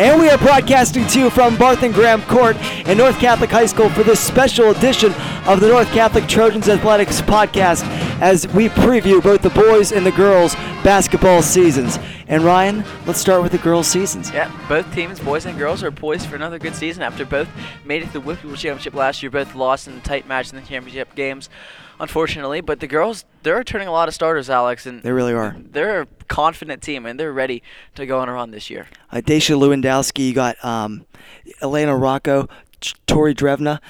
And 0.00 0.18
we 0.18 0.30
are 0.30 0.38
broadcasting 0.38 1.06
to 1.08 1.20
you 1.20 1.28
from 1.28 1.58
Barth 1.58 1.82
and 1.82 1.92
Graham 1.92 2.22
Court 2.22 2.56
in 2.88 2.96
North 2.96 3.18
Catholic 3.18 3.50
High 3.50 3.66
School 3.66 3.90
for 3.90 4.02
this 4.02 4.18
special 4.18 4.70
edition 4.70 5.12
of 5.44 5.60
the 5.60 5.68
North 5.68 5.88
Catholic 5.88 6.26
Trojans 6.26 6.70
Athletics 6.70 7.20
podcast 7.20 7.82
as 8.22 8.48
we 8.48 8.70
preview 8.70 9.22
both 9.22 9.42
the 9.42 9.50
boys 9.50 9.92
and 9.92 10.06
the 10.06 10.12
girls 10.12 10.54
basketball 10.82 11.42
seasons. 11.42 11.98
And 12.28 12.42
Ryan, 12.44 12.82
let's 13.04 13.20
start 13.20 13.42
with 13.42 13.52
the 13.52 13.58
girls' 13.58 13.88
seasons. 13.88 14.30
Yeah, 14.30 14.50
both 14.70 14.90
teams, 14.94 15.20
boys 15.20 15.44
and 15.44 15.58
girls, 15.58 15.82
are 15.82 15.90
poised 15.90 16.28
for 16.28 16.34
another 16.34 16.58
good 16.58 16.74
season 16.74 17.02
after 17.02 17.26
both 17.26 17.50
made 17.84 18.02
it 18.02 18.06
to 18.06 18.12
the 18.14 18.20
WPIAL 18.20 18.56
Championship 18.56 18.94
last 18.94 19.22
year, 19.22 19.28
both 19.28 19.54
lost 19.54 19.86
in 19.86 19.98
a 19.98 20.00
tight 20.00 20.26
match 20.26 20.48
in 20.48 20.56
the 20.56 20.66
championship 20.66 21.14
games 21.14 21.50
unfortunately. 22.00 22.60
But 22.60 22.80
the 22.80 22.86
girls, 22.86 23.24
they're 23.42 23.56
returning 23.56 23.86
a 23.86 23.92
lot 23.92 24.08
of 24.08 24.14
starters, 24.14 24.50
Alex, 24.50 24.86
and 24.86 25.02
they 25.02 25.12
really 25.12 25.34
are. 25.34 25.54
They're 25.58 26.06
confident 26.30 26.80
team, 26.80 27.04
and 27.04 27.20
they're 27.20 27.32
ready 27.32 27.62
to 27.96 28.06
go 28.06 28.20
on 28.20 28.28
a 28.30 28.32
run 28.32 28.52
this 28.52 28.70
year. 28.70 28.86
Uh, 29.12 29.16
Daisha 29.16 29.58
Lewandowski, 29.58 30.28
you 30.28 30.32
got 30.32 30.56
um, 30.64 31.04
Elena 31.60 31.94
Rocco, 31.94 32.48
Tori 33.06 33.34
Drevna. 33.34 33.80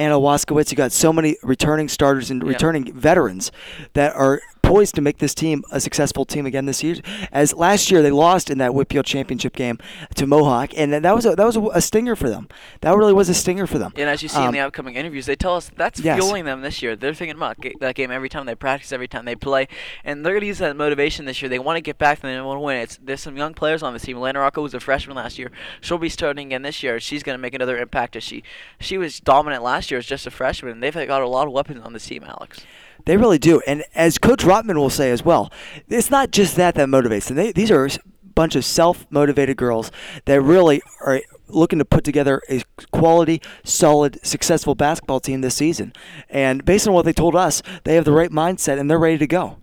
Anna 0.00 0.14
Waskowitz, 0.14 0.70
you 0.70 0.76
got 0.76 0.92
so 0.92 1.12
many 1.12 1.36
returning 1.42 1.88
starters 1.88 2.30
and 2.30 2.44
returning 2.44 2.92
veterans 2.92 3.50
that 3.94 4.14
are 4.14 4.40
poised 4.62 4.94
to 4.96 5.00
make 5.00 5.18
this 5.18 5.34
team 5.34 5.62
a 5.70 5.80
successful 5.80 6.24
team 6.24 6.46
again 6.46 6.66
this 6.66 6.82
year. 6.82 6.96
As 7.32 7.54
last 7.54 7.90
year 7.90 8.02
they 8.02 8.10
lost 8.10 8.50
in 8.50 8.58
that 8.58 8.72
WPIAL 8.72 9.04
championship 9.04 9.54
game 9.54 9.78
to 10.14 10.26
Mohawk, 10.26 10.70
and 10.76 10.92
that 10.92 11.14
was 11.14 11.26
a, 11.26 11.34
that 11.36 11.44
was 11.44 11.56
a, 11.56 11.80
stinger 11.80 12.16
for 12.16 12.28
them. 12.28 12.48
That 12.80 12.96
really 12.96 13.12
was 13.12 13.28
a 13.28 13.34
stinger 13.34 13.66
for 13.66 13.78
them. 13.78 13.92
And 13.96 14.08
as 14.08 14.22
you 14.22 14.28
see 14.28 14.38
um, 14.38 14.46
in 14.46 14.52
the 14.52 14.60
upcoming 14.60 14.94
interviews, 14.94 15.26
they 15.26 15.36
tell 15.36 15.56
us 15.56 15.70
that's 15.76 16.00
yes. 16.00 16.18
fueling 16.18 16.44
them 16.44 16.62
this 16.62 16.82
year. 16.82 16.96
They're 16.96 17.14
thinking 17.14 17.36
about 17.36 17.56
that 17.80 17.94
game 17.94 18.10
every 18.10 18.28
time 18.28 18.46
they 18.46 18.54
practice, 18.54 18.92
every 18.92 19.08
time 19.08 19.24
they 19.24 19.36
play, 19.36 19.68
and 20.04 20.24
they're 20.24 20.32
going 20.32 20.42
to 20.42 20.46
use 20.46 20.58
that 20.58 20.76
motivation 20.76 21.24
this 21.24 21.40
year. 21.40 21.48
They 21.48 21.58
want 21.58 21.76
to 21.76 21.80
get 21.80 21.98
back 21.98 22.18
and 22.22 22.32
they 22.32 22.40
want 22.40 22.56
to 22.58 22.60
win. 22.60 22.78
It's 22.78 22.98
there's 23.02 23.20
some 23.20 23.36
young 23.36 23.54
players 23.54 23.82
on 23.82 23.92
the 23.92 24.00
team. 24.00 24.16
Elena 24.16 24.40
Rocco 24.40 24.62
was 24.62 24.74
a 24.74 24.80
freshman 24.80 25.16
last 25.16 25.38
year. 25.38 25.50
She'll 25.80 25.98
be 25.98 26.08
starting 26.08 26.46
again 26.46 26.62
this 26.62 26.82
year. 26.82 27.00
She's 27.00 27.22
going 27.22 27.34
to 27.34 27.42
make 27.42 27.54
another 27.54 27.78
impact. 27.78 28.16
As 28.16 28.24
she 28.24 28.42
she 28.80 28.98
was 28.98 29.20
dominant 29.20 29.62
last 29.62 29.90
year 29.90 29.98
as 29.98 30.06
just 30.06 30.26
a 30.26 30.30
freshman. 30.30 30.80
They've 30.80 30.94
got 30.94 31.22
a 31.22 31.28
lot 31.28 31.46
of 31.46 31.52
weapons 31.52 31.84
on 31.84 31.92
the 31.92 32.00
team, 32.00 32.24
Alex. 32.24 32.64
They 33.04 33.16
really 33.16 33.38
do. 33.38 33.60
And 33.66 33.84
as 33.94 34.18
Coach 34.18 34.44
Rotman 34.44 34.76
will 34.76 34.90
say 34.90 35.10
as 35.10 35.24
well, 35.24 35.50
it's 35.88 36.10
not 36.10 36.30
just 36.30 36.56
that 36.56 36.74
that 36.74 36.88
motivates 36.88 37.28
them. 37.28 37.36
They, 37.36 37.52
these 37.52 37.70
are 37.70 37.86
a 37.86 37.90
bunch 38.34 38.54
of 38.54 38.64
self-motivated 38.64 39.56
girls 39.56 39.90
that 40.26 40.40
really 40.40 40.82
are 41.00 41.20
looking 41.48 41.78
to 41.78 41.84
put 41.84 42.04
together 42.04 42.42
a 42.50 42.62
quality, 42.92 43.40
solid, 43.64 44.24
successful 44.24 44.74
basketball 44.74 45.20
team 45.20 45.40
this 45.40 45.54
season. 45.54 45.92
And 46.28 46.64
based 46.64 46.86
on 46.86 46.94
what 46.94 47.04
they 47.04 47.12
told 47.12 47.34
us, 47.34 47.62
they 47.84 47.94
have 47.94 48.04
the 48.04 48.12
right 48.12 48.30
mindset 48.30 48.78
and 48.78 48.90
they're 48.90 48.98
ready 48.98 49.18
to 49.18 49.26
go. 49.26 49.56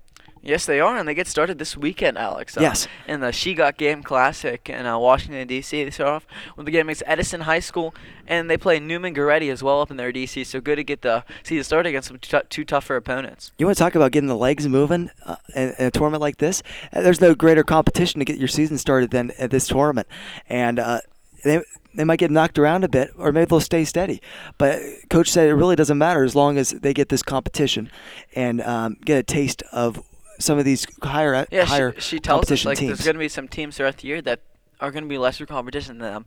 Yes, 0.45 0.67
they 0.67 0.79
are, 0.79 0.95
and 0.95 1.07
they 1.07 1.15
get 1.15 1.25
started 1.25 1.57
this 1.57 1.75
weekend, 1.75 2.19
Alex. 2.19 2.55
Uh, 2.55 2.61
yes. 2.61 2.87
In 3.07 3.19
the 3.19 3.31
She 3.31 3.55
Got 3.55 3.77
Game 3.77 4.03
Classic 4.03 4.69
in 4.69 4.85
uh, 4.85 4.95
Washington, 4.99 5.47
D.C. 5.47 5.83
They 5.83 5.89
start 5.89 6.09
off 6.09 6.27
with 6.55 6.67
the 6.67 6.71
game 6.71 6.87
against 6.87 7.01
Edison 7.07 7.41
High 7.41 7.59
School, 7.59 7.95
and 8.27 8.47
they 8.47 8.55
play 8.55 8.79
Neumann 8.79 9.15
Goretti 9.15 9.51
as 9.51 9.63
well 9.63 9.81
up 9.81 9.89
in 9.89 9.97
their 9.97 10.11
D.C. 10.11 10.43
So 10.43 10.61
good 10.61 10.75
to 10.75 10.83
get 10.83 11.01
the 11.01 11.25
season 11.41 11.63
started 11.63 11.89
against 11.89 12.09
some 12.09 12.19
t- 12.19 12.37
two 12.47 12.63
tougher 12.63 12.95
opponents. 12.95 13.53
You 13.57 13.65
want 13.65 13.75
to 13.75 13.83
talk 13.83 13.95
about 13.95 14.11
getting 14.11 14.27
the 14.27 14.37
legs 14.37 14.67
moving 14.67 15.09
uh, 15.25 15.37
in, 15.55 15.73
in, 15.79 15.85
a 15.87 15.91
tournament 15.91 16.21
like 16.21 16.37
this? 16.37 16.61
Uh, 16.93 17.01
there's 17.01 17.21
no 17.21 17.33
greater 17.33 17.63
competition 17.63 18.19
to 18.19 18.25
get 18.25 18.37
your 18.37 18.47
season 18.47 18.77
started 18.77 19.09
than 19.09 19.31
at 19.39 19.49
this 19.49 19.67
tournament, 19.67 20.07
and 20.47 20.77
uh, 20.77 21.01
they 21.43 21.63
they 21.95 22.03
might 22.03 22.19
get 22.19 22.29
knocked 22.29 22.59
around 22.59 22.83
a 22.83 22.87
bit, 22.87 23.11
or 23.17 23.31
maybe 23.31 23.45
they'll 23.45 23.59
stay 23.59 23.83
steady. 23.83 24.21
But 24.59 24.79
coach 25.09 25.31
said 25.31 25.47
it 25.47 25.55
really 25.55 25.75
doesn't 25.75 25.97
matter 25.97 26.23
as 26.23 26.35
long 26.35 26.59
as 26.59 26.69
they 26.69 26.93
get 26.93 27.09
this 27.09 27.23
competition 27.23 27.89
and 28.35 28.61
um, 28.61 28.97
get 29.03 29.17
a 29.17 29.23
taste 29.23 29.63
of 29.71 30.03
some 30.39 30.57
of 30.57 30.65
these 30.65 30.85
higher 31.01 31.45
yeah, 31.51 31.65
higher 31.65 31.93
she, 31.95 32.01
she 32.01 32.19
tells 32.19 32.51
us 32.51 32.65
like 32.65 32.77
teams. 32.77 32.89
there's 32.89 33.05
going 33.05 33.15
to 33.15 33.19
be 33.19 33.29
some 33.29 33.47
teams 33.47 33.77
throughout 33.77 33.97
the 33.97 34.07
year 34.07 34.21
that 34.21 34.41
are 34.81 34.91
going 34.91 35.03
to 35.03 35.09
be 35.09 35.17
lesser 35.17 35.45
competition 35.45 35.99
than 35.99 36.11
them, 36.11 36.25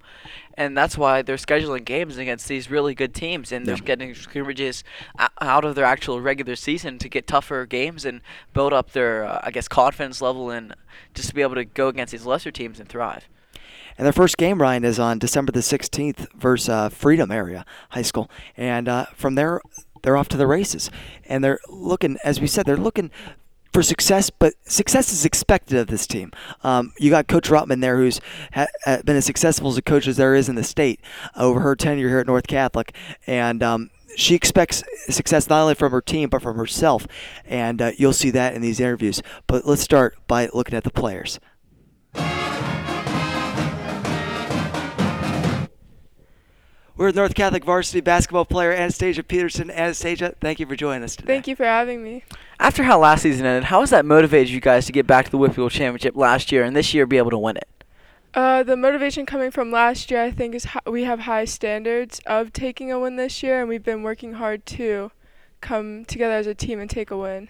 and 0.54 0.76
that's 0.76 0.96
why 0.96 1.20
they're 1.20 1.36
scheduling 1.36 1.84
games 1.84 2.16
against 2.16 2.48
these 2.48 2.70
really 2.70 2.94
good 2.94 3.14
teams, 3.14 3.52
and 3.52 3.66
they're 3.66 3.76
getting 3.76 4.14
scrimmages 4.14 4.82
out 5.40 5.64
of 5.66 5.74
their 5.74 5.84
actual 5.84 6.20
regular 6.22 6.56
season 6.56 6.98
to 6.98 7.10
get 7.10 7.26
tougher 7.26 7.66
games 7.66 8.06
and 8.06 8.22
build 8.54 8.72
up 8.72 8.92
their, 8.92 9.24
uh, 9.24 9.40
I 9.42 9.50
guess, 9.50 9.68
confidence 9.68 10.22
level 10.22 10.50
and 10.50 10.74
just 11.12 11.28
to 11.28 11.34
be 11.34 11.42
able 11.42 11.56
to 11.56 11.64
go 11.66 11.88
against 11.88 12.12
these 12.12 12.24
lesser 12.24 12.50
teams 12.50 12.80
and 12.80 12.88
thrive. 12.88 13.28
And 13.98 14.06
their 14.06 14.12
first 14.12 14.38
game, 14.38 14.62
Ryan, 14.62 14.84
is 14.84 14.98
on 14.98 15.18
December 15.18 15.52
the 15.52 15.60
16th 15.60 16.32
versus 16.34 16.68
uh, 16.68 16.88
Freedom 16.88 17.30
Area 17.30 17.66
High 17.90 18.02
School, 18.02 18.30
and 18.56 18.88
uh, 18.88 19.06
from 19.14 19.34
there 19.34 19.60
they're 20.02 20.16
off 20.16 20.28
to 20.28 20.36
the 20.36 20.46
races, 20.46 20.90
and 21.26 21.42
they're 21.42 21.58
looking, 21.68 22.16
as 22.24 22.40
we 22.40 22.46
said, 22.46 22.64
they're 22.64 22.76
looking 22.76 23.10
for 23.78 23.82
success, 23.84 24.28
but 24.28 24.54
success 24.64 25.12
is 25.12 25.24
expected 25.24 25.78
of 25.78 25.86
this 25.86 26.04
team. 26.04 26.32
Um, 26.64 26.92
you 26.98 27.10
got 27.10 27.28
Coach 27.28 27.48
Rotman 27.48 27.80
there, 27.80 27.96
who's 27.96 28.20
ha- 28.52 28.66
been 29.04 29.14
as 29.14 29.24
successful 29.24 29.68
as 29.68 29.76
a 29.76 29.82
coach 29.82 30.08
as 30.08 30.16
there 30.16 30.34
is 30.34 30.48
in 30.48 30.56
the 30.56 30.64
state 30.64 31.00
over 31.36 31.60
her 31.60 31.76
tenure 31.76 32.08
here 32.08 32.18
at 32.18 32.26
North 32.26 32.48
Catholic, 32.48 32.92
and 33.24 33.62
um, 33.62 33.90
she 34.16 34.34
expects 34.34 34.82
success 35.08 35.48
not 35.48 35.62
only 35.62 35.76
from 35.76 35.92
her 35.92 36.00
team 36.00 36.28
but 36.28 36.42
from 36.42 36.56
herself, 36.56 37.06
and 37.44 37.80
uh, 37.80 37.92
you'll 37.96 38.12
see 38.12 38.30
that 38.30 38.52
in 38.52 38.62
these 38.62 38.80
interviews. 38.80 39.22
But 39.46 39.64
let's 39.64 39.82
start 39.82 40.16
by 40.26 40.48
looking 40.52 40.74
at 40.74 40.82
the 40.82 40.90
players. 40.90 41.38
We're 46.98 47.06
with 47.06 47.14
North 47.14 47.36
Catholic 47.36 47.64
varsity 47.64 48.00
basketball 48.00 48.44
player 48.44 48.72
Anastasia 48.72 49.22
Peterson. 49.22 49.70
Anastasia, 49.70 50.34
thank 50.40 50.58
you 50.58 50.66
for 50.66 50.74
joining 50.74 51.04
us 51.04 51.14
today. 51.14 51.28
Thank 51.28 51.46
you 51.46 51.54
for 51.54 51.62
having 51.62 52.02
me. 52.02 52.24
After 52.58 52.82
how 52.82 52.98
last 52.98 53.22
season 53.22 53.46
ended, 53.46 53.62
how 53.62 53.78
has 53.78 53.90
that 53.90 54.04
motivated 54.04 54.48
you 54.48 54.60
guys 54.60 54.84
to 54.86 54.92
get 54.92 55.06
back 55.06 55.26
to 55.26 55.30
the 55.30 55.38
WPIAL 55.38 55.70
Championship 55.70 56.16
last 56.16 56.50
year 56.50 56.64
and 56.64 56.74
this 56.74 56.92
year 56.92 57.06
be 57.06 57.16
able 57.16 57.30
to 57.30 57.38
win 57.38 57.56
it? 57.56 57.68
Uh, 58.34 58.64
the 58.64 58.76
motivation 58.76 59.26
coming 59.26 59.52
from 59.52 59.70
last 59.70 60.10
year, 60.10 60.20
I 60.20 60.32
think, 60.32 60.56
is 60.56 60.66
we 60.86 61.04
have 61.04 61.20
high 61.20 61.44
standards 61.44 62.20
of 62.26 62.52
taking 62.52 62.90
a 62.90 62.98
win 62.98 63.14
this 63.14 63.44
year, 63.44 63.60
and 63.60 63.68
we've 63.68 63.84
been 63.84 64.02
working 64.02 64.32
hard 64.32 64.66
to 64.66 65.12
come 65.60 66.04
together 66.04 66.34
as 66.34 66.48
a 66.48 66.54
team 66.54 66.80
and 66.80 66.90
take 66.90 67.12
a 67.12 67.16
win. 67.16 67.48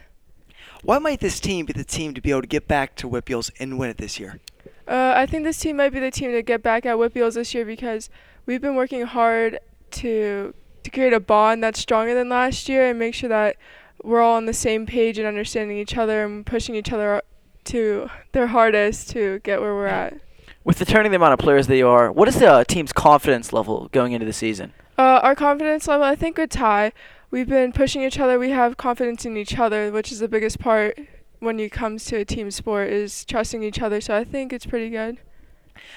Why 0.83 0.99
might 0.99 1.21
this 1.21 1.41
team 1.41 1.65
be 1.65 1.73
the 1.73 1.85
team 1.85 2.13
to 2.13 2.21
be 2.21 2.33
able 2.33 2.43
to 2.43 2.47
get 2.47 2.69
back 2.69 2.97
to 2.97 3.09
WPIALs 3.09 3.51
and 3.59 3.79
win 3.79 3.89
it 3.89 3.97
this 3.97 4.21
year? 4.21 4.41
Uh, 4.87 5.15
I 5.17 5.25
think 5.25 5.45
this 5.45 5.59
team 5.59 5.79
might 5.79 5.95
be 5.95 6.01
the 6.01 6.11
team 6.11 6.33
to 6.33 6.43
get 6.43 6.63
back 6.63 6.85
at 6.85 6.97
WPIALs 6.97 7.35
this 7.35 7.55
year 7.55 7.65
because 7.65 8.11
we've 8.49 8.63
been 8.63 8.75
working 8.75 9.03
hard 9.03 9.61
to 9.93 10.53
to 10.83 10.91
create 10.91 11.13
a 11.13 11.21
bond 11.21 11.63
that's 11.63 11.79
stronger 11.79 12.15
than 12.15 12.29
last 12.29 12.69
year 12.69 12.89
and 12.89 12.99
make 12.99 13.15
sure 13.15 13.29
that 13.29 13.57
we're 14.03 14.21
all 14.21 14.37
on 14.37 14.47
the 14.47 14.55
same 14.55 14.87
page 14.87 15.19
and 15.19 15.27
understanding 15.27 15.77
each 15.77 15.97
other 15.97 16.25
and 16.25 16.47
pushing 16.47 16.75
each 16.75 16.91
other 16.91 17.21
to 17.65 18.09
their 18.33 18.47
hardest 18.49 19.11
to 19.11 19.39
get 19.41 19.61
where 19.61 19.75
we're 19.75 19.87
at. 19.87 20.19
With 20.65 20.79
the 20.79 20.85
returning 20.85 21.13
the 21.13 21.17
amount 21.17 21.35
of 21.35 21.39
players 21.39 21.67
that 21.67 21.77
you 21.77 21.89
are, 21.89 22.11
what 22.11 22.27
is 22.27 22.39
the 22.39 22.51
uh, 22.51 22.65
team's 22.65 22.93
confidence 22.93 23.53
level 23.53 23.89
going 23.93 24.13
into 24.13 24.25
the 24.25 24.33
season? 24.33 24.73
Uh, 24.97 25.21
our 25.23 25.35
confidence 25.35 25.87
level, 25.87 26.05
I 26.05 26.15
think, 26.15 26.39
it's 26.39 26.57
high. 26.57 26.93
We've 27.31 27.49
been 27.49 27.73
pushing 27.73 28.03
each 28.03 28.19
other. 28.19 28.39
We 28.39 28.51
have 28.51 28.77
confidence 28.77 29.27
in 29.27 29.37
each 29.37 29.59
other, 29.59 29.91
which 29.91 30.11
is 30.11 30.21
the 30.21 30.29
biggest 30.29 30.59
part 30.59 30.99
when 31.41 31.61
it 31.61 31.73
comes 31.73 32.05
to 32.07 32.17
a 32.17 32.25
team 32.25 32.51
sport 32.51 32.89
is 32.89 33.25
trusting 33.25 33.63
each 33.63 33.81
other. 33.81 34.01
So 34.01 34.17
I 34.17 34.25
think 34.25 34.53
it's 34.53 34.67
pretty 34.67 34.91
good. 34.91 35.19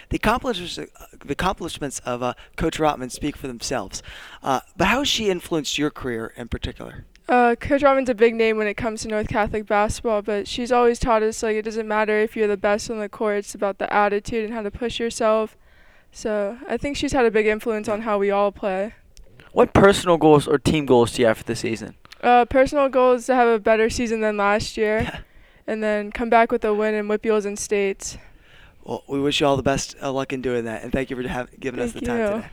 The 0.09 0.17
accomplishments, 0.17 0.77
uh, 0.77 1.05
the 1.25 1.33
accomplishments 1.33 1.99
of 1.99 2.23
uh, 2.23 2.33
Coach 2.55 2.77
Rotman 2.77 3.11
speak 3.11 3.35
for 3.35 3.47
themselves. 3.47 4.03
Uh, 4.43 4.61
but 4.77 4.87
how 4.87 4.99
has 4.99 5.07
she 5.07 5.29
influenced 5.29 5.77
your 5.77 5.89
career 5.89 6.33
in 6.35 6.47
particular? 6.47 7.05
Uh, 7.27 7.55
Coach 7.55 7.81
Rotman's 7.81 8.09
a 8.09 8.15
big 8.15 8.35
name 8.35 8.57
when 8.57 8.67
it 8.67 8.75
comes 8.75 9.03
to 9.03 9.07
North 9.07 9.29
Catholic 9.29 9.65
basketball, 9.65 10.21
but 10.21 10.47
she's 10.47 10.71
always 10.71 10.99
taught 10.99 11.23
us 11.23 11.41
like 11.41 11.55
it 11.55 11.61
doesn't 11.61 11.87
matter 11.87 12.19
if 12.19 12.35
you're 12.35 12.47
the 12.47 12.57
best 12.57 12.91
on 12.91 12.99
the 12.99 13.07
court; 13.07 13.37
it's 13.37 13.55
about 13.55 13.77
the 13.77 13.91
attitude 13.93 14.45
and 14.45 14.53
how 14.53 14.61
to 14.61 14.71
push 14.71 14.99
yourself. 14.99 15.55
So 16.11 16.57
I 16.67 16.75
think 16.77 16.97
she's 16.97 17.13
had 17.13 17.25
a 17.25 17.31
big 17.31 17.45
influence 17.45 17.87
on 17.87 18.01
how 18.01 18.17
we 18.17 18.31
all 18.31 18.51
play. 18.51 18.95
What 19.53 19.73
personal 19.73 20.17
goals 20.17 20.47
or 20.47 20.57
team 20.57 20.85
goals 20.85 21.13
do 21.13 21.21
you 21.21 21.27
have 21.27 21.37
for 21.37 21.43
the 21.43 21.55
season? 21.55 21.95
Uh, 22.21 22.45
personal 22.45 22.89
goal 22.89 23.13
is 23.13 23.25
to 23.27 23.35
have 23.35 23.47
a 23.47 23.59
better 23.59 23.89
season 23.89 24.21
than 24.21 24.37
last 24.37 24.77
year, 24.77 25.23
and 25.67 25.81
then 25.81 26.11
come 26.11 26.29
back 26.29 26.51
with 26.51 26.63
a 26.65 26.73
win 26.73 26.93
in 26.93 27.07
WPIALs 27.07 27.45
and 27.45 27.57
states. 27.57 28.17
Well, 28.83 29.03
we 29.07 29.19
wish 29.19 29.39
you 29.39 29.47
all 29.47 29.57
the 29.57 29.63
best 29.63 29.95
of 29.97 30.15
luck 30.15 30.33
in 30.33 30.41
doing 30.41 30.65
that, 30.65 30.83
and 30.83 30.91
thank 30.91 31.09
you 31.09 31.15
for 31.15 31.27
have, 31.27 31.49
giving 31.59 31.79
thank 31.79 31.95
us 31.95 32.01
the 32.01 32.05
time 32.05 32.19
you. 32.19 32.25
today. 32.25 32.49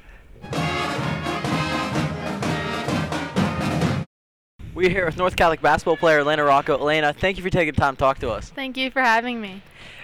We're 4.75 4.91
here 4.91 5.07
with 5.07 5.17
North 5.17 5.37
Catholic 5.37 5.61
basketball 5.63 5.97
player 5.97 6.21
Elena 6.21 6.45
Rocco. 6.45 6.79
Elena, 6.79 7.13
thank 7.13 7.37
you 7.37 7.43
for 7.43 7.51
taking 7.51 7.75
the 7.75 7.81
time 7.81 7.97
to 7.97 7.99
talk 7.99 8.19
to 8.21 8.31
us. 8.31 8.51
Thank 8.51 8.77
you 8.77 8.91
for 8.91 9.01
having 9.01 9.41
me. 9.41 9.63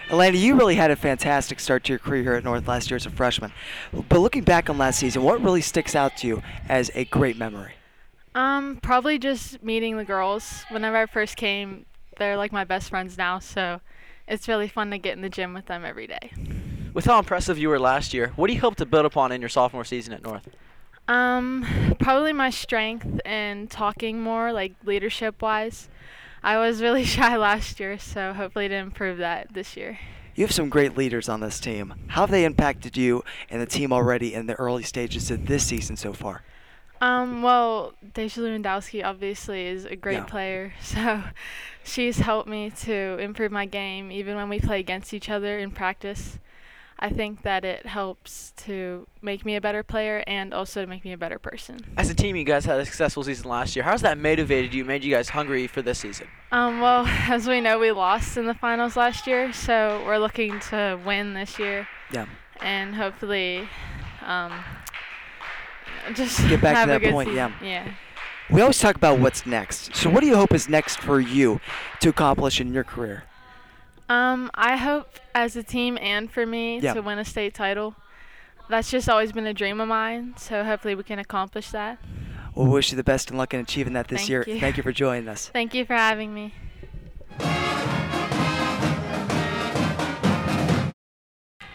Elena, 0.09 0.37
you 0.37 0.55
really 0.55 0.75
had 0.75 0.91
a 0.91 0.95
fantastic 0.95 1.59
start 1.59 1.83
to 1.85 1.93
your 1.93 1.99
career 1.99 2.23
here 2.23 2.33
at 2.33 2.43
North 2.43 2.67
last 2.67 2.89
year 2.89 2.95
as 2.95 3.05
a 3.05 3.09
freshman. 3.09 3.53
But 3.93 4.19
looking 4.19 4.43
back 4.43 4.69
on 4.69 4.77
last 4.77 4.99
season, 4.99 5.23
what 5.23 5.41
really 5.41 5.61
sticks 5.61 5.95
out 5.95 6.17
to 6.17 6.27
you 6.27 6.43
as 6.67 6.91
a 6.93 7.05
great 7.05 7.37
memory? 7.37 7.73
Um, 8.33 8.79
probably 8.81 9.17
just 9.17 9.63
meeting 9.63 9.95
the 9.97 10.03
girls. 10.03 10.65
Whenever 10.69 10.97
I 10.97 11.05
first 11.05 11.37
came, 11.37 11.85
they're 12.17 12.35
like 12.35 12.51
my 12.51 12.65
best 12.65 12.89
friends 12.89 13.17
now, 13.17 13.39
so 13.39 13.79
it's 14.27 14.47
really 14.47 14.67
fun 14.67 14.91
to 14.91 14.97
get 14.97 15.15
in 15.15 15.21
the 15.21 15.29
gym 15.29 15.53
with 15.53 15.65
them 15.67 15.85
every 15.85 16.07
day. 16.07 16.31
With 16.93 17.05
how 17.05 17.19
impressive 17.19 17.57
you 17.57 17.69
were 17.69 17.79
last 17.79 18.13
year, 18.13 18.31
what 18.35 18.47
do 18.47 18.53
you 18.53 18.61
hope 18.61 18.75
to 18.77 18.85
build 18.85 19.05
upon 19.05 19.31
in 19.31 19.41
your 19.41 19.49
sophomore 19.49 19.83
season 19.83 20.13
at 20.13 20.23
North? 20.23 20.47
Um, 21.07 21.65
probably 21.99 22.33
my 22.33 22.49
strength 22.49 23.21
and 23.25 23.69
talking 23.69 24.21
more, 24.21 24.51
like 24.51 24.73
leadership 24.83 25.41
wise. 25.41 25.89
I 26.41 26.57
was 26.57 26.81
really 26.81 27.03
shy 27.05 27.35
last 27.37 27.79
year, 27.79 27.99
so 27.99 28.33
hopefully 28.33 28.67
to 28.67 28.75
improve 28.75 29.17
that 29.17 29.53
this 29.53 29.75
year. 29.75 29.99
You 30.35 30.43
have 30.43 30.51
some 30.51 30.69
great 30.69 30.97
leaders 30.97 31.29
on 31.29 31.39
this 31.39 31.59
team. 31.59 31.93
How 32.07 32.21
have 32.21 32.31
they 32.31 32.43
impacted 32.43 32.97
you 32.97 33.23
and 33.49 33.61
the 33.61 33.65
team 33.65 33.93
already 33.93 34.33
in 34.33 34.47
the 34.47 34.55
early 34.55 34.83
stages 34.83 35.31
of 35.31 35.47
this 35.47 35.65
season 35.65 35.95
so 35.95 36.11
far? 36.11 36.43
Um, 37.01 37.41
well, 37.41 37.93
Daisha 38.13 38.39
Lewandowski 38.39 39.03
obviously 39.03 39.67
is 39.67 39.85
a 39.85 39.95
great 39.95 40.13
yeah. 40.13 40.23
player, 40.25 40.73
so 40.81 41.23
she's 41.83 42.19
helped 42.19 42.47
me 42.47 42.69
to 42.83 43.17
improve 43.19 43.51
my 43.51 43.65
game 43.65 44.11
even 44.11 44.35
when 44.35 44.49
we 44.49 44.59
play 44.59 44.79
against 44.79 45.13
each 45.13 45.29
other 45.29 45.59
in 45.59 45.71
practice. 45.71 46.39
I 46.97 47.09
think 47.09 47.41
that 47.41 47.65
it 47.65 47.85
helps 47.85 48.53
to 48.57 49.05
make 49.21 49.45
me 49.45 49.57
a 49.57 49.61
better 49.61 49.83
player 49.83 50.23
and 50.27 50.53
also 50.53 50.81
to 50.81 50.87
make 50.87 51.03
me 51.03 51.11
a 51.11 51.17
better 51.17 51.37
person. 51.37 51.81
As 51.97 52.09
a 52.09 52.13
team, 52.13 52.37
you 52.37 52.45
guys 52.45 52.63
had 52.63 52.79
a 52.79 52.85
successful 52.85 53.21
season 53.23 53.49
last 53.49 53.75
year. 53.75 53.83
How's 53.83 54.01
that 54.01 54.17
motivated 54.17 54.73
you, 54.73 54.85
made 54.85 55.03
you 55.03 55.13
guys 55.13 55.27
hungry 55.27 55.67
for 55.67 55.81
this 55.81 55.99
season? 55.99 56.27
Um, 56.53 56.79
well, 56.79 57.05
as 57.07 57.47
we 57.47 57.59
know, 57.59 57.79
we 57.79 57.91
lost 57.91 58.37
in 58.37 58.45
the 58.45 58.53
finals 58.53 58.95
last 58.95 59.27
year, 59.27 59.51
so 59.51 60.01
we're 60.05 60.17
looking 60.19 60.59
to 60.71 60.99
win 61.05 61.33
this 61.33 61.59
year. 61.59 61.85
Yeah. 62.13 62.27
And 62.61 62.95
hopefully, 62.95 63.67
um, 64.21 64.53
just 66.13 66.39
get 66.47 66.61
back 66.61 66.85
to 66.85 66.99
that 66.99 67.11
point. 67.11 67.29
Season. 67.29 67.53
Yeah. 67.61 67.67
Yeah. 67.85 67.93
We 68.49 68.61
always 68.61 68.79
talk 68.79 68.95
about 68.95 69.19
what's 69.19 69.45
next. 69.45 69.95
So, 69.95 70.09
what 70.09 70.21
do 70.21 70.27
you 70.27 70.35
hope 70.35 70.53
is 70.53 70.69
next 70.69 70.99
for 70.99 71.19
you 71.19 71.59
to 72.01 72.09
accomplish 72.09 72.61
in 72.61 72.73
your 72.73 72.83
career? 72.83 73.23
Um, 74.07 74.51
I 74.53 74.77
hope 74.77 75.19
as 75.33 75.55
a 75.55 75.63
team 75.63 75.97
and 75.99 76.29
for 76.31 76.45
me 76.45 76.79
yeah. 76.79 76.93
to 76.93 77.01
win 77.01 77.17
a 77.17 77.25
state 77.25 77.55
title. 77.55 77.95
That's 78.69 78.89
just 78.89 79.09
always 79.09 79.31
been 79.31 79.47
a 79.47 79.53
dream 79.53 79.79
of 79.79 79.87
mine. 79.87 80.35
So 80.37 80.63
hopefully 80.63 80.95
we 80.95 81.03
can 81.03 81.19
accomplish 81.19 81.71
that. 81.71 81.99
We'll 82.55 82.67
wish 82.67 82.91
you 82.91 82.97
the 82.97 83.03
best 83.03 83.31
in 83.31 83.37
luck 83.37 83.53
in 83.53 83.59
achieving 83.59 83.93
that 83.93 84.07
this 84.07 84.21
Thank 84.21 84.29
year. 84.29 84.45
You. 84.47 84.59
Thank 84.59 84.77
you 84.77 84.83
for 84.83 84.91
joining 84.91 85.27
us. 85.27 85.49
Thank 85.49 85.73
you 85.73 85.85
for 85.85 85.93
having 85.93 86.33
me. 86.33 86.53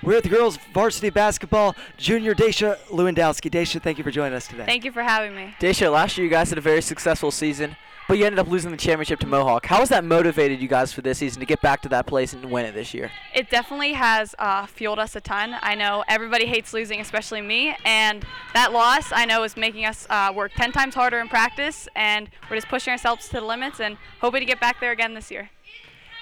We're 0.03 0.17
at 0.17 0.23
the 0.23 0.29
girls 0.29 0.57
varsity 0.73 1.11
basketball 1.11 1.77
junior 1.97 2.35
Daisha 2.35 2.79
Lewandowski. 2.89 3.51
Daisha, 3.51 3.83
thank 3.83 3.99
you 3.99 4.05
for 4.05 4.11
joining 4.11 4.35
us 4.35 4.47
today. 4.47 4.65
Thank 4.65 4.85
you 4.85 4.93
for 4.93 5.03
having 5.03 5.37
me. 5.37 5.55
Daisha, 5.61 5.93
last 5.93 6.17
year 6.17 6.25
you 6.25 6.31
guys 6.31 6.49
had 6.49 6.59
a 6.59 6.63
very 6.63 6.81
successful 6.81 7.31
season 7.31 7.77
but 8.11 8.19
you 8.19 8.27
ended 8.27 8.41
up 8.41 8.49
losing 8.49 8.73
the 8.73 8.77
championship 8.77 9.21
to 9.21 9.27
Mohawk. 9.29 9.67
How 9.67 9.77
has 9.77 9.89
that 9.91 10.03
motivated 10.03 10.61
you 10.61 10.67
guys 10.67 10.93
for 10.93 11.01
this 11.01 11.19
season 11.19 11.39
to 11.39 11.47
get 11.47 11.63
back 11.63 11.81
to 11.83 11.89
that 11.91 12.09
place 12.09 12.33
and 12.33 12.51
win 12.51 12.67
it 12.67 12.75
this 12.75 12.93
year? 12.93 13.13
It 13.33 13.51
definitely 13.51 13.93
has 13.93 14.35
uh, 14.41 14.67
fueled 14.67 14.99
us 14.99 15.15
a 15.15 15.21
ton. 15.21 15.55
I 15.63 15.77
know 15.77 16.03
everybody 16.09 16.47
hates 16.47 16.73
losing, 16.75 17.01
especially 17.01 17.41
me, 17.41 17.77
and 17.85 18.25
that 18.53 18.73
loss 18.73 19.13
I 19.13 19.27
know 19.27 19.45
is 19.45 19.57
making 19.57 19.85
us 19.85 20.09
uh, 20.11 20.33
work 20.35 20.51
10 20.57 20.73
times 20.73 20.97
harder 20.97 21.21
in 21.21 21.29
practice, 21.29 21.89
and 21.95 22.29
we're 22.51 22.57
just 22.57 22.67
pushing 22.67 22.91
ourselves 22.91 23.29
to 23.29 23.35
the 23.35 23.43
limits 23.43 23.79
and 23.79 23.97
hoping 24.21 24.41
to 24.41 24.47
get 24.47 24.59
back 24.59 24.81
there 24.81 24.91
again 24.91 25.15
this 25.15 25.31
year. 25.31 25.49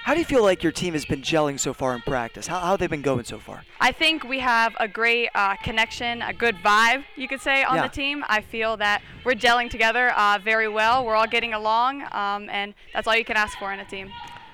How 0.09 0.15
do 0.15 0.21
you 0.21 0.25
feel 0.25 0.43
like 0.43 0.63
your 0.63 0.73
team 0.73 0.95
has 0.95 1.05
been 1.05 1.21
gelling 1.21 1.61
so 1.61 1.75
far 1.75 1.95
in 1.95 2.01
practice? 2.01 2.47
How, 2.47 2.61
how 2.61 2.71
have 2.71 2.81
they 2.81 2.87
been 2.87 3.03
going 3.03 3.25
so 3.25 3.39
far? 3.39 3.63
I 3.79 3.93
think 3.93 4.25
we 4.25 4.39
have 4.39 4.75
a 4.81 4.89
great 4.89 5.29
uh, 5.35 5.57
connection, 5.57 6.23
a 6.23 6.33
good 6.33 6.57
vibe, 6.65 7.05
you 7.15 7.29
could 7.29 7.43
say, 7.43 7.63
on 7.63 7.77
yeah. 7.77 7.83
the 7.83 7.91
team. 7.91 8.25
I 8.27 8.41
feel 8.41 8.79
that 8.79 9.03
we're 9.23 9.35
gelling 9.35 9.69
together 9.69 10.09
uh, 10.13 10.39
very 10.43 10.67
well. 10.67 11.05
We're 11.05 11.15
all 11.15 11.27
getting 11.27 11.53
along, 11.53 12.05
um, 12.13 12.49
and 12.49 12.73
that's 12.95 13.07
all 13.07 13.15
you 13.15 13.25
can 13.27 13.37
ask 13.37 13.59
for 13.59 13.71
in 13.71 13.81
a 13.81 13.85
team. 13.85 14.11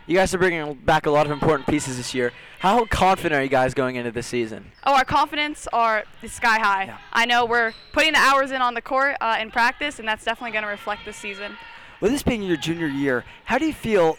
You 0.08 0.16
guys 0.16 0.34
are 0.34 0.38
bringing 0.38 0.74
back 0.74 1.06
a 1.06 1.10
lot 1.12 1.24
of 1.24 1.30
important 1.30 1.68
pieces 1.68 1.98
this 1.98 2.12
year. 2.14 2.32
How 2.58 2.84
confident 2.86 3.38
are 3.38 3.42
you 3.44 3.48
guys 3.48 3.74
going 3.74 3.94
into 3.94 4.10
this 4.10 4.26
season? 4.26 4.72
Oh, 4.82 4.94
our 4.94 5.04
confidence 5.04 5.68
are 5.72 6.02
sky 6.26 6.58
high. 6.58 6.86
Yeah. 6.86 6.98
I 7.12 7.26
know 7.26 7.46
we're 7.46 7.74
putting 7.92 8.14
the 8.14 8.18
hours 8.18 8.50
in 8.50 8.60
on 8.60 8.74
the 8.74 8.82
court 8.82 9.14
uh, 9.20 9.36
in 9.40 9.52
practice, 9.52 10.00
and 10.00 10.08
that's 10.08 10.24
definitely 10.24 10.50
going 10.50 10.64
to 10.64 10.70
reflect 10.70 11.04
this 11.04 11.16
season. 11.16 11.56
With 12.00 12.10
this 12.10 12.24
being 12.24 12.42
your 12.42 12.56
junior 12.56 12.88
year, 12.88 13.24
how 13.44 13.58
do 13.58 13.66
you 13.66 13.72
feel 13.72 14.18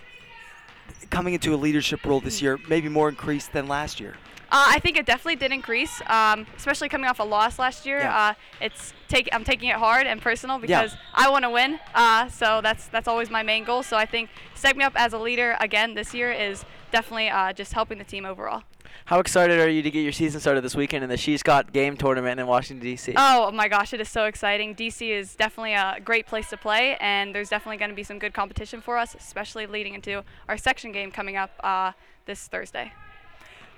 coming 1.09 1.33
into 1.33 1.53
a 1.53 1.57
leadership 1.57 2.05
role 2.05 2.19
this 2.19 2.41
year, 2.41 2.59
maybe 2.67 2.89
more 2.89 3.09
increased 3.09 3.53
than 3.53 3.67
last 3.67 3.99
year? 3.99 4.15
Uh, 4.51 4.65
I 4.69 4.79
think 4.79 4.95
it 4.97 5.05
definitely 5.05 5.37
did 5.37 5.51
increase, 5.51 6.01
um, 6.07 6.45
especially 6.55 6.87
coming 6.87 7.07
off 7.07 7.19
a 7.19 7.23
loss 7.23 7.57
last 7.57 7.85
year. 7.85 7.99
Yeah. 7.99 8.17
Uh, 8.17 8.33
it's 8.61 8.93
take 9.07 9.27
I'm 9.33 9.43
taking 9.43 9.69
it 9.69 9.75
hard 9.75 10.07
and 10.07 10.21
personal 10.21 10.59
because 10.59 10.93
yeah. 10.93 10.99
I 11.13 11.29
want 11.29 11.43
to 11.43 11.49
win. 11.49 11.79
Uh, 11.93 12.29
so 12.29 12.61
that's 12.61 12.87
that's 12.87 13.07
always 13.07 13.29
my 13.29 13.43
main 13.43 13.63
goal. 13.63 13.81
So 13.81 13.97
I 13.97 14.05
think 14.05 14.29
setting 14.53 14.77
me 14.77 14.85
up 14.85 14.93
as 14.95 15.13
a 15.13 15.17
leader 15.17 15.57
again 15.59 15.95
this 15.95 16.13
year 16.13 16.31
is 16.31 16.63
definitely 16.91 17.29
uh, 17.29 17.53
just 17.53 17.73
helping 17.73 17.97
the 17.97 18.03
team 18.03 18.25
overall. 18.25 18.63
How 19.05 19.19
excited 19.19 19.59
are 19.59 19.69
you 19.69 19.81
to 19.81 19.91
get 19.91 20.01
your 20.01 20.11
season 20.11 20.39
started 20.39 20.61
this 20.61 20.75
weekend 20.75 21.03
in 21.03 21.09
the 21.09 21.17
She's 21.17 21.43
Got 21.43 21.73
Game 21.73 21.97
tournament 21.97 22.39
in 22.39 22.47
Washington, 22.47 22.83
D.C.? 22.83 23.13
Oh 23.17 23.51
my 23.51 23.67
gosh, 23.67 23.93
it 23.93 24.01
is 24.01 24.09
so 24.09 24.25
exciting. 24.25 24.73
D.C. 24.73 25.11
is 25.11 25.35
definitely 25.35 25.73
a 25.73 25.99
great 26.03 26.25
place 26.25 26.49
to 26.49 26.57
play, 26.57 26.97
and 26.99 27.35
there's 27.35 27.49
definitely 27.49 27.77
going 27.77 27.89
to 27.91 27.95
be 27.95 28.03
some 28.03 28.17
good 28.17 28.33
competition 28.33 28.81
for 28.81 28.97
us, 28.97 29.13
especially 29.13 29.67
leading 29.67 29.93
into 29.93 30.23
our 30.47 30.57
section 30.57 30.91
game 30.91 31.11
coming 31.11 31.35
up 31.35 31.51
uh, 31.63 31.91
this 32.25 32.47
Thursday. 32.47 32.93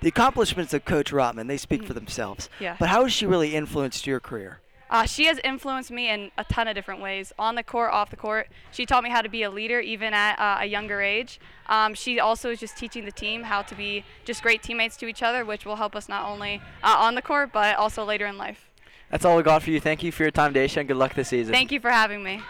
The 0.00 0.08
accomplishments 0.08 0.72
of 0.72 0.84
Coach 0.84 1.12
Rotman, 1.12 1.48
they 1.48 1.56
speak 1.56 1.82
for 1.82 1.88
mm-hmm. 1.88 1.94
themselves. 1.94 2.48
Yeah. 2.60 2.76
But 2.78 2.88
how 2.88 3.02
has 3.02 3.12
she 3.12 3.26
really 3.26 3.54
influenced 3.54 4.06
your 4.06 4.20
career? 4.20 4.60
Uh, 4.90 5.04
she 5.04 5.26
has 5.26 5.38
influenced 5.44 5.90
me 5.90 6.08
in 6.08 6.30
a 6.38 6.44
ton 6.44 6.66
of 6.66 6.74
different 6.74 7.00
ways, 7.00 7.32
on 7.38 7.54
the 7.54 7.62
court, 7.62 7.92
off 7.92 8.10
the 8.10 8.16
court. 8.16 8.48
She 8.72 8.86
taught 8.86 9.04
me 9.04 9.10
how 9.10 9.20
to 9.20 9.28
be 9.28 9.42
a 9.42 9.50
leader 9.50 9.80
even 9.80 10.14
at 10.14 10.38
uh, 10.38 10.58
a 10.60 10.66
younger 10.66 11.02
age. 11.02 11.38
Um, 11.66 11.94
she 11.94 12.18
also 12.18 12.50
is 12.50 12.60
just 12.60 12.76
teaching 12.76 13.04
the 13.04 13.12
team 13.12 13.42
how 13.42 13.62
to 13.62 13.74
be 13.74 14.04
just 14.24 14.42
great 14.42 14.62
teammates 14.62 14.96
to 14.98 15.06
each 15.06 15.22
other, 15.22 15.44
which 15.44 15.66
will 15.66 15.76
help 15.76 15.94
us 15.94 16.08
not 16.08 16.26
only 16.26 16.62
uh, 16.82 16.96
on 16.98 17.14
the 17.14 17.22
court, 17.22 17.50
but 17.52 17.76
also 17.76 18.04
later 18.04 18.26
in 18.26 18.38
life. 18.38 18.70
That's 19.10 19.24
all 19.24 19.36
we 19.36 19.42
got 19.42 19.62
for 19.62 19.70
you. 19.70 19.80
Thank 19.80 20.02
you 20.02 20.12
for 20.12 20.22
your 20.22 20.30
time, 20.30 20.52
Daisha, 20.54 20.78
and 20.78 20.88
good 20.88 20.96
luck 20.96 21.14
this 21.14 21.28
season. 21.28 21.52
Thank 21.52 21.72
you 21.72 21.80
for 21.80 21.90
having 21.90 22.22
me. 22.22 22.42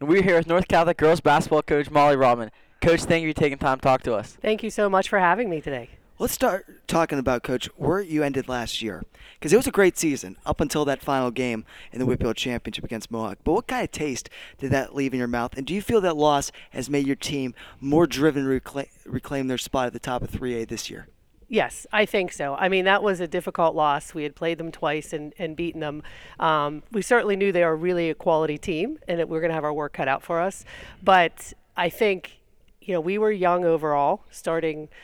And 0.00 0.08
we're 0.08 0.22
here 0.22 0.36
with 0.36 0.46
North 0.46 0.68
Catholic 0.68 0.96
girls 0.96 1.20
basketball 1.20 1.62
coach 1.62 1.90
Molly 1.90 2.16
Rotman. 2.16 2.50
Coach, 2.80 3.02
thank 3.04 3.24
you 3.24 3.32
for 3.32 3.40
taking 3.40 3.58
time 3.58 3.78
to 3.78 3.82
talk 3.82 4.02
to 4.02 4.14
us. 4.14 4.36
Thank 4.40 4.62
you 4.62 4.70
so 4.70 4.88
much 4.88 5.08
for 5.08 5.18
having 5.18 5.50
me 5.50 5.60
today. 5.60 5.90
Let's 6.20 6.32
start 6.32 6.88
talking 6.88 7.20
about, 7.20 7.44
Coach, 7.44 7.66
where 7.76 8.00
you 8.00 8.24
ended 8.24 8.48
last 8.48 8.82
year. 8.82 9.04
Because 9.34 9.52
it 9.52 9.56
was 9.56 9.68
a 9.68 9.70
great 9.70 9.96
season 9.96 10.36
up 10.44 10.60
until 10.60 10.84
that 10.84 11.00
final 11.00 11.30
game 11.30 11.64
in 11.92 12.00
the 12.00 12.06
WPIAL 12.06 12.34
Championship 12.34 12.82
against 12.82 13.12
Mohawk. 13.12 13.38
But 13.44 13.52
what 13.52 13.68
kind 13.68 13.84
of 13.84 13.92
taste 13.92 14.28
did 14.58 14.72
that 14.72 14.96
leave 14.96 15.12
in 15.12 15.20
your 15.20 15.28
mouth? 15.28 15.56
And 15.56 15.64
do 15.64 15.72
you 15.72 15.80
feel 15.80 16.00
that 16.00 16.16
loss 16.16 16.50
has 16.70 16.90
made 16.90 17.06
your 17.06 17.14
team 17.14 17.54
more 17.80 18.04
driven 18.04 18.42
to 18.42 18.48
reclaim, 18.48 18.86
reclaim 19.06 19.46
their 19.46 19.58
spot 19.58 19.86
at 19.86 19.92
the 19.92 20.00
top 20.00 20.22
of 20.22 20.32
3A 20.32 20.66
this 20.66 20.90
year? 20.90 21.06
Yes, 21.46 21.86
I 21.92 22.04
think 22.04 22.32
so. 22.32 22.56
I 22.56 22.68
mean, 22.68 22.84
that 22.84 23.00
was 23.00 23.20
a 23.20 23.28
difficult 23.28 23.76
loss. 23.76 24.12
We 24.12 24.24
had 24.24 24.34
played 24.34 24.58
them 24.58 24.72
twice 24.72 25.12
and, 25.12 25.32
and 25.38 25.54
beaten 25.54 25.80
them. 25.80 26.02
Um, 26.40 26.82
we 26.90 27.00
certainly 27.00 27.36
knew 27.36 27.52
they 27.52 27.64
were 27.64 27.76
really 27.76 28.10
a 28.10 28.14
quality 28.16 28.58
team 28.58 28.98
and 29.06 29.20
that 29.20 29.28
we 29.28 29.38
are 29.38 29.40
going 29.40 29.50
to 29.50 29.54
have 29.54 29.64
our 29.64 29.72
work 29.72 29.92
cut 29.92 30.08
out 30.08 30.24
for 30.24 30.40
us. 30.40 30.64
But 31.00 31.52
I 31.76 31.88
think, 31.88 32.40
you 32.80 32.92
know, 32.92 33.00
we 33.00 33.18
were 33.18 33.30
young 33.30 33.64
overall, 33.64 34.24
starting– 34.32 34.88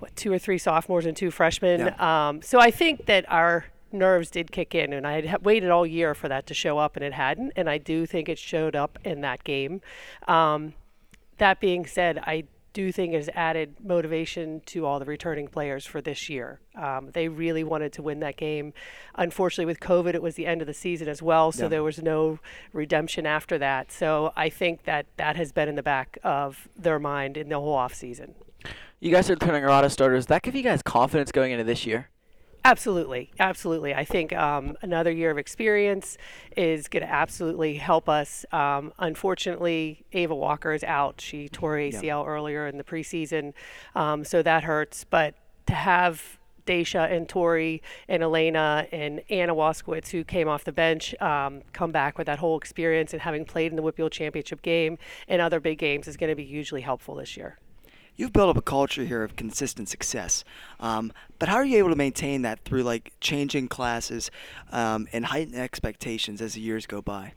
what 0.00 0.14
two 0.16 0.32
or 0.32 0.38
three 0.38 0.58
sophomores 0.58 1.06
and 1.06 1.16
two 1.16 1.30
freshmen. 1.30 1.80
Yeah. 1.80 2.28
Um, 2.28 2.42
so 2.42 2.58
I 2.58 2.70
think 2.70 3.06
that 3.06 3.24
our 3.30 3.66
nerves 3.92 4.30
did 4.30 4.52
kick 4.52 4.74
in, 4.74 4.92
and 4.92 5.06
I 5.06 5.26
had 5.26 5.44
waited 5.44 5.70
all 5.70 5.86
year 5.86 6.14
for 6.14 6.28
that 6.28 6.46
to 6.46 6.54
show 6.54 6.78
up, 6.78 6.96
and 6.96 7.04
it 7.04 7.12
hadn't. 7.12 7.52
And 7.56 7.68
I 7.68 7.78
do 7.78 8.06
think 8.06 8.28
it 8.28 8.38
showed 8.38 8.76
up 8.76 8.98
in 9.04 9.20
that 9.22 9.44
game. 9.44 9.80
Um, 10.28 10.74
that 11.38 11.60
being 11.60 11.86
said, 11.86 12.18
I 12.18 12.44
do 12.72 12.92
think 12.92 13.12
it 13.12 13.16
has 13.16 13.30
added 13.34 13.74
motivation 13.82 14.60
to 14.64 14.86
all 14.86 14.98
the 15.00 15.04
returning 15.04 15.48
players 15.48 15.84
for 15.86 16.00
this 16.00 16.28
year. 16.28 16.60
Um, 16.76 17.10
they 17.12 17.28
really 17.28 17.64
wanted 17.64 17.92
to 17.94 18.02
win 18.02 18.20
that 18.20 18.36
game. 18.36 18.72
Unfortunately, 19.16 19.64
with 19.64 19.80
COVID, 19.80 20.14
it 20.14 20.22
was 20.22 20.36
the 20.36 20.46
end 20.46 20.60
of 20.60 20.66
the 20.66 20.74
season 20.74 21.08
as 21.08 21.20
well, 21.20 21.50
so 21.50 21.64
yeah. 21.64 21.68
there 21.68 21.82
was 21.82 22.00
no 22.00 22.38
redemption 22.72 23.26
after 23.26 23.58
that. 23.58 23.90
So 23.90 24.32
I 24.36 24.48
think 24.50 24.84
that 24.84 25.06
that 25.16 25.36
has 25.36 25.50
been 25.50 25.68
in 25.68 25.74
the 25.74 25.82
back 25.82 26.18
of 26.22 26.68
their 26.76 26.98
mind 26.98 27.36
in 27.36 27.48
the 27.48 27.58
whole 27.58 27.74
off 27.74 27.94
season. 27.94 28.34
You 29.02 29.10
guys 29.10 29.30
are 29.30 29.36
turning 29.36 29.64
a 29.64 29.68
lot 29.68 29.82
of 29.82 29.92
starters. 29.92 30.26
That 30.26 30.42
give 30.42 30.54
you 30.54 30.62
guys 30.62 30.82
confidence 30.82 31.32
going 31.32 31.52
into 31.52 31.64
this 31.64 31.86
year? 31.86 32.10
Absolutely, 32.66 33.30
absolutely. 33.38 33.94
I 33.94 34.04
think 34.04 34.34
um, 34.34 34.76
another 34.82 35.10
year 35.10 35.30
of 35.30 35.38
experience 35.38 36.18
is 36.54 36.86
going 36.86 37.02
to 37.02 37.10
absolutely 37.10 37.76
help 37.76 38.10
us. 38.10 38.44
Um, 38.52 38.92
unfortunately, 38.98 40.04
Ava 40.12 40.34
Walker 40.34 40.74
is 40.74 40.84
out. 40.84 41.18
She 41.18 41.48
tore 41.48 41.76
ACL 41.76 42.02
yeah. 42.02 42.24
earlier 42.26 42.66
in 42.66 42.76
the 42.76 42.84
preseason, 42.84 43.54
um, 43.94 44.22
so 44.22 44.42
that 44.42 44.64
hurts. 44.64 45.04
But 45.04 45.34
to 45.64 45.72
have 45.72 46.38
Daisha 46.66 47.10
and 47.10 47.26
Tori 47.26 47.82
and 48.06 48.22
Elena 48.22 48.86
and 48.92 49.22
Anna 49.30 49.54
Waskowitz, 49.54 50.10
who 50.10 50.24
came 50.24 50.46
off 50.46 50.64
the 50.64 50.72
bench, 50.72 51.18
um, 51.22 51.62
come 51.72 51.90
back 51.90 52.18
with 52.18 52.26
that 52.26 52.40
whole 52.40 52.58
experience 52.58 53.14
and 53.14 53.22
having 53.22 53.46
played 53.46 53.72
in 53.72 53.76
the 53.76 53.82
WPIAL 53.82 54.10
Championship 54.10 54.60
game 54.60 54.98
and 55.26 55.40
other 55.40 55.58
big 55.58 55.78
games 55.78 56.06
is 56.06 56.18
going 56.18 56.28
to 56.28 56.36
be 56.36 56.44
hugely 56.44 56.82
helpful 56.82 57.14
this 57.14 57.38
year 57.38 57.56
you've 58.20 58.32
built 58.34 58.50
up 58.50 58.56
a 58.56 58.62
culture 58.62 59.04
here 59.04 59.22
of 59.22 59.34
consistent 59.34 59.88
success. 59.88 60.44
Um, 60.78 61.12
but 61.38 61.48
how 61.48 61.56
are 61.56 61.64
you 61.64 61.78
able 61.78 61.88
to 61.88 61.96
maintain 61.96 62.42
that 62.42 62.62
through 62.64 62.82
like 62.82 63.12
changing 63.20 63.68
classes 63.68 64.30
um, 64.70 65.08
and 65.12 65.24
heightened 65.24 65.56
expectations 65.56 66.42
as 66.42 66.52
the 66.52 66.60
years 66.60 66.86
go 66.86 67.00
by? 67.00 67.32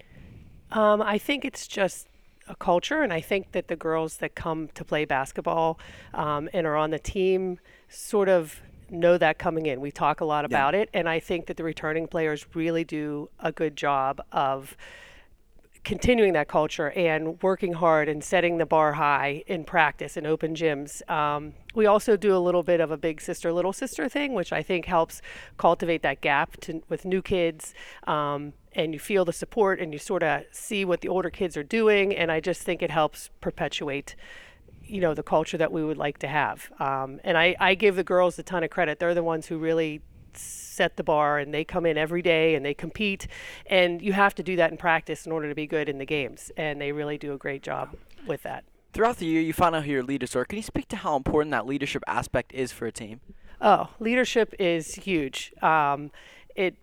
Um, 0.71 1.01
I 1.01 1.17
think 1.17 1.45
it's 1.45 1.67
just 1.67 2.07
a 2.47 2.55
culture, 2.55 3.01
and 3.01 3.13
I 3.13 3.21
think 3.21 3.53
that 3.53 3.69
the 3.69 3.77
girls 3.77 4.17
that 4.17 4.35
come 4.35 4.67
to 4.75 4.83
play 4.83 5.05
basketball 5.05 5.79
um, 6.13 6.49
and 6.53 6.67
are 6.67 6.75
on 6.75 6.89
the 6.89 6.99
team 6.99 7.59
sort 7.87 8.27
of 8.27 8.59
know 8.89 9.17
that 9.17 9.37
coming 9.39 9.65
in. 9.65 9.79
We 9.79 9.91
talk 9.91 10.19
a 10.19 10.25
lot 10.25 10.43
about 10.43 10.73
yeah. 10.73 10.81
it, 10.81 10.89
and 10.93 11.07
I 11.07 11.19
think 11.21 11.45
that 11.45 11.55
the 11.55 11.63
returning 11.63 12.07
players 12.07 12.45
really 12.53 12.83
do 12.83 13.29
a 13.39 13.53
good 13.53 13.77
job 13.77 14.21
of 14.33 14.75
continuing 15.83 16.33
that 16.33 16.47
culture 16.47 16.91
and 16.91 17.41
working 17.43 17.73
hard 17.73 18.07
and 18.07 18.23
setting 18.23 18.57
the 18.57 18.65
bar 18.65 18.93
high 18.93 19.43
in 19.47 19.63
practice 19.63 20.15
in 20.15 20.25
open 20.25 20.55
gyms. 20.55 21.07
Um, 21.09 21.53
we 21.75 21.85
also 21.85 22.15
do 22.15 22.35
a 22.35 22.39
little 22.39 22.63
bit 22.63 22.79
of 22.79 22.89
a 22.91 22.97
big 22.97 23.19
sister, 23.19 23.51
little 23.51 23.73
sister 23.73 24.07
thing, 24.07 24.33
which 24.33 24.53
I 24.53 24.63
think 24.63 24.85
helps 24.85 25.21
cultivate 25.57 26.01
that 26.03 26.21
gap 26.21 26.57
to, 26.61 26.81
with 26.87 27.03
new 27.03 27.21
kids. 27.21 27.73
Um, 28.07 28.53
and 28.71 28.93
you 28.93 28.99
feel 28.99 29.25
the 29.25 29.33
support 29.33 29.79
and 29.79 29.91
you 29.91 29.99
sort 29.99 30.23
of 30.23 30.43
see 30.51 30.85
what 30.85 31.01
the 31.01 31.09
older 31.09 31.29
kids 31.29 31.57
are 31.57 31.63
doing. 31.63 32.15
And 32.15 32.31
I 32.31 32.39
just 32.39 32.61
think 32.61 32.81
it 32.81 32.91
helps 32.91 33.29
perpetuate 33.41 34.15
you 34.85 34.99
know 34.99 35.13
the 35.13 35.23
culture 35.23 35.57
that 35.57 35.71
we 35.71 35.81
would 35.81 35.97
like 35.97 36.17
to 36.17 36.27
have 36.27 36.69
um, 36.77 37.17
and 37.23 37.37
I, 37.37 37.55
I 37.57 37.73
give 37.73 37.95
the 37.95 38.03
girls 38.03 38.37
a 38.37 38.43
ton 38.43 38.63
of 38.63 38.69
credit 38.69 38.99
they're 38.99 39.13
the 39.13 39.23
ones 39.23 39.47
who 39.47 39.57
really 39.57 40.01
set 40.37 40.97
the 40.97 41.03
bar 41.03 41.39
and 41.39 41.53
they 41.53 41.63
come 41.63 41.85
in 41.85 41.97
every 41.97 42.21
day 42.21 42.55
and 42.55 42.65
they 42.65 42.73
compete. 42.73 43.27
And 43.67 44.01
you 44.01 44.13
have 44.13 44.35
to 44.35 44.43
do 44.43 44.55
that 44.55 44.71
in 44.71 44.77
practice 44.77 45.25
in 45.25 45.31
order 45.31 45.49
to 45.49 45.55
be 45.55 45.67
good 45.67 45.89
in 45.89 45.97
the 45.97 46.05
games. 46.05 46.51
And 46.57 46.79
they 46.79 46.91
really 46.91 47.17
do 47.17 47.33
a 47.33 47.37
great 47.37 47.63
job 47.63 47.95
with 48.27 48.43
that. 48.43 48.63
Throughout 48.93 49.17
the 49.17 49.25
year 49.25 49.41
you 49.41 49.53
find 49.53 49.75
out 49.75 49.85
who 49.85 49.91
your 49.91 50.03
leaders 50.03 50.35
are. 50.35 50.45
Can 50.45 50.57
you 50.57 50.63
speak 50.63 50.87
to 50.89 50.97
how 50.97 51.15
important 51.15 51.51
that 51.51 51.65
leadership 51.65 52.03
aspect 52.07 52.53
is 52.53 52.71
for 52.71 52.85
a 52.85 52.91
team? 52.91 53.21
Oh 53.61 53.89
leadership 53.99 54.53
is 54.59 54.95
huge. 54.95 55.53
Um, 55.61 56.11
it 56.55 56.75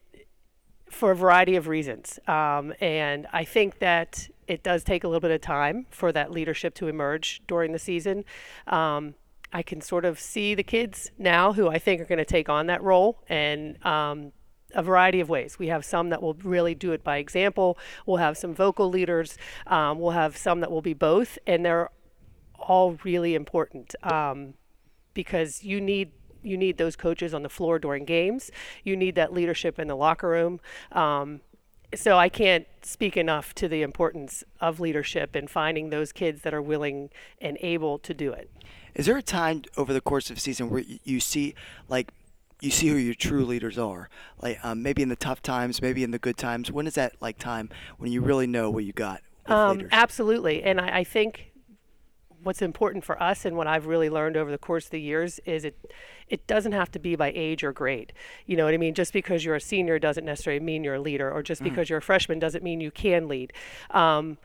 for 0.90 1.12
a 1.12 1.16
variety 1.16 1.54
of 1.54 1.69
reasons. 1.69 2.19
Um, 2.26 2.75
and 2.80 3.28
i 3.33 3.45
think 3.45 3.78
that 3.78 4.28
it 4.50 4.64
does 4.64 4.83
take 4.83 5.04
a 5.04 5.07
little 5.07 5.21
bit 5.21 5.30
of 5.30 5.40
time 5.40 5.87
for 5.90 6.11
that 6.11 6.33
leadership 6.33 6.75
to 6.75 6.88
emerge 6.88 7.40
during 7.47 7.71
the 7.71 7.78
season. 7.78 8.25
Um, 8.66 9.14
I 9.52 9.62
can 9.62 9.80
sort 9.80 10.04
of 10.04 10.19
see 10.21 10.54
the 10.54 10.62
kids 10.62 11.11
now 11.19 11.52
who 11.52 11.69
I 11.69 11.78
think 11.78 12.00
are 12.00 12.04
going 12.04 12.19
to 12.19 12.25
take 12.25 12.49
on 12.49 12.66
that 12.66 12.83
role 12.83 13.23
and 13.28 13.85
um, 13.85 14.33
a 14.75 14.83
variety 14.83 15.21
of 15.21 15.28
ways. 15.28 15.59
We 15.59 15.69
have 15.69 15.85
some 15.85 16.11
that 16.11 16.23
will 16.23 16.35
really 16.35 16.75
do 16.75 16.92
it 16.92 17.02
by 17.02 17.16
example. 17.16 17.78
We'll 18.07 18.19
have 18.19 18.38
some 18.38 18.54
vocal 18.54 18.88
leaders. 18.88 19.37
Um, 19.66 19.99
we'll 19.99 20.12
have 20.12 20.37
some 20.37 20.61
that 20.61 20.71
will 20.71 20.83
be 20.83 20.95
both, 20.95 21.38
and 21.47 21.64
they're 21.64 21.90
all 22.59 22.99
really 23.04 23.35
important 23.35 23.95
um, 24.02 24.54
because 25.14 25.64
you 25.64 25.80
need 25.80 26.12
you 26.42 26.57
need 26.57 26.78
those 26.78 26.97
coaches 26.97 27.35
on 27.35 27.42
the 27.42 27.50
floor 27.50 27.78
during 27.78 28.07
games. 28.07 28.50
You 28.83 28.97
need 28.97 29.14
that 29.16 29.30
leadership 29.30 29.78
in 29.78 29.88
the 29.88 29.97
locker 29.97 30.28
room. 30.28 30.59
Um, 30.90 31.42
so 31.95 32.16
I 32.16 32.28
can't 32.28 32.66
speak 32.83 33.16
enough 33.16 33.52
to 33.57 33.69
the 33.69 33.83
importance 33.83 34.42
of 34.61 34.80
leadership 34.80 35.35
and 35.35 35.50
finding 35.50 35.90
those 35.90 36.12
kids 36.12 36.42
that 36.42 36.54
are 36.54 36.62
willing 36.62 37.11
and 37.40 37.59
able 37.61 37.99
to 37.99 38.14
do 38.14 38.33
it. 38.33 38.50
Is 38.94 39.06
there 39.06 39.16
a 39.16 39.23
time 39.23 39.62
over 39.76 39.92
the 39.92 40.00
course 40.00 40.30
of 40.30 40.37
a 40.37 40.40
season 40.40 40.70
where 40.70 40.85
you 41.04 41.20
see 41.20 41.54
like 41.88 42.12
you 42.61 42.70
see 42.70 42.88
who 42.88 42.97
your 42.97 43.14
true 43.14 43.44
leaders 43.44 43.78
are? 43.78 44.09
Like 44.40 44.62
um, 44.64 44.82
maybe 44.82 45.02
in 45.02 45.09
the 45.09 45.16
tough 45.16 45.42
times, 45.42 45.80
maybe 45.80 46.02
in 46.04 46.11
the 46.11 46.18
good 46.18 46.37
times. 46.37 46.70
When 46.70 46.87
is 46.87 46.94
that 46.94 47.14
like 47.20 47.38
time 47.38 47.70
when 47.99 48.12
you 48.12 48.20
really 48.20 48.47
know 48.47 48.70
what 48.70 48.85
you 48.85 48.92
got? 48.92 49.23
Um, 49.47 49.88
absolutely, 49.90 50.62
and 50.62 50.80
I, 50.80 50.99
I 50.99 51.04
think 51.04 51.50
what's 52.42 52.62
important 52.62 53.04
for 53.04 53.23
us 53.23 53.44
and 53.44 53.56
what 53.56 53.66
I've 53.66 53.87
really 53.87 54.09
learned 54.09 54.37
over 54.37 54.50
the 54.50 54.59
course 54.59 54.87
of 54.87 54.90
the 54.90 55.00
years 55.00 55.40
is 55.40 55.64
it 55.64 55.76
it 56.28 56.47
doesn't 56.47 56.73
have 56.73 56.90
to 56.92 56.99
be 56.99 57.16
by 57.16 57.32
age 57.35 57.64
or 57.64 57.73
grade. 57.73 58.12
You 58.47 58.56
know 58.56 58.64
what 58.64 58.73
I 58.73 58.76
mean? 58.76 58.94
Just 58.94 59.12
because 59.12 59.44
you're 59.44 59.56
a 59.56 59.61
senior 59.61 59.99
doesn't 59.99 60.25
necessarily 60.25 60.61
mean 60.61 60.85
you're 60.85 60.94
a 60.94 61.00
leader, 61.00 61.30
or 61.30 61.42
just 61.42 61.61
mm. 61.61 61.64
because 61.64 61.90
you're 61.90 61.99
a 61.99 62.02
freshman 62.02 62.38
doesn't 62.38 62.62
mean 62.62 62.80
you 62.80 62.90
can 62.90 63.28
lead. 63.28 63.52
Um, 63.90 64.38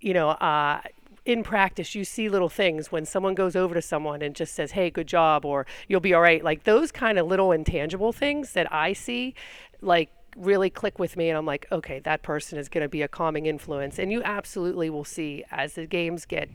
you 0.00 0.14
know, 0.14 0.30
uh, 0.30 0.80
in 1.24 1.42
practice, 1.42 1.94
you 1.94 2.04
see 2.04 2.28
little 2.28 2.48
things 2.48 2.90
when 2.90 3.04
someone 3.04 3.34
goes 3.34 3.54
over 3.54 3.74
to 3.74 3.82
someone 3.82 4.22
and 4.22 4.34
just 4.34 4.54
says, 4.54 4.72
"Hey, 4.72 4.90
good 4.90 5.06
job," 5.06 5.44
or 5.44 5.66
"You'll 5.88 6.00
be 6.00 6.14
all 6.14 6.22
right." 6.22 6.42
Like 6.42 6.64
those 6.64 6.90
kind 6.90 7.18
of 7.18 7.26
little 7.26 7.52
intangible 7.52 8.12
things 8.12 8.52
that 8.52 8.72
I 8.72 8.92
see, 8.92 9.34
like 9.80 10.10
really 10.36 10.70
click 10.70 10.98
with 10.98 11.16
me 11.16 11.28
and 11.28 11.36
I'm 11.36 11.46
like, 11.46 11.66
okay, 11.70 11.98
that 12.00 12.22
person 12.22 12.58
is 12.58 12.68
going 12.68 12.82
to 12.82 12.88
be 12.88 13.02
a 13.02 13.08
calming 13.08 13.46
influence. 13.46 13.98
And 13.98 14.10
you 14.10 14.22
absolutely 14.22 14.90
will 14.90 15.04
see 15.04 15.44
as 15.50 15.74
the 15.74 15.86
games 15.86 16.24
get 16.24 16.48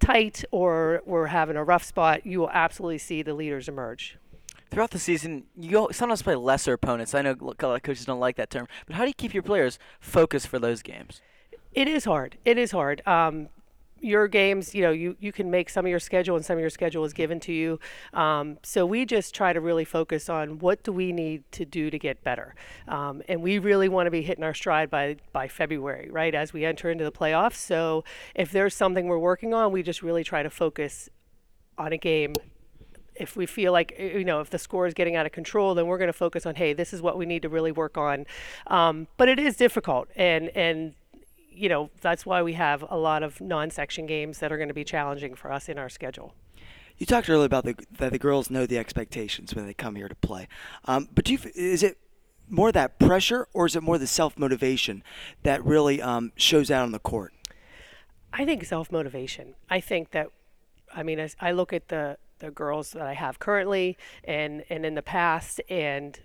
tight 0.00 0.44
or 0.50 1.02
we're 1.04 1.26
having 1.26 1.56
a 1.56 1.64
rough 1.64 1.84
spot, 1.84 2.24
you 2.24 2.40
will 2.40 2.50
absolutely 2.50 2.98
see 2.98 3.22
the 3.22 3.34
leaders 3.34 3.68
emerge. 3.68 4.16
Throughout 4.70 4.90
the 4.90 4.98
season, 4.98 5.44
you 5.56 5.88
sometimes 5.92 6.22
play 6.22 6.34
lesser 6.34 6.74
opponents. 6.74 7.14
I 7.14 7.22
know 7.22 7.34
a 7.40 7.44
lot 7.44 7.62
of 7.62 7.82
coaches 7.82 8.04
don't 8.04 8.20
like 8.20 8.36
that 8.36 8.50
term, 8.50 8.66
but 8.86 8.96
how 8.96 9.02
do 9.02 9.08
you 9.08 9.14
keep 9.14 9.32
your 9.32 9.42
players 9.42 9.78
focused 9.98 10.48
for 10.48 10.58
those 10.58 10.82
games? 10.82 11.22
It 11.72 11.88
is 11.88 12.04
hard. 12.04 12.36
It 12.44 12.58
is 12.58 12.70
hard. 12.72 13.06
Um, 13.06 13.48
your 14.00 14.28
games, 14.28 14.74
you 14.74 14.82
know, 14.82 14.90
you, 14.90 15.16
you 15.20 15.32
can 15.32 15.50
make 15.50 15.70
some 15.70 15.84
of 15.84 15.90
your 15.90 16.00
schedule 16.00 16.36
and 16.36 16.44
some 16.44 16.56
of 16.56 16.60
your 16.60 16.70
schedule 16.70 17.04
is 17.04 17.12
given 17.12 17.40
to 17.40 17.52
you. 17.52 17.80
Um, 18.12 18.58
so 18.62 18.86
we 18.86 19.04
just 19.04 19.34
try 19.34 19.52
to 19.52 19.60
really 19.60 19.84
focus 19.84 20.28
on 20.28 20.58
what 20.58 20.82
do 20.82 20.92
we 20.92 21.12
need 21.12 21.44
to 21.52 21.64
do 21.64 21.90
to 21.90 21.98
get 21.98 22.22
better. 22.22 22.54
Um, 22.86 23.22
and 23.28 23.42
we 23.42 23.58
really 23.58 23.88
want 23.88 24.06
to 24.06 24.10
be 24.10 24.22
hitting 24.22 24.44
our 24.44 24.54
stride 24.54 24.90
by, 24.90 25.16
by 25.32 25.48
February, 25.48 26.08
right, 26.10 26.34
as 26.34 26.52
we 26.52 26.64
enter 26.64 26.90
into 26.90 27.04
the 27.04 27.12
playoffs. 27.12 27.56
So 27.56 28.04
if 28.34 28.50
there's 28.50 28.74
something 28.74 29.06
we're 29.06 29.18
working 29.18 29.54
on, 29.54 29.72
we 29.72 29.82
just 29.82 30.02
really 30.02 30.24
try 30.24 30.42
to 30.42 30.50
focus 30.50 31.08
on 31.76 31.92
a 31.92 31.98
game 31.98 32.34
if 33.18 33.36
we 33.36 33.46
feel 33.46 33.72
like 33.72 33.94
you 33.98 34.24
know 34.24 34.40
if 34.40 34.50
the 34.50 34.58
score 34.58 34.86
is 34.86 34.94
getting 34.94 35.16
out 35.16 35.26
of 35.26 35.32
control 35.32 35.74
then 35.74 35.86
we're 35.86 35.98
going 35.98 36.08
to 36.08 36.12
focus 36.12 36.46
on 36.46 36.54
hey 36.54 36.72
this 36.72 36.92
is 36.92 37.02
what 37.02 37.18
we 37.18 37.26
need 37.26 37.42
to 37.42 37.48
really 37.48 37.72
work 37.72 37.98
on 37.98 38.24
um, 38.68 39.06
but 39.16 39.28
it 39.28 39.38
is 39.38 39.56
difficult 39.56 40.08
and 40.16 40.48
and 40.50 40.94
you 41.58 41.68
know, 41.68 41.90
that's 42.00 42.24
why 42.24 42.42
we 42.42 42.52
have 42.54 42.84
a 42.88 42.96
lot 42.96 43.22
of 43.22 43.40
non-section 43.40 44.06
games 44.06 44.38
that 44.38 44.52
are 44.52 44.56
going 44.56 44.68
to 44.68 44.74
be 44.74 44.84
challenging 44.84 45.34
for 45.34 45.52
us 45.52 45.68
in 45.68 45.78
our 45.78 45.88
schedule. 45.88 46.34
You 46.96 47.06
talked 47.06 47.28
earlier 47.28 47.46
about 47.46 47.64
the, 47.64 47.76
that 47.98 48.12
the 48.12 48.18
girls 48.18 48.50
know 48.50 48.66
the 48.66 48.78
expectations 48.78 49.54
when 49.54 49.66
they 49.66 49.74
come 49.74 49.96
here 49.96 50.08
to 50.08 50.14
play, 50.16 50.48
um, 50.84 51.08
but 51.14 51.24
do 51.24 51.32
you, 51.32 51.38
is 51.54 51.82
it 51.82 51.98
more 52.48 52.72
that 52.72 52.98
pressure 52.98 53.46
or 53.52 53.66
is 53.66 53.76
it 53.76 53.82
more 53.82 53.98
the 53.98 54.06
self 54.06 54.38
motivation 54.38 55.02
that 55.42 55.64
really 55.64 56.00
um, 56.00 56.32
shows 56.36 56.70
out 56.70 56.82
on 56.82 56.92
the 56.92 56.98
court? 56.98 57.32
I 58.32 58.44
think 58.44 58.64
self 58.64 58.90
motivation. 58.90 59.54
I 59.70 59.80
think 59.80 60.10
that, 60.10 60.28
I 60.94 61.02
mean, 61.02 61.24
I 61.40 61.52
look 61.52 61.72
at 61.72 61.88
the 61.88 62.18
the 62.40 62.50
girls 62.50 62.92
that 62.92 63.02
I 63.06 63.14
have 63.14 63.38
currently 63.38 63.96
and 64.24 64.64
and 64.70 64.84
in 64.86 64.94
the 64.94 65.02
past, 65.02 65.60
and 65.68 66.18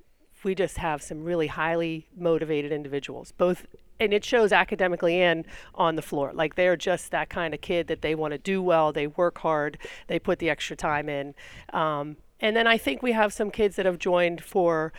we 0.43 0.55
just 0.55 0.77
have 0.77 1.01
some 1.01 1.23
really 1.23 1.47
highly 1.47 2.07
motivated 2.15 2.71
individuals, 2.71 3.31
both 3.31 3.65
and 3.99 4.13
it 4.13 4.25
shows 4.25 4.51
academically 4.51 5.21
and 5.21 5.45
on 5.75 5.95
the 5.95 6.01
floor. 6.01 6.31
Like 6.33 6.55
they're 6.55 6.75
just 6.75 7.11
that 7.11 7.29
kind 7.29 7.53
of 7.53 7.61
kid 7.61 7.87
that 7.87 8.01
they 8.01 8.15
want 8.15 8.31
to 8.33 8.37
do 8.37 8.61
well, 8.61 8.91
they 8.91 9.07
work 9.07 9.39
hard, 9.39 9.77
they 10.07 10.19
put 10.19 10.39
the 10.39 10.49
extra 10.49 10.75
time 10.75 11.09
in. 11.09 11.35
Um, 11.71 12.17
and 12.39 12.55
then 12.55 12.67
I 12.67 12.77
think 12.77 13.01
we 13.01 13.13
have 13.13 13.31
some 13.31 13.51
kids 13.51 13.75
that 13.77 13.85
have 13.85 13.99
joined 13.99 14.43
for 14.43 14.91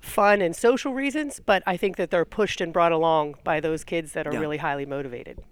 fun 0.00 0.40
and 0.40 0.54
social 0.54 0.92
reasons, 0.94 1.40
but 1.44 1.62
I 1.66 1.76
think 1.76 1.96
that 1.96 2.10
they're 2.10 2.24
pushed 2.24 2.60
and 2.60 2.72
brought 2.72 2.92
along 2.92 3.36
by 3.44 3.60
those 3.60 3.84
kids 3.84 4.12
that 4.12 4.26
are 4.26 4.32
yeah. 4.32 4.40
really 4.40 4.58
highly 4.58 4.86
motivated. 4.86 5.42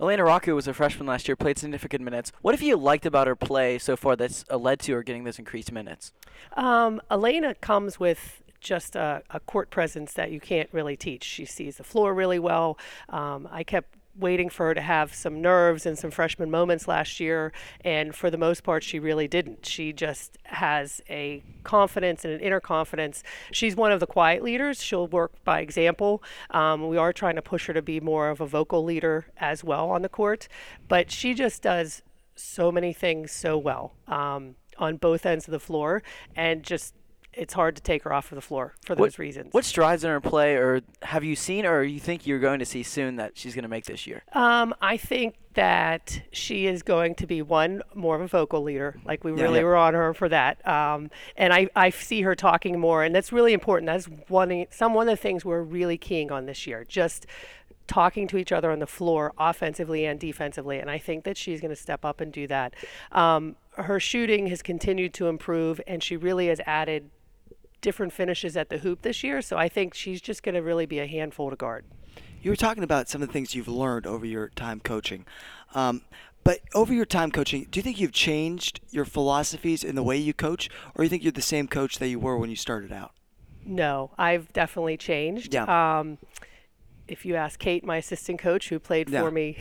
Elena 0.00 0.24
Rocco 0.24 0.56
was 0.56 0.66
a 0.66 0.74
freshman 0.74 1.06
last 1.06 1.28
year, 1.28 1.36
played 1.36 1.58
significant 1.58 2.02
minutes. 2.02 2.32
What 2.42 2.54
have 2.54 2.62
you 2.62 2.76
liked 2.76 3.06
about 3.06 3.28
her 3.28 3.36
play 3.36 3.78
so 3.78 3.96
far 3.96 4.16
that's 4.16 4.44
uh, 4.50 4.56
led 4.56 4.80
to 4.80 4.94
her 4.94 5.02
getting 5.04 5.22
those 5.22 5.38
increased 5.38 5.70
minutes? 5.70 6.12
Um, 6.56 7.00
Elena 7.08 7.54
comes 7.54 8.00
with 8.00 8.41
just 8.62 8.96
a, 8.96 9.22
a, 9.30 9.40
court 9.40 9.70
presence 9.70 10.12
that 10.14 10.30
you 10.30 10.40
can't 10.40 10.68
really 10.72 10.96
teach. 10.96 11.24
She 11.24 11.44
sees 11.44 11.76
the 11.76 11.84
floor 11.84 12.14
really 12.14 12.38
well. 12.38 12.78
Um, 13.08 13.48
I 13.50 13.64
kept 13.64 13.96
waiting 14.14 14.50
for 14.50 14.66
her 14.66 14.74
to 14.74 14.80
have 14.80 15.14
some 15.14 15.40
nerves 15.40 15.86
and 15.86 15.98
some 15.98 16.10
freshman 16.10 16.50
moments 16.50 16.86
last 16.86 17.18
year 17.18 17.52
and 17.82 18.14
for 18.14 18.30
the 18.30 18.36
most 18.36 18.62
part 18.62 18.82
she 18.82 18.98
really 18.98 19.26
didn't 19.26 19.64
she 19.64 19.92
just 19.92 20.36
has 20.44 21.00
a 21.08 21.42
confidence 21.64 22.24
and 22.24 22.34
an 22.34 22.40
inner 22.40 22.60
confidence 22.60 23.22
she's 23.52 23.74
one 23.74 23.90
of 23.90 24.00
the 24.00 24.06
quiet 24.06 24.42
leaders 24.42 24.82
she'll 24.82 25.06
work 25.06 25.32
by 25.44 25.60
example 25.60 26.22
um, 26.50 26.88
we 26.88 26.98
are 26.98 27.12
trying 27.12 27.36
to 27.36 27.42
push 27.42 27.66
her 27.66 27.72
to 27.72 27.80
be 27.80 28.00
more 28.00 28.28
of 28.28 28.40
a 28.40 28.46
vocal 28.46 28.84
leader 28.84 29.26
as 29.38 29.64
well 29.64 29.88
on 29.88 30.02
the 30.02 30.10
court 30.10 30.46
but 30.88 31.10
she 31.10 31.32
just 31.32 31.62
does 31.62 32.02
so 32.34 32.70
many 32.70 32.92
things 32.92 33.32
so 33.32 33.56
well 33.56 33.94
um, 34.08 34.56
on 34.76 34.96
both 34.96 35.24
ends 35.24 35.46
of 35.46 35.52
the 35.52 35.60
floor 35.60 36.02
and 36.36 36.62
just 36.62 36.94
it's 37.34 37.54
hard 37.54 37.76
to 37.76 37.82
take 37.82 38.02
her 38.02 38.12
off 38.12 38.30
of 38.30 38.36
the 38.36 38.42
floor 38.42 38.74
for 38.84 38.94
those 38.94 39.00
what, 39.00 39.18
reasons. 39.18 39.52
What 39.52 39.64
strides 39.64 40.04
in 40.04 40.10
her 40.10 40.20
play, 40.20 40.54
or 40.54 40.82
have 41.02 41.24
you 41.24 41.34
seen, 41.34 41.64
or 41.66 41.82
you 41.82 42.00
think 42.00 42.26
you're 42.26 42.38
going 42.38 42.58
to 42.58 42.66
see 42.66 42.82
soon 42.82 43.16
that 43.16 43.36
she's 43.36 43.54
going 43.54 43.62
to 43.62 43.68
make 43.68 43.86
this 43.86 44.06
year? 44.06 44.22
Um, 44.32 44.74
I 44.80 44.96
think 44.96 45.36
that 45.54 46.22
she 46.32 46.66
is 46.66 46.82
going 46.82 47.14
to 47.16 47.26
be 47.26 47.42
one 47.42 47.82
more 47.94 48.16
of 48.16 48.22
a 48.22 48.26
vocal 48.26 48.62
leader. 48.62 48.98
Like 49.04 49.24
we 49.24 49.32
yeah, 49.32 49.42
really 49.42 49.58
yeah. 49.58 49.64
were 49.64 49.76
on 49.76 49.94
her 49.94 50.14
for 50.14 50.28
that, 50.28 50.66
um, 50.66 51.10
and 51.36 51.52
I, 51.52 51.68
I 51.74 51.90
see 51.90 52.22
her 52.22 52.34
talking 52.34 52.78
more, 52.78 53.02
and 53.02 53.14
that's 53.14 53.32
really 53.32 53.52
important. 53.52 53.86
That's 53.86 54.06
one 54.28 54.66
some 54.70 54.94
one 54.94 55.08
of 55.08 55.12
the 55.12 55.22
things 55.22 55.44
we're 55.44 55.62
really 55.62 55.98
keying 55.98 56.30
on 56.30 56.46
this 56.46 56.66
year. 56.66 56.84
Just 56.86 57.26
talking 57.86 58.28
to 58.28 58.36
each 58.36 58.52
other 58.52 58.70
on 58.70 58.78
the 58.78 58.86
floor, 58.86 59.32
offensively 59.38 60.06
and 60.06 60.20
defensively, 60.20 60.78
and 60.78 60.90
I 60.90 60.98
think 60.98 61.24
that 61.24 61.36
she's 61.36 61.60
going 61.60 61.70
to 61.70 61.76
step 61.76 62.04
up 62.04 62.20
and 62.20 62.32
do 62.32 62.46
that. 62.46 62.74
Um, 63.10 63.56
her 63.76 63.98
shooting 63.98 64.46
has 64.48 64.62
continued 64.62 65.14
to 65.14 65.28
improve, 65.28 65.80
and 65.86 66.02
she 66.02 66.16
really 66.16 66.48
has 66.48 66.60
added 66.66 67.10
different 67.82 68.14
finishes 68.14 68.56
at 68.56 68.70
the 68.70 68.78
hoop 68.78 69.02
this 69.02 69.22
year. 69.22 69.42
So 69.42 69.58
I 69.58 69.68
think 69.68 69.92
she's 69.92 70.22
just 70.22 70.42
going 70.42 70.54
to 70.54 70.62
really 70.62 70.86
be 70.86 70.98
a 70.98 71.06
handful 71.06 71.50
to 71.50 71.56
guard. 71.56 71.84
You 72.40 72.50
were 72.50 72.56
talking 72.56 72.82
about 72.82 73.08
some 73.08 73.20
of 73.22 73.28
the 73.28 73.32
things 73.32 73.54
you've 73.54 73.68
learned 73.68 74.06
over 74.06 74.24
your 74.24 74.48
time 74.48 74.80
coaching. 74.80 75.26
Um, 75.74 76.02
but 76.44 76.60
over 76.74 76.92
your 76.92 77.04
time 77.04 77.30
coaching, 77.30 77.68
do 77.70 77.78
you 77.78 77.82
think 77.82 78.00
you've 78.00 78.12
changed 78.12 78.80
your 78.90 79.04
philosophies 79.04 79.84
in 79.84 79.94
the 79.94 80.02
way 80.02 80.16
you 80.16 80.32
coach, 80.32 80.68
or 80.94 81.02
do 81.02 81.04
you 81.04 81.08
think 81.08 81.22
you're 81.22 81.30
the 81.30 81.42
same 81.42 81.68
coach 81.68 81.98
that 81.98 82.08
you 82.08 82.18
were 82.18 82.36
when 82.36 82.50
you 82.50 82.56
started 82.56 82.92
out? 82.92 83.12
No, 83.64 84.10
I've 84.18 84.52
definitely 84.52 84.96
changed. 84.96 85.54
Yeah. 85.54 86.00
Um, 86.00 86.18
if 87.08 87.26
you 87.26 87.36
ask 87.36 87.58
Kate, 87.58 87.84
my 87.84 87.96
assistant 87.96 88.38
coach, 88.38 88.68
who 88.68 88.78
played 88.78 89.08
yeah. 89.08 89.22
for 89.22 89.30
me 89.30 89.56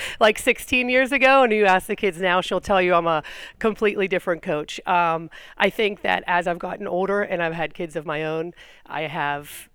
like 0.20 0.38
16 0.38 0.88
years 0.88 1.12
ago, 1.12 1.42
and 1.42 1.52
you 1.52 1.64
ask 1.64 1.86
the 1.86 1.96
kids 1.96 2.20
now, 2.20 2.40
she'll 2.40 2.60
tell 2.60 2.80
you 2.80 2.94
I'm 2.94 3.06
a 3.06 3.22
completely 3.58 4.08
different 4.08 4.42
coach. 4.42 4.80
Um, 4.86 5.30
I 5.56 5.70
think 5.70 6.02
that 6.02 6.22
as 6.26 6.46
I've 6.46 6.58
gotten 6.58 6.86
older 6.86 7.22
and 7.22 7.42
I've 7.42 7.54
had 7.54 7.74
kids 7.74 7.96
of 7.96 8.06
my 8.06 8.24
own, 8.24 8.54
I 8.86 9.02
have 9.02 9.68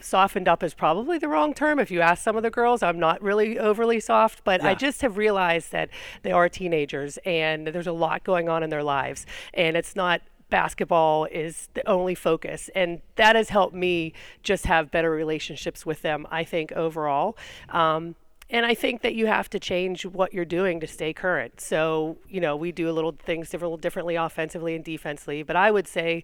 softened 0.00 0.48
up 0.48 0.62
is 0.62 0.74
probably 0.74 1.18
the 1.18 1.28
wrong 1.28 1.54
term. 1.54 1.78
If 1.78 1.90
you 1.90 2.00
ask 2.00 2.22
some 2.22 2.36
of 2.36 2.42
the 2.42 2.50
girls, 2.50 2.82
I'm 2.82 2.98
not 2.98 3.22
really 3.22 3.58
overly 3.58 4.00
soft, 4.00 4.42
but 4.44 4.62
yeah. 4.62 4.70
I 4.70 4.74
just 4.74 5.02
have 5.02 5.16
realized 5.16 5.72
that 5.72 5.90
they 6.22 6.32
are 6.32 6.48
teenagers 6.48 7.18
and 7.24 7.66
there's 7.66 7.86
a 7.86 7.92
lot 7.92 8.24
going 8.24 8.48
on 8.48 8.62
in 8.62 8.70
their 8.70 8.82
lives. 8.82 9.26
And 9.54 9.76
it's 9.76 9.96
not 9.96 10.22
basketball 10.50 11.24
is 11.26 11.68
the 11.74 11.86
only 11.88 12.14
focus. 12.14 12.70
And 12.74 13.00
that 13.16 13.36
has 13.36 13.48
helped 13.48 13.74
me 13.74 14.12
just 14.42 14.66
have 14.66 14.90
better 14.90 15.10
relationships 15.10 15.84
with 15.84 16.02
them, 16.02 16.26
I 16.30 16.44
think, 16.44 16.72
overall. 16.72 17.36
Um, 17.68 18.14
and 18.48 18.64
I 18.64 18.74
think 18.74 19.02
that 19.02 19.14
you 19.14 19.26
have 19.26 19.50
to 19.50 19.58
change 19.58 20.06
what 20.06 20.32
you're 20.32 20.44
doing 20.44 20.78
to 20.80 20.86
stay 20.86 21.12
current. 21.12 21.60
So, 21.60 22.18
you 22.28 22.40
know, 22.40 22.54
we 22.54 22.70
do 22.70 22.88
a 22.88 22.92
little 22.92 23.12
things 23.12 23.52
a 23.52 23.56
little 23.56 23.76
differently 23.76 24.14
offensively 24.14 24.76
and 24.76 24.84
defensively. 24.84 25.42
But 25.42 25.56
I 25.56 25.70
would 25.70 25.88
say 25.88 26.22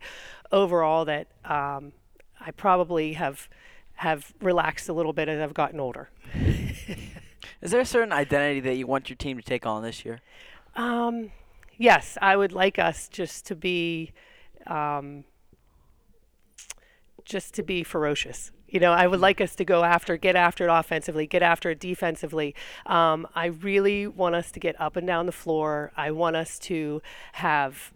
overall 0.52 1.04
that 1.06 1.26
um, 1.44 1.92
I 2.40 2.52
probably 2.52 3.14
have 3.14 3.48
have 3.96 4.32
relaxed 4.40 4.88
a 4.88 4.92
little 4.92 5.12
bit 5.12 5.28
as 5.28 5.40
I've 5.40 5.54
gotten 5.54 5.78
older. 5.78 6.10
Is 7.60 7.70
there 7.70 7.80
a 7.80 7.86
certain 7.86 8.12
identity 8.12 8.60
that 8.60 8.74
you 8.74 8.86
want 8.86 9.08
your 9.08 9.16
team 9.16 9.36
to 9.36 9.42
take 9.42 9.66
on 9.66 9.82
this 9.82 10.04
year? 10.04 10.20
Um, 10.74 11.30
yes, 11.78 12.18
I 12.20 12.36
would 12.36 12.52
like 12.52 12.78
us 12.78 13.08
just 13.08 13.46
to 13.46 13.56
be, 13.56 14.12
um, 14.66 15.24
just 17.24 17.54
to 17.54 17.62
be 17.62 17.82
ferocious. 17.82 18.52
You 18.68 18.80
know, 18.80 18.92
I 18.92 19.06
would 19.06 19.20
like 19.20 19.40
us 19.40 19.54
to 19.56 19.64
go 19.64 19.84
after, 19.84 20.16
get 20.16 20.34
after 20.34 20.66
it 20.66 20.72
offensively, 20.72 21.26
get 21.26 21.42
after 21.42 21.70
it 21.70 21.78
defensively. 21.78 22.54
Um, 22.86 23.26
I 23.34 23.46
really 23.46 24.06
want 24.06 24.34
us 24.34 24.50
to 24.52 24.60
get 24.60 24.80
up 24.80 24.96
and 24.96 25.06
down 25.06 25.26
the 25.26 25.32
floor. 25.32 25.92
I 25.94 26.10
want 26.10 26.36
us 26.36 26.58
to 26.60 27.02
have 27.32 27.92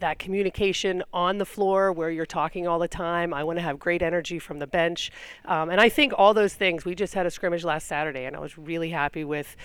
that 0.00 0.18
communication 0.18 1.02
on 1.12 1.38
the 1.38 1.44
floor 1.44 1.92
where 1.92 2.10
you're 2.10 2.26
talking 2.26 2.66
all 2.66 2.78
the 2.78 2.88
time. 2.88 3.32
I 3.32 3.42
want 3.42 3.58
to 3.58 3.62
have 3.62 3.78
great 3.78 4.02
energy 4.02 4.38
from 4.38 4.58
the 4.58 4.66
bench. 4.66 5.10
Um, 5.44 5.70
and 5.70 5.80
I 5.80 5.88
think 5.88 6.12
all 6.16 6.34
those 6.34 6.54
things, 6.54 6.84
we 6.84 6.94
just 6.94 7.14
had 7.14 7.26
a 7.26 7.30
scrimmage 7.30 7.64
last 7.64 7.88
Saturday, 7.88 8.24
and 8.24 8.36
I 8.36 8.40
was 8.40 8.58
really 8.58 8.90
happy 8.90 9.24
with 9.24 9.56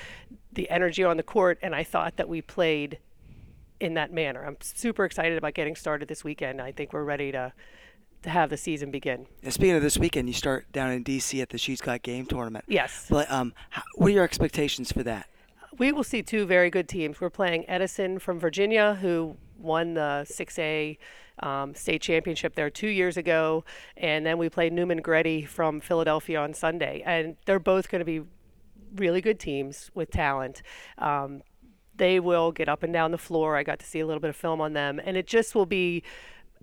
the 0.52 0.70
energy 0.70 1.04
on 1.04 1.18
the 1.18 1.24
court. 1.24 1.60
And 1.62 1.76
I 1.76 1.84
thought 1.84 2.18
that 2.18 2.30
we 2.30 2.42
played 2.42 3.00
in 3.80 3.96
that 3.96 4.12
manner. 4.12 4.46
I'm 4.46 4.58
super 4.62 5.06
excited 5.06 5.38
about 5.38 5.54
getting 5.54 5.76
started 5.76 6.08
this 6.08 6.24
weekend. 6.24 6.62
I 6.62 6.72
think 6.72 6.94
we're 6.94 7.04
ready 7.04 7.32
to 7.32 7.54
to 8.24 8.30
have 8.30 8.50
the 8.50 8.58
season 8.58 8.90
begin. 8.90 9.28
And 9.44 9.54
speaking 9.54 9.76
of 9.76 9.82
this 9.82 9.98
weekend, 9.98 10.30
you 10.30 10.34
start 10.34 10.72
down 10.72 10.92
in 10.92 11.04
DC 11.04 11.42
at 11.42 11.50
the 11.50 11.58
She's 11.58 11.82
Got 11.82 12.04
Game 12.04 12.26
tournament. 12.26 12.64
Yes. 12.70 13.08
But 13.10 13.30
um, 13.30 13.54
how, 13.70 13.84
what 13.96 14.08
are 14.08 14.12
your 14.12 14.24
expectations 14.24 14.94
for 14.94 15.04
that? 15.04 15.28
We 15.78 15.92
will 15.92 16.04
see 16.04 16.22
two 16.22 16.46
very 16.46 16.70
good 16.70 16.88
teams. 16.88 17.20
We're 17.20 17.30
playing 17.30 17.70
Edison 17.70 18.20
from 18.20 18.40
Virginia, 18.40 18.96
who 19.02 19.36
won 19.58 19.96
the 19.96 20.26
6A 20.30 20.98
um, 21.40 21.74
state 21.74 22.02
championship 22.02 22.56
there 22.56 22.70
two 22.70 22.88
years 22.88 23.18
ago, 23.18 23.66
and 23.98 24.26
then 24.26 24.38
we 24.38 24.50
play 24.50 24.70
Neumann 24.70 25.02
Goretti 25.02 25.48
from 25.48 25.80
Philadelphia 25.82 26.40
on 26.40 26.54
Sunday, 26.54 27.02
and 27.06 27.36
they're 27.46 27.60
both 27.60 27.90
going 27.90 28.00
to 28.00 28.06
be 28.06 28.22
really 28.96 29.22
good 29.22 29.40
teams 29.40 29.90
with 29.96 30.12
talent. 30.12 30.62
Um, 31.00 31.42
they 31.98 32.20
will 32.20 32.52
get 32.52 32.68
up 32.70 32.84
and 32.84 32.94
down 32.94 33.12
the 33.12 33.18
floor. 33.18 33.56
I 33.56 33.64
got 33.64 33.80
to 33.80 33.86
see 33.86 34.00
a 34.00 34.06
little 34.06 34.22
bit 34.22 34.30
of 34.30 34.36
film 34.36 34.62
on 34.62 34.74
them, 34.74 35.00
and 35.04 35.18
it 35.18 35.28
just 35.28 35.56
will 35.56 35.66
be 35.66 36.04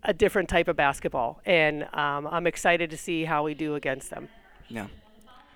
a 0.02 0.12
different 0.12 0.49
type 0.49 0.68
of 0.68 0.76
basketball. 0.76 1.40
And 1.44 1.84
um, 1.92 2.26
I'm 2.26 2.46
excited 2.46 2.90
to 2.90 2.96
see 2.96 3.25
how 3.25 3.44
we 3.44 3.54
do 3.54 3.75
against 3.75 4.10
them. 4.10 4.28
Yeah. 4.68 4.87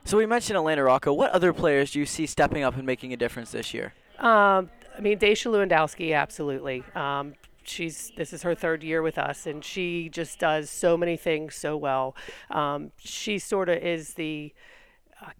So 0.04 0.18
we 0.18 0.26
mentioned 0.26 0.56
Elena 0.56 0.84
Rocco. 0.84 1.12
What 1.12 1.30
other 1.30 1.52
players 1.52 1.92
do 1.92 1.98
you 1.98 2.06
see 2.06 2.26
stepping 2.26 2.62
up 2.62 2.76
and 2.76 2.84
making 2.84 3.12
a 3.12 3.16
difference 3.16 3.52
this 3.52 3.72
year? 3.72 3.94
Um, 4.18 4.70
I 4.96 5.00
mean, 5.00 5.18
Daisha 5.18 5.50
Lewandowski, 5.50 6.14
absolutely. 6.14 6.84
Um, 6.94 7.34
she's 7.64 8.12
this 8.16 8.32
is 8.32 8.42
her 8.42 8.54
third 8.54 8.82
year 8.82 9.02
with 9.02 9.18
us, 9.18 9.46
and 9.46 9.64
she 9.64 10.08
just 10.10 10.38
does 10.38 10.70
so 10.70 10.96
many 10.96 11.16
things 11.16 11.54
so 11.54 11.76
well. 11.76 12.14
Um, 12.50 12.92
she 12.98 13.38
sort 13.38 13.68
of 13.68 13.78
is 13.78 14.14
the 14.14 14.52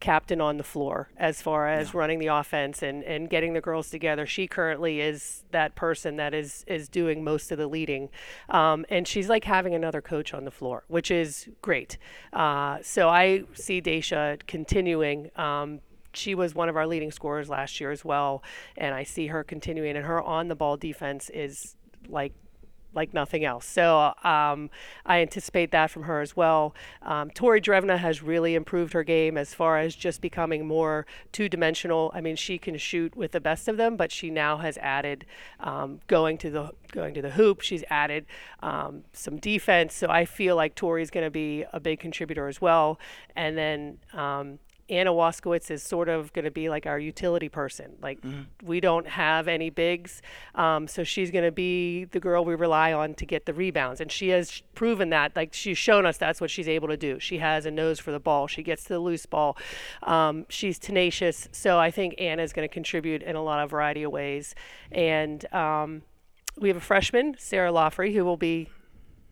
captain 0.01 0.41
on 0.41 0.57
the 0.57 0.65
floor 0.65 1.09
as 1.17 1.43
far 1.43 1.69
as 1.69 1.89
yeah. 1.93 1.99
running 1.99 2.19
the 2.19 2.27
offense 2.27 2.83
and, 2.83 3.03
and 3.05 3.29
getting 3.29 3.53
the 3.53 3.61
girls 3.61 3.91
together. 3.91 4.27
She 4.27 4.47
currently 4.47 5.01
is 5.01 5.45
that 5.51 5.75
person 5.75 6.17
that 6.17 6.35
is 6.35 6.65
is 6.67 6.89
doing 6.89 7.25
most 7.25 7.51
of 7.51 7.59
the 7.59 7.67
leading, 7.67 8.11
um, 8.49 8.85
and 8.89 9.07
she's 9.07 9.29
like 9.29 9.45
having 9.45 9.75
another 9.75 10.01
coach 10.01 10.35
on 10.35 10.45
the 10.45 10.51
floor, 10.51 10.85
which 10.89 11.11
is 11.11 11.49
great. 11.63 11.99
Uh, 12.33 12.79
so 12.83 13.09
I 13.09 13.45
see 13.55 13.81
Daisha 13.81 14.41
continuing. 14.47 15.31
Um, 15.37 15.81
she 16.13 16.35
was 16.35 16.55
one 16.55 16.69
of 16.69 16.77
our 16.77 16.87
leading 16.87 17.11
scorers 17.11 17.49
last 17.49 17.81
year 17.81 17.91
as 17.91 18.05
well, 18.05 18.43
and 18.77 18.95
I 18.95 19.03
see 19.03 19.29
her 19.29 19.43
continuing. 19.43 19.97
And 19.97 20.07
her 20.07 20.23
on 20.23 20.49
the 20.49 20.55
ball 20.55 20.77
defense 20.77 21.31
is 21.31 21.77
like 22.09 22.33
like 22.95 23.13
nothing 23.15 23.45
else. 23.45 23.67
So 23.67 24.15
um, 24.23 24.71
I 25.05 25.21
anticipate 25.21 25.71
that 25.73 25.91
from 25.91 26.05
her 26.05 26.21
as 26.21 26.37
well. 26.37 26.75
Um, 27.03 27.31
Tori 27.31 27.61
Drevna 27.61 27.99
has 27.99 28.23
really 28.23 28.55
improved 28.55 28.93
her 28.93 29.05
game 29.05 29.37
as 29.37 29.55
far 29.55 29.79
as 29.79 29.95
just 29.95 30.21
becoming 30.21 30.67
more 30.67 31.07
two 31.33 31.49
dimensional. 31.49 32.11
I 32.15 32.21
mean, 32.21 32.37
she 32.37 32.59
can 32.59 32.77
shoot 32.79 33.17
with 33.17 33.33
the 33.33 33.41
best 33.41 33.69
of 33.69 33.77
them, 33.77 33.97
but 33.97 34.13
she 34.13 34.31
now 34.31 34.59
has 34.59 34.79
added 34.79 35.27
um, 35.61 36.01
going 36.07 36.39
to 36.39 36.51
the 36.51 36.71
going 36.93 37.15
to 37.15 37.23
the 37.23 37.31
hoop. 37.31 37.61
She's 37.61 37.85
added 37.91 38.27
um, 38.63 39.05
some 39.13 39.39
defense. 39.39 39.95
So 39.95 40.09
I 40.09 40.25
feel 40.25 40.57
like 40.57 40.75
Tori's 40.75 41.11
going 41.11 41.27
to 41.27 41.31
be 41.31 41.65
a 41.73 41.81
big 41.81 42.01
contributor 42.01 42.49
as 42.49 42.61
well. 42.61 42.99
And 43.35 43.59
then 43.59 43.99
um, 44.13 44.59
Anna 44.88 45.12
Waskowitz 45.12 45.70
is 45.70 45.83
sort 45.83 46.09
of 46.09 46.33
going 46.33 46.44
to 46.44 46.51
be 46.51 46.68
like 46.68 46.87
our 46.87 46.99
utility 46.99 47.49
person. 47.49 47.97
Like 48.03 48.20
mm-hmm. 48.20 48.42
we 48.62 48.81
don't 48.81 49.07
have 49.07 49.49
any 49.49 49.70
bigs, 49.70 50.23
um, 50.55 50.87
so 50.87 51.05
she's 51.05 51.31
going 51.31 51.44
to 51.44 51.53
be 51.53 52.05
the 52.05 52.20
girl 52.20 52.44
we 52.44 52.55
rely 52.55 52.92
on 52.92 53.14
to 53.14 53.27
get 53.27 53.47
the 53.47 53.55
rebounds, 53.55 54.01
and 54.01 54.11
she 54.11 54.29
has 54.29 54.62
proven 54.75 55.11
that. 55.11 55.35
Like 55.37 55.55
she's 55.55 55.79
shown 55.79 56.07
us 56.07 56.18
that's 56.18 56.40
what 56.40 56.51
she's 56.51 56.68
able 56.68 56.88
to 56.88 56.97
do. 56.97 57.18
She 57.18 57.38
has 57.38 57.66
a 57.66 57.70
nose 57.70 57.99
for 57.99 58.12
the 58.12 58.20
ball. 58.20 58.47
She 58.47 58.62
gets 58.62 58.85
to 58.85 58.90
the 58.90 58.99
loose 58.99 59.27
ball. 59.27 59.57
Um, 60.03 60.47
she's 60.49 60.79
tenacious. 60.79 61.49
So 61.53 61.79
I 61.79 61.90
think 61.90 62.14
Anna 62.18 62.42
is 62.42 62.53
going 62.53 62.68
to 62.68 62.73
contribute 62.73 63.23
in 63.23 63.37
a 63.37 63.42
lot 63.42 63.61
of 63.62 63.70
variety 63.70 64.03
of 64.03 64.12
ways, 64.12 64.55
and. 64.92 65.53
Um, 65.53 66.03
we 66.57 66.68
have 66.68 66.77
a 66.77 66.81
freshman, 66.81 67.35
Sarah 67.37 67.73
Laufrey, 67.73 68.14
who 68.14 68.25
will 68.25 68.37
be 68.37 68.68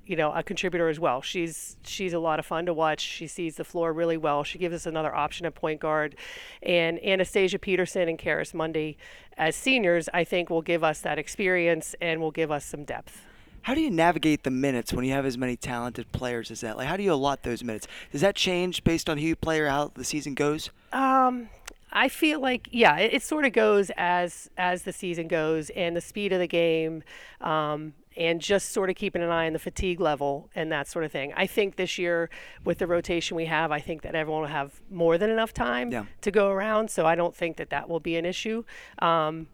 you 0.06 0.16
know 0.16 0.32
a 0.32 0.42
contributor 0.42 0.88
as 0.88 0.98
well. 0.98 1.22
She's 1.22 1.76
she's 1.84 2.12
a 2.12 2.18
lot 2.18 2.38
of 2.38 2.46
fun 2.46 2.66
to 2.66 2.74
watch. 2.74 3.00
She 3.00 3.26
sees 3.26 3.56
the 3.56 3.64
floor 3.64 3.92
really 3.92 4.16
well. 4.16 4.44
She 4.44 4.58
gives 4.58 4.74
us 4.74 4.86
another 4.86 5.14
option 5.14 5.46
at 5.46 5.54
point 5.54 5.80
guard, 5.80 6.16
and 6.62 7.02
Anastasia 7.04 7.58
Peterson 7.58 8.08
and 8.08 8.18
Karis 8.18 8.54
Mundy 8.54 8.96
as 9.38 9.56
seniors, 9.56 10.08
I 10.12 10.24
think, 10.24 10.50
will 10.50 10.62
give 10.62 10.84
us 10.84 11.00
that 11.00 11.18
experience 11.18 11.94
and 12.00 12.20
will 12.20 12.30
give 12.30 12.50
us 12.50 12.64
some 12.64 12.84
depth. 12.84 13.24
How 13.62 13.74
do 13.74 13.80
you 13.80 13.90
navigate 13.90 14.42
the 14.42 14.50
minutes 14.50 14.92
when 14.92 15.04
you 15.04 15.12
have 15.12 15.24
as 15.24 15.38
many 15.38 15.56
talented 15.56 16.10
players 16.10 16.50
as 16.50 16.62
that? 16.62 16.76
Like, 16.76 16.88
how 16.88 16.96
do 16.96 17.04
you 17.04 17.12
allot 17.12 17.44
those 17.44 17.62
minutes? 17.62 17.86
Does 18.10 18.20
that 18.20 18.34
change 18.34 18.82
based 18.82 19.08
on 19.08 19.18
who 19.18 19.26
you 19.26 19.36
play 19.36 19.60
or 19.60 19.68
how 19.68 19.92
the 19.94 20.04
season 20.04 20.34
goes? 20.34 20.70
Um, 20.92 21.48
I 21.92 22.08
feel 22.08 22.40
like 22.40 22.68
yeah, 22.72 22.98
it, 22.98 23.14
it, 23.14 23.22
sort 23.22 23.44
of 23.44 23.52
goes 23.52 23.90
as 23.96 24.50
as 24.56 24.82
the 24.82 24.92
season 24.92 25.28
goes 25.28 25.70
and 25.70 25.94
the 25.94 26.00
speed 26.00 26.32
of 26.32 26.40
the 26.40 26.48
game. 26.48 27.04
Um, 27.40 27.94
and 28.16 28.40
just 28.40 28.72
sort 28.72 28.90
of 28.90 28.96
keeping 28.96 29.22
an 29.22 29.30
eye 29.30 29.46
on 29.46 29.52
the 29.52 29.58
fatigue 29.58 30.00
level 30.00 30.50
and 30.54 30.70
that 30.72 30.88
sort 30.88 31.04
of 31.04 31.12
thing. 31.12 31.32
I 31.36 31.46
think 31.46 31.76
this 31.76 31.98
year, 31.98 32.30
with 32.64 32.78
the 32.78 32.86
rotation 32.86 33.36
we 33.36 33.46
have, 33.46 33.70
I 33.70 33.80
think 33.80 34.02
that 34.02 34.14
everyone 34.14 34.42
will 34.42 34.48
have 34.48 34.80
more 34.90 35.18
than 35.18 35.30
enough 35.30 35.52
time 35.52 35.90
yeah. 35.90 36.04
to 36.20 36.30
go 36.30 36.50
around. 36.50 36.90
So 36.90 37.06
I 37.06 37.14
don't 37.14 37.34
think 37.34 37.56
that 37.56 37.70
that 37.70 37.88
will 37.88 38.00
be 38.00 38.16
an 38.16 38.24
issue. 38.24 38.64
Um, 38.98 39.48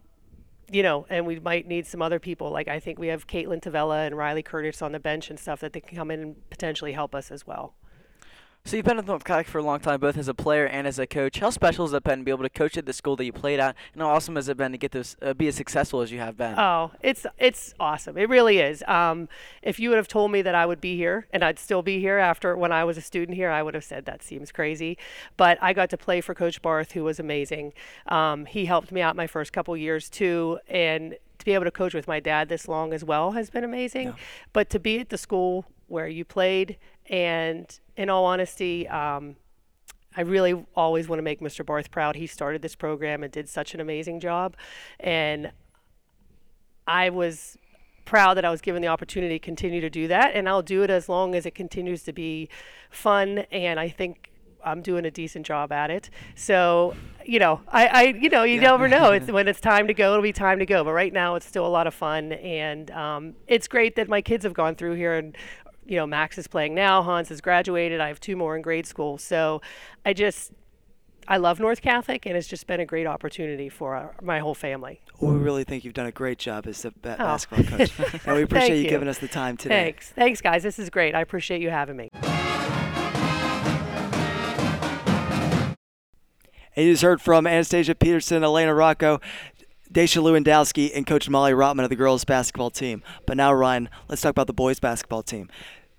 you 0.71 0.83
know, 0.83 1.05
and 1.09 1.25
we 1.25 1.39
might 1.39 1.67
need 1.67 1.87
some 1.87 2.01
other 2.01 2.19
people. 2.19 2.51
Like 2.51 2.67
I 2.67 2.79
think 2.79 2.99
we 2.99 3.07
have 3.07 3.27
Caitlin 3.27 3.61
Tavella 3.61 4.05
and 4.05 4.15
Riley 4.15 4.43
Curtis 4.43 4.81
on 4.81 4.91
the 4.91 4.99
bench 4.99 5.29
and 5.29 5.39
stuff 5.39 5.59
that 5.61 5.73
they 5.73 5.79
can 5.79 5.97
come 5.97 6.11
in 6.11 6.21
and 6.21 6.49
potentially 6.49 6.93
help 6.93 7.15
us 7.15 7.31
as 7.31 7.47
well. 7.47 7.73
So 8.65 8.75
you've 8.75 8.85
been 8.85 8.97
with 8.97 9.07
North 9.07 9.23
Catholic 9.23 9.47
for 9.47 9.57
a 9.57 9.63
long 9.63 9.79
time, 9.79 9.99
both 9.99 10.15
as 10.15 10.27
a 10.27 10.33
player 10.33 10.65
and 10.65 10.85
as 10.85 10.99
a 10.99 11.07
coach. 11.07 11.39
How 11.39 11.49
special 11.49 11.87
has 11.87 11.93
it 11.93 12.03
been 12.03 12.19
to 12.19 12.25
be 12.25 12.29
able 12.29 12.43
to 12.43 12.49
coach 12.49 12.77
at 12.77 12.85
the 12.85 12.93
school 12.93 13.15
that 13.15 13.25
you 13.25 13.33
played 13.33 13.59
at, 13.59 13.75
and 13.93 14.01
how 14.03 14.09
awesome 14.09 14.35
has 14.35 14.47
it 14.47 14.57
been 14.57 14.71
to 14.73 14.77
get 14.77 14.91
this 14.91 15.15
uh, 15.23 15.33
be 15.33 15.47
as 15.47 15.55
successful 15.55 16.01
as 16.01 16.11
you 16.11 16.19
have 16.19 16.37
been? 16.37 16.53
Oh, 16.57 16.91
it's 17.01 17.25
it's 17.39 17.73
awesome. 17.79 18.15
It 18.15 18.29
really 18.29 18.59
is. 18.59 18.83
Um, 18.87 19.27
if 19.63 19.79
you 19.79 19.89
would 19.89 19.97
have 19.97 20.07
told 20.07 20.31
me 20.31 20.43
that 20.43 20.53
I 20.53 20.67
would 20.67 20.79
be 20.79 20.95
here 20.95 21.25
and 21.31 21.43
I'd 21.43 21.57
still 21.57 21.81
be 21.81 21.99
here 21.99 22.19
after 22.19 22.55
when 22.55 22.71
I 22.71 22.83
was 22.83 22.95
a 22.95 23.01
student 23.01 23.35
here, 23.35 23.49
I 23.49 23.63
would 23.63 23.73
have 23.73 23.83
said 23.83 24.05
that 24.05 24.21
seems 24.21 24.51
crazy. 24.51 24.99
But 25.35 25.57
I 25.61 25.73
got 25.73 25.89
to 25.89 25.97
play 25.97 26.21
for 26.21 26.35
Coach 26.35 26.61
Barth, 26.61 26.91
who 26.91 27.03
was 27.03 27.19
amazing. 27.19 27.73
Um, 28.05 28.45
he 28.45 28.65
helped 28.65 28.91
me 28.91 29.01
out 29.01 29.15
my 29.15 29.25
first 29.25 29.51
couple 29.51 29.75
years 29.75 30.09
too, 30.11 30.59
and 30.67 31.15
to 31.39 31.45
be 31.45 31.53
able 31.53 31.65
to 31.65 31.71
coach 31.71 31.95
with 31.95 32.07
my 32.07 32.19
dad 32.19 32.49
this 32.49 32.67
long 32.67 32.93
as 32.93 33.03
well 33.03 33.31
has 33.31 33.49
been 33.49 33.63
amazing. 33.63 34.09
Yeah. 34.09 34.15
But 34.53 34.69
to 34.69 34.79
be 34.79 34.99
at 34.99 35.09
the 35.09 35.17
school 35.17 35.65
where 35.87 36.07
you 36.07 36.23
played 36.23 36.77
and 37.09 37.79
in 37.97 38.09
all 38.09 38.25
honesty, 38.25 38.87
um, 38.87 39.35
I 40.15 40.21
really 40.21 40.65
always 40.75 41.07
want 41.07 41.19
to 41.19 41.23
make 41.23 41.39
Mr. 41.39 41.65
Barth 41.65 41.91
proud. 41.91 42.15
He 42.15 42.27
started 42.27 42.61
this 42.61 42.75
program 42.75 43.23
and 43.23 43.31
did 43.31 43.49
such 43.49 43.73
an 43.73 43.79
amazing 43.79 44.19
job. 44.19 44.55
And 44.99 45.51
I 46.87 47.09
was 47.09 47.57
proud 48.05 48.35
that 48.35 48.45
I 48.45 48.49
was 48.49 48.61
given 48.61 48.81
the 48.81 48.87
opportunity 48.87 49.35
to 49.37 49.45
continue 49.45 49.81
to 49.81 49.89
do 49.89 50.07
that. 50.07 50.31
And 50.33 50.49
I'll 50.49 50.63
do 50.63 50.83
it 50.83 50.89
as 50.89 51.09
long 51.09 51.35
as 51.35 51.45
it 51.45 51.53
continues 51.53 52.03
to 52.03 52.13
be 52.13 52.49
fun. 52.89 53.39
And 53.51 53.79
I 53.79 53.89
think 53.89 54.29
I'm 54.63 54.81
doing 54.81 55.05
a 55.05 55.11
decent 55.11 55.45
job 55.45 55.71
at 55.71 55.91
it. 55.91 56.09
So, 56.35 56.95
you 57.25 57.39
know, 57.39 57.61
I, 57.67 57.87
I 57.87 58.03
you 58.03 58.29
know, 58.29 58.43
you 58.43 58.55
yeah. 58.55 58.71
never 58.71 58.87
know. 58.87 59.11
It's 59.11 59.27
when 59.31 59.47
it's 59.47 59.61
time 59.61 59.87
to 59.87 59.93
go, 59.93 60.11
it'll 60.11 60.23
be 60.23 60.33
time 60.33 60.59
to 60.59 60.65
go. 60.65 60.83
But 60.83 60.93
right 60.93 61.13
now, 61.13 61.35
it's 61.35 61.45
still 61.45 61.65
a 61.65 61.69
lot 61.69 61.87
of 61.87 61.93
fun, 61.93 62.33
and 62.33 62.89
um, 62.91 63.35
it's 63.47 63.67
great 63.67 63.95
that 63.95 64.09
my 64.09 64.21
kids 64.21 64.43
have 64.43 64.53
gone 64.53 64.75
through 64.75 64.95
here 64.95 65.15
and. 65.15 65.35
You 65.89 65.97
know, 65.97 66.07
Max 66.07 66.37
is 66.37 66.47
playing 66.47 66.75
now. 66.75 67.01
Hans 67.01 67.29
has 67.29 67.41
graduated. 67.41 67.99
I 67.99 68.07
have 68.07 68.19
two 68.19 68.35
more 68.35 68.55
in 68.55 68.61
grade 68.61 68.85
school. 68.85 69.17
So, 69.17 69.61
I 70.05 70.13
just 70.13 70.51
I 71.27 71.37
love 71.37 71.59
North 71.59 71.81
Catholic, 71.81 72.25
and 72.25 72.35
it's 72.35 72.47
just 72.47 72.65
been 72.65 72.79
a 72.79 72.85
great 72.85 73.05
opportunity 73.05 73.69
for 73.69 73.95
our, 73.95 74.15
my 74.19 74.39
whole 74.39 74.55
family. 74.55 74.99
Well, 75.19 75.33
we 75.33 75.39
really 75.39 75.63
think 75.63 75.83
you've 75.83 75.93
done 75.93 76.07
a 76.07 76.11
great 76.11 76.39
job 76.39 76.65
as 76.65 76.83
a 76.85 76.91
ba- 76.91 77.17
oh. 77.19 77.23
basketball 77.23 77.77
coach, 77.77 77.91
and 78.25 78.35
we 78.35 78.41
appreciate 78.41 78.77
you, 78.77 78.83
you 78.83 78.89
giving 78.89 79.07
us 79.07 79.19
the 79.19 79.27
time 79.27 79.55
today. 79.55 79.83
Thanks, 79.83 80.09
thanks, 80.09 80.41
guys. 80.41 80.63
This 80.63 80.79
is 80.79 80.89
great. 80.89 81.13
I 81.13 81.21
appreciate 81.21 81.61
you 81.61 81.69
having 81.69 81.97
me. 81.97 82.09
And 86.75 86.85
you 86.85 86.93
just 86.93 87.03
heard 87.03 87.21
from 87.21 87.45
Anastasia 87.45 87.93
Peterson, 87.93 88.43
Elena 88.43 88.73
Rocco, 88.73 89.19
Daisha 89.93 90.23
Lewandowski, 90.23 90.91
and 90.95 91.05
Coach 91.05 91.29
Molly 91.29 91.51
Rotman 91.51 91.83
of 91.83 91.89
the 91.89 91.95
girls 91.95 92.25
basketball 92.25 92.71
team. 92.71 93.03
But 93.27 93.37
now, 93.37 93.53
Ryan, 93.53 93.89
let's 94.07 94.21
talk 94.21 94.31
about 94.31 94.47
the 94.47 94.53
boys 94.53 94.79
basketball 94.79 95.21
team. 95.21 95.49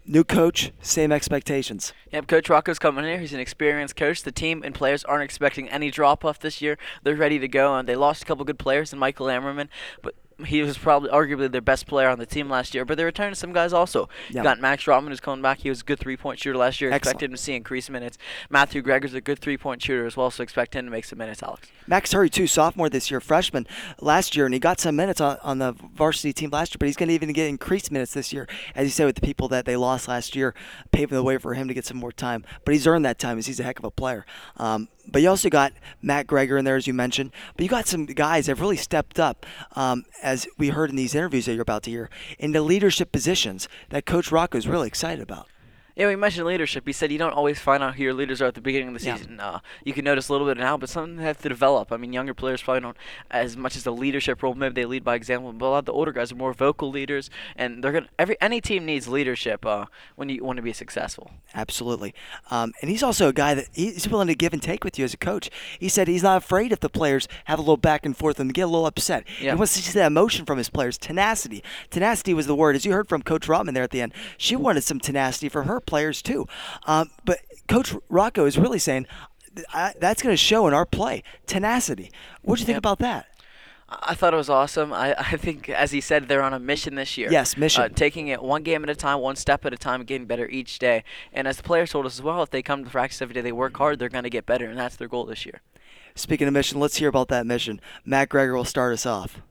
New 0.06 0.24
coach, 0.24 0.72
same 0.80 1.12
expectations. 1.12 1.92
Yep, 2.12 2.26
Coach 2.26 2.48
Rocco's 2.48 2.78
coming 2.78 3.04
here. 3.04 3.18
He's 3.18 3.32
an 3.32 3.40
experienced 3.40 3.96
coach. 3.96 4.22
The 4.22 4.32
team 4.32 4.62
and 4.64 4.74
players 4.74 5.04
aren't 5.04 5.22
expecting 5.22 5.68
any 5.68 5.90
drop 5.90 6.24
off 6.24 6.40
this 6.40 6.60
year. 6.60 6.78
They're 7.02 7.14
ready 7.14 7.38
to 7.38 7.48
go, 7.48 7.76
and 7.76 7.88
they 7.88 7.96
lost 7.96 8.22
a 8.22 8.26
couple 8.26 8.44
good 8.44 8.58
players 8.58 8.92
in 8.92 8.98
Michael 8.98 9.26
Ammerman, 9.26 9.68
but 10.02 10.14
he 10.44 10.62
was 10.62 10.78
probably 10.78 11.10
arguably 11.10 11.50
their 11.50 11.60
best 11.60 11.86
player 11.86 12.08
on 12.08 12.18
the 12.18 12.26
team 12.26 12.48
last 12.48 12.74
year, 12.74 12.84
but 12.84 12.96
they 12.96 13.04
returned 13.04 13.36
some 13.36 13.52
guys 13.52 13.72
also. 13.72 14.08
You 14.28 14.42
got 14.42 14.60
Max 14.60 14.84
Rotman 14.84 15.08
who's 15.08 15.20
coming 15.20 15.42
back. 15.42 15.60
He 15.60 15.68
was 15.68 15.80
a 15.80 15.84
good 15.84 15.98
three 15.98 16.16
point 16.16 16.38
shooter 16.38 16.58
last 16.58 16.80
year. 16.80 16.90
Excellent. 16.90 17.14
Expected 17.14 17.30
him 17.30 17.36
to 17.36 17.42
see 17.42 17.54
increased 17.54 17.90
minutes. 17.90 18.18
Matthew 18.48 18.82
Gregor's 18.82 19.14
a 19.14 19.20
good 19.20 19.38
three 19.38 19.56
point 19.56 19.82
shooter 19.82 20.06
as 20.06 20.16
well, 20.16 20.30
so 20.30 20.42
expect 20.42 20.74
him 20.74 20.84
to 20.84 20.90
make 20.90 21.04
some 21.04 21.18
minutes, 21.18 21.42
Alex. 21.42 21.68
Max 21.86 22.12
Hurry, 22.12 22.30
too, 22.30 22.46
sophomore 22.46 22.88
this 22.88 23.10
year, 23.10 23.20
freshman 23.20 23.66
last 24.00 24.36
year, 24.36 24.44
and 24.44 24.54
he 24.54 24.60
got 24.60 24.80
some 24.80 24.96
minutes 24.96 25.20
on, 25.20 25.38
on 25.42 25.58
the 25.58 25.72
varsity 25.72 26.32
team 26.32 26.50
last 26.50 26.72
year, 26.72 26.76
but 26.78 26.86
he's 26.86 26.96
going 26.96 27.08
to 27.08 27.14
even 27.14 27.32
get 27.32 27.48
increased 27.48 27.90
minutes 27.90 28.14
this 28.14 28.32
year, 28.32 28.48
as 28.74 28.86
you 28.86 28.90
said, 28.90 29.06
with 29.06 29.16
the 29.16 29.20
people 29.20 29.48
that 29.48 29.64
they 29.64 29.76
lost 29.76 30.08
last 30.08 30.36
year, 30.36 30.54
paving 30.92 31.16
the 31.16 31.22
way 31.22 31.38
for 31.38 31.54
him 31.54 31.68
to 31.68 31.74
get 31.74 31.84
some 31.84 31.96
more 31.96 32.12
time. 32.12 32.44
But 32.64 32.74
he's 32.74 32.86
earned 32.86 33.04
that 33.04 33.18
time 33.18 33.38
as 33.38 33.46
he's 33.46 33.60
a 33.60 33.64
heck 33.64 33.78
of 33.78 33.84
a 33.84 33.90
player. 33.90 34.24
Um, 34.56 34.88
but 35.06 35.22
you 35.22 35.28
also 35.28 35.48
got 35.48 35.72
Matt 36.02 36.26
Gregor 36.26 36.58
in 36.58 36.64
there, 36.64 36.76
as 36.76 36.86
you 36.86 36.94
mentioned. 36.94 37.32
But 37.56 37.62
you 37.62 37.68
got 37.68 37.86
some 37.86 38.06
guys 38.06 38.46
that 38.46 38.52
have 38.52 38.60
really 38.60 38.76
stepped 38.76 39.18
up, 39.18 39.46
um, 39.76 40.04
as 40.22 40.46
we 40.58 40.68
heard 40.68 40.90
in 40.90 40.96
these 40.96 41.14
interviews 41.14 41.46
that 41.46 41.54
you're 41.54 41.62
about 41.62 41.82
to 41.84 41.90
hear, 41.90 42.10
into 42.38 42.62
leadership 42.62 43.12
positions 43.12 43.68
that 43.90 44.06
Coach 44.06 44.30
Rocco 44.32 44.58
is 44.58 44.68
really 44.68 44.88
excited 44.88 45.22
about. 45.22 45.48
Yeah, 46.00 46.06
we 46.06 46.16
mentioned 46.16 46.46
leadership. 46.46 46.86
He 46.86 46.94
said 46.94 47.12
you 47.12 47.18
don't 47.18 47.34
always 47.34 47.58
find 47.58 47.82
out 47.82 47.96
who 47.96 48.02
your 48.02 48.14
leaders 48.14 48.40
are 48.40 48.46
at 48.46 48.54
the 48.54 48.62
beginning 48.62 48.88
of 48.88 48.98
the 48.98 49.06
yeah. 49.06 49.16
season. 49.18 49.38
Uh, 49.38 49.60
you 49.84 49.92
can 49.92 50.02
notice 50.02 50.30
a 50.30 50.32
little 50.32 50.46
bit 50.46 50.56
now, 50.56 50.78
but 50.78 50.88
something 50.88 51.16
they 51.16 51.24
have 51.24 51.36
to 51.42 51.48
develop. 51.50 51.92
I 51.92 51.98
mean, 51.98 52.14
younger 52.14 52.32
players 52.32 52.62
probably 52.62 52.80
don't 52.80 52.96
as 53.30 53.54
much 53.54 53.76
as 53.76 53.84
the 53.84 53.92
leadership 53.92 54.42
role. 54.42 54.54
Maybe 54.54 54.72
they 54.72 54.86
lead 54.86 55.04
by 55.04 55.14
example, 55.14 55.52
but 55.52 55.66
a 55.66 55.68
lot 55.68 55.78
of 55.80 55.84
the 55.84 55.92
older 55.92 56.10
guys 56.12 56.32
are 56.32 56.36
more 56.36 56.54
vocal 56.54 56.88
leaders, 56.90 57.28
and 57.54 57.84
they're 57.84 57.92
gonna. 57.92 58.08
Every 58.18 58.38
any 58.40 58.62
team 58.62 58.86
needs 58.86 59.08
leadership 59.08 59.66
uh, 59.66 59.84
when 60.16 60.30
you 60.30 60.42
want 60.42 60.56
to 60.56 60.62
be 60.62 60.72
successful. 60.72 61.32
Absolutely, 61.54 62.14
um, 62.50 62.72
and 62.80 62.90
he's 62.90 63.02
also 63.02 63.28
a 63.28 63.34
guy 63.34 63.52
that 63.52 63.66
he's 63.74 64.08
willing 64.08 64.28
to 64.28 64.34
give 64.34 64.54
and 64.54 64.62
take 64.62 64.84
with 64.84 64.98
you 64.98 65.04
as 65.04 65.12
a 65.12 65.18
coach. 65.18 65.50
He 65.78 65.90
said 65.90 66.08
he's 66.08 66.22
not 66.22 66.38
afraid 66.38 66.72
if 66.72 66.80
the 66.80 66.88
players 66.88 67.28
have 67.44 67.58
a 67.58 67.62
little 67.62 67.76
back 67.76 68.06
and 68.06 68.16
forth 68.16 68.40
and 68.40 68.54
get 68.54 68.62
a 68.62 68.68
little 68.68 68.86
upset. 68.86 69.24
Yeah. 69.38 69.50
He 69.50 69.58
wants 69.58 69.74
to 69.74 69.82
see 69.82 69.98
that 69.98 70.06
emotion 70.06 70.46
from 70.46 70.56
his 70.56 70.70
players. 70.70 70.96
Tenacity. 70.96 71.62
Tenacity 71.90 72.32
was 72.32 72.46
the 72.46 72.54
word, 72.54 72.74
as 72.74 72.86
you 72.86 72.92
heard 72.92 73.06
from 73.10 73.20
Coach 73.20 73.48
Rotman 73.48 73.74
there 73.74 73.82
at 73.82 73.90
the 73.90 74.00
end. 74.00 74.14
She 74.38 74.56
wanted 74.56 74.80
some 74.80 74.98
tenacity 74.98 75.50
from 75.50 75.66
her 75.66 75.78
players 75.90 76.22
too. 76.22 76.46
Um, 76.86 77.10
but 77.26 77.40
Coach 77.68 77.94
Rocco 78.08 78.46
is 78.46 78.56
really 78.56 78.78
saying 78.78 79.06
that's 79.98 80.22
going 80.22 80.32
to 80.32 80.36
show 80.36 80.66
in 80.68 80.72
our 80.72 80.86
play 80.86 81.22
tenacity. 81.46 82.10
What 82.42 82.56
do 82.56 82.60
you 82.60 82.66
think 82.66 82.78
about 82.78 83.00
that? 83.00 83.26
I 83.88 84.14
thought 84.14 84.32
it 84.32 84.36
was 84.36 84.48
awesome. 84.48 84.92
I, 84.92 85.16
I 85.18 85.36
think, 85.36 85.68
as 85.68 85.90
he 85.90 86.00
said, 86.00 86.28
they're 86.28 86.44
on 86.44 86.54
a 86.54 86.60
mission 86.60 86.94
this 86.94 87.18
year. 87.18 87.28
Yes, 87.32 87.56
mission. 87.56 87.82
Uh, 87.82 87.88
taking 87.88 88.28
it 88.28 88.40
one 88.40 88.62
game 88.62 88.84
at 88.84 88.88
a 88.88 88.94
time, 88.94 89.18
one 89.18 89.34
step 89.34 89.66
at 89.66 89.72
a 89.72 89.76
time, 89.76 90.04
getting 90.04 90.26
better 90.28 90.48
each 90.48 90.78
day. 90.78 91.02
And 91.32 91.48
as 91.48 91.56
the 91.56 91.64
players 91.64 91.90
told 91.90 92.06
us 92.06 92.16
as 92.16 92.22
well, 92.22 92.40
if 92.40 92.50
they 92.50 92.62
come 92.62 92.84
to 92.84 92.90
practice 92.90 93.20
every 93.20 93.34
day, 93.34 93.40
they 93.40 93.50
work 93.50 93.76
hard, 93.76 93.98
they're 93.98 94.08
going 94.08 94.22
to 94.22 94.30
get 94.30 94.46
better, 94.46 94.66
and 94.66 94.78
that's 94.78 94.94
their 94.94 95.08
goal 95.08 95.26
this 95.26 95.44
year. 95.44 95.60
Speaking 96.14 96.46
of 96.46 96.54
mission, 96.54 96.78
let's 96.78 96.98
hear 96.98 97.08
about 97.08 97.26
that 97.28 97.46
mission. 97.46 97.80
Matt 98.04 98.28
Gregor 98.28 98.54
will 98.54 98.64
start 98.64 98.92
us 98.92 99.06
off. 99.06 99.42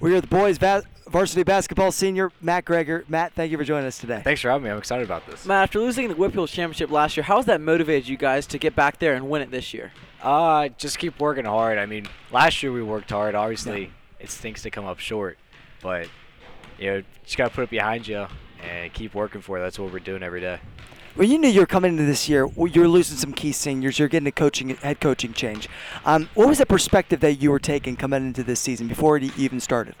We 0.00 0.12
are 0.16 0.20
the 0.20 0.26
boys' 0.26 0.58
va- 0.58 0.82
varsity 1.12 1.42
basketball 1.42 1.92
senior 1.92 2.32
Matt 2.40 2.64
Gregor. 2.64 3.04
Matt, 3.06 3.34
thank 3.34 3.52
you 3.52 3.58
for 3.58 3.64
joining 3.64 3.86
us 3.86 3.98
today. 3.98 4.22
Thanks 4.24 4.40
for 4.40 4.48
having 4.48 4.64
me. 4.64 4.70
I'm 4.70 4.78
excited 4.78 5.04
about 5.04 5.26
this. 5.26 5.44
Matt, 5.44 5.64
after 5.64 5.78
losing 5.78 6.08
the 6.08 6.14
WPIAL 6.14 6.48
Championship 6.48 6.90
last 6.90 7.16
year, 7.16 7.24
how 7.24 7.36
has 7.36 7.46
that 7.46 7.60
motivated 7.60 8.08
you 8.08 8.16
guys 8.16 8.46
to 8.46 8.58
get 8.58 8.74
back 8.74 8.98
there 8.98 9.14
and 9.14 9.28
win 9.28 9.42
it 9.42 9.50
this 9.50 9.74
year? 9.74 9.92
Uh, 10.22 10.68
just 10.78 10.98
keep 10.98 11.20
working 11.20 11.44
hard. 11.44 11.78
I 11.78 11.86
mean, 11.86 12.08
last 12.32 12.62
year 12.62 12.72
we 12.72 12.82
worked 12.82 13.10
hard. 13.10 13.34
Obviously, 13.34 13.82
yeah. 13.82 13.88
it 14.20 14.30
stinks 14.30 14.62
to 14.62 14.70
come 14.70 14.86
up 14.86 14.98
short, 14.98 15.36
but 15.82 16.08
you 16.78 16.90
know, 16.90 17.02
just 17.24 17.36
gotta 17.36 17.50
put 17.50 17.64
it 17.64 17.70
behind 17.70 18.08
you 18.08 18.26
and 18.62 18.92
keep 18.92 19.14
working 19.14 19.42
for 19.42 19.58
it. 19.58 19.60
That's 19.60 19.78
what 19.78 19.92
we're 19.92 19.98
doing 19.98 20.22
every 20.22 20.40
day. 20.40 20.60
Well, 21.14 21.28
you 21.28 21.36
knew 21.36 21.48
you 21.48 21.60
were 21.60 21.66
coming 21.66 21.92
into 21.92 22.04
this 22.04 22.26
year. 22.26 22.48
You're 22.56 22.88
losing 22.88 23.18
some 23.18 23.34
key 23.34 23.52
seniors. 23.52 23.98
You're 23.98 24.08
getting 24.08 24.28
a 24.28 24.32
coaching 24.32 24.70
head 24.70 24.98
coaching 24.98 25.34
change. 25.34 25.68
Um, 26.06 26.30
what 26.32 26.48
was 26.48 26.56
the 26.56 26.64
perspective 26.64 27.20
that 27.20 27.34
you 27.34 27.50
were 27.50 27.58
taking 27.58 27.96
coming 27.96 28.24
into 28.24 28.42
this 28.42 28.60
season 28.60 28.88
before 28.88 29.18
it 29.18 29.38
even 29.38 29.60
started? 29.60 29.94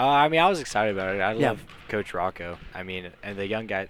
Uh, 0.00 0.08
I 0.08 0.28
mean, 0.30 0.40
I 0.40 0.48
was 0.48 0.60
excited 0.60 0.96
about 0.96 1.14
it. 1.14 1.20
I 1.20 1.34
yeah. 1.34 1.50
love 1.50 1.62
Coach 1.88 2.14
Rocco. 2.14 2.56
I 2.74 2.82
mean, 2.82 3.10
and 3.22 3.38
the 3.38 3.46
young 3.46 3.66
guy. 3.66 3.88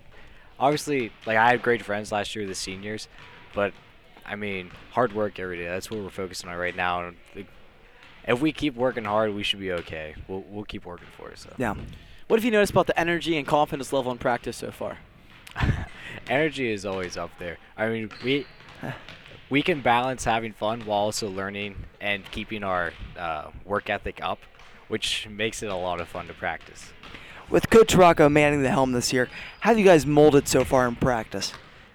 Obviously, 0.59 1.13
like 1.25 1.37
I 1.37 1.51
had 1.53 1.63
great 1.63 1.85
friends 1.85 2.11
last 2.11 2.35
year, 2.35 2.47
the 2.47 2.55
seniors, 2.55 3.07
but 3.55 3.73
I 4.27 4.35
mean, 4.35 4.73
hard 4.91 5.13
work 5.13 5.39
every 5.39 5.57
day. 5.59 5.67
That's 5.67 5.89
what 5.89 6.01
we're 6.01 6.11
focusing 6.11 6.51
on 6.51 6.57
right 6.57 6.75
now. 6.75 7.07
And 7.07 7.47
if 8.27 8.41
we 8.41 8.51
keep 8.51 8.75
working 8.75 9.05
hard, 9.05 9.33
we 9.35 9.45
should 9.45 9.61
be 9.61 9.71
okay. 9.71 10.17
We'll 10.27 10.45
we'll 10.51 10.65
keep 10.65 10.85
working 10.85 11.07
for 11.17 11.31
it. 11.31 11.39
So. 11.39 11.55
Yeah. 11.59 11.77
What 12.27 12.41
have 12.41 12.45
you 12.45 12.51
noticed 12.51 12.73
about 12.73 12.89
the 12.89 12.99
energy 12.99 13.39
and 13.39 13.47
confidence 13.47 13.93
level 13.93 14.11
in 14.11 14.19
practice 14.19 14.57
so 14.57 14.73
far? 14.73 14.99
energy 16.29 16.73
is 16.73 16.85
always 16.85 17.17
up 17.17 17.31
there. 17.39 17.59
I 17.77 17.89
mean, 17.89 18.11
we 18.25 18.47
we 19.49 19.63
can 19.63 19.81
balance 19.81 20.25
having 20.25 20.55
fun 20.55 20.81
while 20.81 20.99
also 20.99 21.29
learning 21.29 21.77
and 22.01 22.29
keeping 22.33 22.65
our 22.65 22.93
uh, 23.17 23.51
work 23.65 23.89
ethic 23.89 24.19
up 24.21 24.41
which 24.91 25.29
makes 25.29 25.63
it 25.63 25.71
a 25.71 25.77
lot 25.77 26.01
of 26.01 26.09
fun 26.09 26.27
to 26.27 26.35
practice. 26.35 26.93
With 27.49 27.71
Coach 27.71 27.95
Rocco 27.95 28.29
manning 28.29 28.63
the 28.63 28.71
helm 28.71 28.93
this 28.93 29.13
year, 29.13 29.29
how 29.61 29.71
have 29.71 29.79
you 29.79 29.85
guys 29.85 30.05
molded 30.05 30.49
so 30.49 30.65
far 30.65 30.87
in 30.87 30.97
practice? 30.97 31.53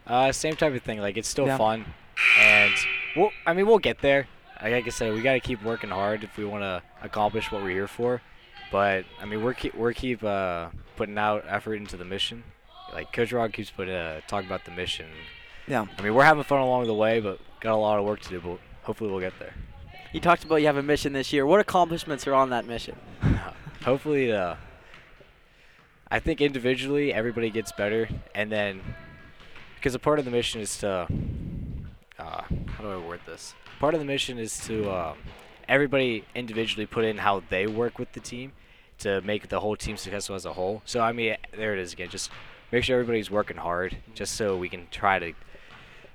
Uh, 0.08 0.32
same 0.32 0.56
type 0.56 0.74
of 0.74 0.82
thing. 0.82 1.00
Like 1.00 1.18
it's 1.18 1.28
still 1.28 1.46
yeah. 1.46 1.58
fun, 1.58 1.86
and 2.40 2.74
we'll, 3.16 3.32
I 3.46 3.54
mean 3.54 3.68
we'll 3.68 3.80
get 3.80 4.00
there. 4.00 4.28
Like 4.62 4.88
I 4.88 4.90
said, 4.90 5.14
we 5.14 5.22
got 5.22 5.34
to 5.34 5.40
keep 5.40 5.62
working 5.62 5.90
hard 5.90 6.24
if 6.24 6.38
we 6.38 6.46
want 6.46 6.64
to 6.64 6.82
accomplish 7.02 7.52
what 7.52 7.62
we're 7.62 7.72
here 7.72 7.88
for. 7.88 8.22
But 8.72 9.06
I 9.22 9.26
mean 9.26 9.44
we're 9.44 9.54
keep 9.54 9.76
we're 9.76 9.94
keep 9.94 10.24
uh, 10.24 10.70
putting 10.96 11.18
out 11.18 11.44
effort 11.48 11.76
into 11.76 11.98
the 11.98 12.06
mission. 12.06 12.44
Like 12.94 13.12
Coach 13.12 13.34
Rocco 13.34 13.52
keeps 13.52 13.72
putting 13.72 13.94
uh, 13.94 14.22
talking 14.28 14.48
about 14.48 14.66
the 14.66 14.72
mission. 14.72 15.08
Yeah. 15.68 15.86
I 15.98 16.02
mean 16.02 16.14
we're 16.14 16.24
having 16.24 16.44
fun 16.44 16.62
along 16.62 16.88
the 16.88 16.94
way, 16.94 17.20
but 17.20 17.40
got 17.60 17.74
a 17.74 17.78
lot 17.78 18.00
of 18.00 18.06
work 18.06 18.22
to 18.22 18.30
do. 18.30 18.40
But 18.40 18.60
hopefully 18.84 19.10
we'll 19.10 19.20
get 19.20 19.38
there. 19.40 19.54
You 20.16 20.22
talked 20.22 20.46
about 20.46 20.62
you 20.62 20.68
have 20.68 20.78
a 20.78 20.82
mission 20.82 21.12
this 21.12 21.34
year. 21.34 21.46
What 21.46 21.60
accomplishments 21.60 22.26
are 22.26 22.34
on 22.34 22.52
that 22.52 22.66
mission? 22.66 22.96
Hopefully, 23.84 24.32
uh, 24.32 24.56
I 26.10 26.20
think 26.20 26.40
individually 26.40 27.14
everybody 27.14 27.50
gets 27.50 27.74
better, 27.74 28.08
and 28.34 28.50
then 28.50 28.80
because 29.76 29.94
a 29.94 30.00
part 30.00 30.20
of 30.20 30.24
the 30.24 30.32
mission 30.32 30.62
is 30.62 30.78
to 30.78 30.90
uh, 32.18 32.42
how 32.48 32.82
do 32.82 32.92
I 32.92 32.98
word 33.06 33.20
this? 33.26 33.56
Part 33.82 33.94
of 33.94 34.00
the 34.00 34.06
mission 34.06 34.40
is 34.40 34.58
to 34.68 34.90
uh, 34.90 35.16
everybody 35.68 36.24
individually 36.34 36.86
put 36.86 37.04
in 37.04 37.18
how 37.18 37.44
they 37.50 37.68
work 37.68 38.00
with 38.00 38.14
the 38.14 38.22
team 38.22 38.54
to 39.00 39.20
make 39.20 39.50
the 39.50 39.60
whole 39.60 39.76
team 39.76 39.98
successful 39.98 40.38
as 40.38 40.46
a 40.46 40.54
whole. 40.54 40.82
So 40.86 41.02
I 41.02 41.12
mean, 41.12 41.36
there 41.52 41.74
it 41.74 41.80
is 41.80 41.92
again. 41.92 42.08
Just 42.08 42.32
make 42.72 42.86
sure 42.86 42.98
everybody's 42.98 43.30
working 43.30 43.58
hard, 43.58 43.98
just 44.14 44.36
so 44.36 44.56
we 44.56 44.70
can 44.70 44.88
try 44.92 45.20
to 45.20 45.34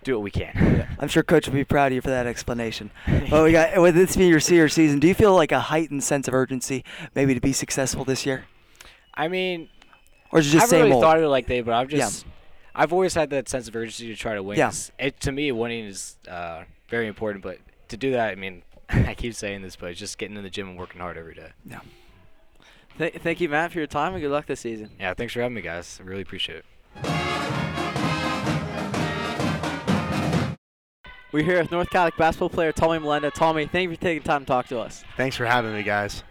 do 0.05 0.15
what 0.15 0.23
we 0.23 0.31
can. 0.31 0.89
I'm 0.99 1.09
sure 1.09 1.23
Coach 1.23 1.47
will 1.47 1.55
be 1.55 1.65
proud 1.65 1.93
of 1.93 1.93
you 1.95 2.01
for 2.01 2.11
that 2.11 2.27
explanation. 2.27 2.91
well, 3.31 3.45
we 3.45 3.53
got 3.53 3.81
with 3.81 3.95
this 3.95 4.17
being 4.17 4.31
your 4.31 4.41
senior 4.41 4.69
season, 4.69 4.99
do 4.99 5.09
you 5.09 5.15
feel 5.15 5.35
like 5.35 5.53
a 5.53 5.61
heightened 5.61 6.05
sense 6.05 6.29
of 6.29 6.35
urgency, 6.35 6.85
maybe 7.15 7.35
to 7.35 7.41
be 7.41 7.53
successful 7.53 8.05
this 8.05 8.25
year? 8.27 8.45
I 9.15 9.29
mean, 9.29 9.69
or 10.33 10.41
is 10.41 10.49
it 10.49 10.59
just 10.59 10.73
I 10.73 10.77
haven't 10.77 10.91
really 10.91 10.95
old? 10.95 11.03
thought 11.03 11.17
of 11.19 11.25
it 11.25 11.29
like 11.29 11.47
that, 11.47 11.65
but 11.65 11.75
I've 11.75 11.89
just, 11.89 12.25
yeah. 12.25 12.33
I've 12.75 12.93
always 12.93 13.15
had 13.15 13.31
that 13.31 13.49
sense 13.49 13.69
of 13.69 13.77
urgency 13.77 14.09
to 14.09 14.17
try 14.17 14.35
to 14.35 14.43
win. 14.43 14.59
Yeah. 14.59 14.73
It, 14.99 15.21
to 15.21 15.33
me, 15.33 15.51
winning 15.53 15.87
is 15.87 16.17
uh, 16.29 16.65
very 16.89 17.07
important, 17.07 17.43
but 17.43 17.59
to 17.89 17.97
do 17.97 18.13
that, 18.13 18.31
I 18.31 18.35
mean, 18.37 18.63
I 18.89 19.15
keep 19.15 19.35
saying 19.35 19.63
this, 19.63 19.77
but 19.77 19.91
it's 19.91 20.01
just 20.01 20.19
getting 20.19 20.37
in 20.37 20.43
the 20.43 20.51
gym 20.51 20.69
and 20.69 20.79
working 20.79 21.01
hard 21.01 21.17
every 21.17 21.35
day. 21.35 21.51
Yeah. 21.65 21.81
Th- 22.99 23.15
thank 23.15 23.41
you, 23.41 23.49
Matt, 23.49 23.73
for 23.73 23.79
your 23.79 23.87
time 23.87 24.15
and 24.15 24.23
good 24.23 24.31
luck 24.31 24.47
this 24.47 24.61
season. 24.61 24.91
Yeah, 24.99 25.15
thanks 25.15 25.33
for 25.33 25.41
having 25.41 25.55
me, 25.55 25.63
guys. 25.63 25.99
I 26.01 26.07
really 26.07 26.23
appreciate 26.23 26.59
it. 27.05 27.40
We're 31.33 31.45
here 31.45 31.61
with 31.61 31.71
North 31.71 31.91
Catholic 31.91 32.17
basketball 32.17 32.49
player 32.49 32.73
Tommy 32.73 32.99
Melenda. 32.99 33.33
Tommy, 33.33 33.65
thank 33.67 33.89
you 33.89 33.95
for 33.95 34.03
taking 34.03 34.25
time 34.25 34.41
to 34.41 34.47
talk 34.47 34.67
to 34.67 34.81
us. 34.81 35.05
Thanks 35.17 35.37
for 35.37 35.47
having 35.47 35.73
me, 35.73 35.85
guys. 35.85 36.25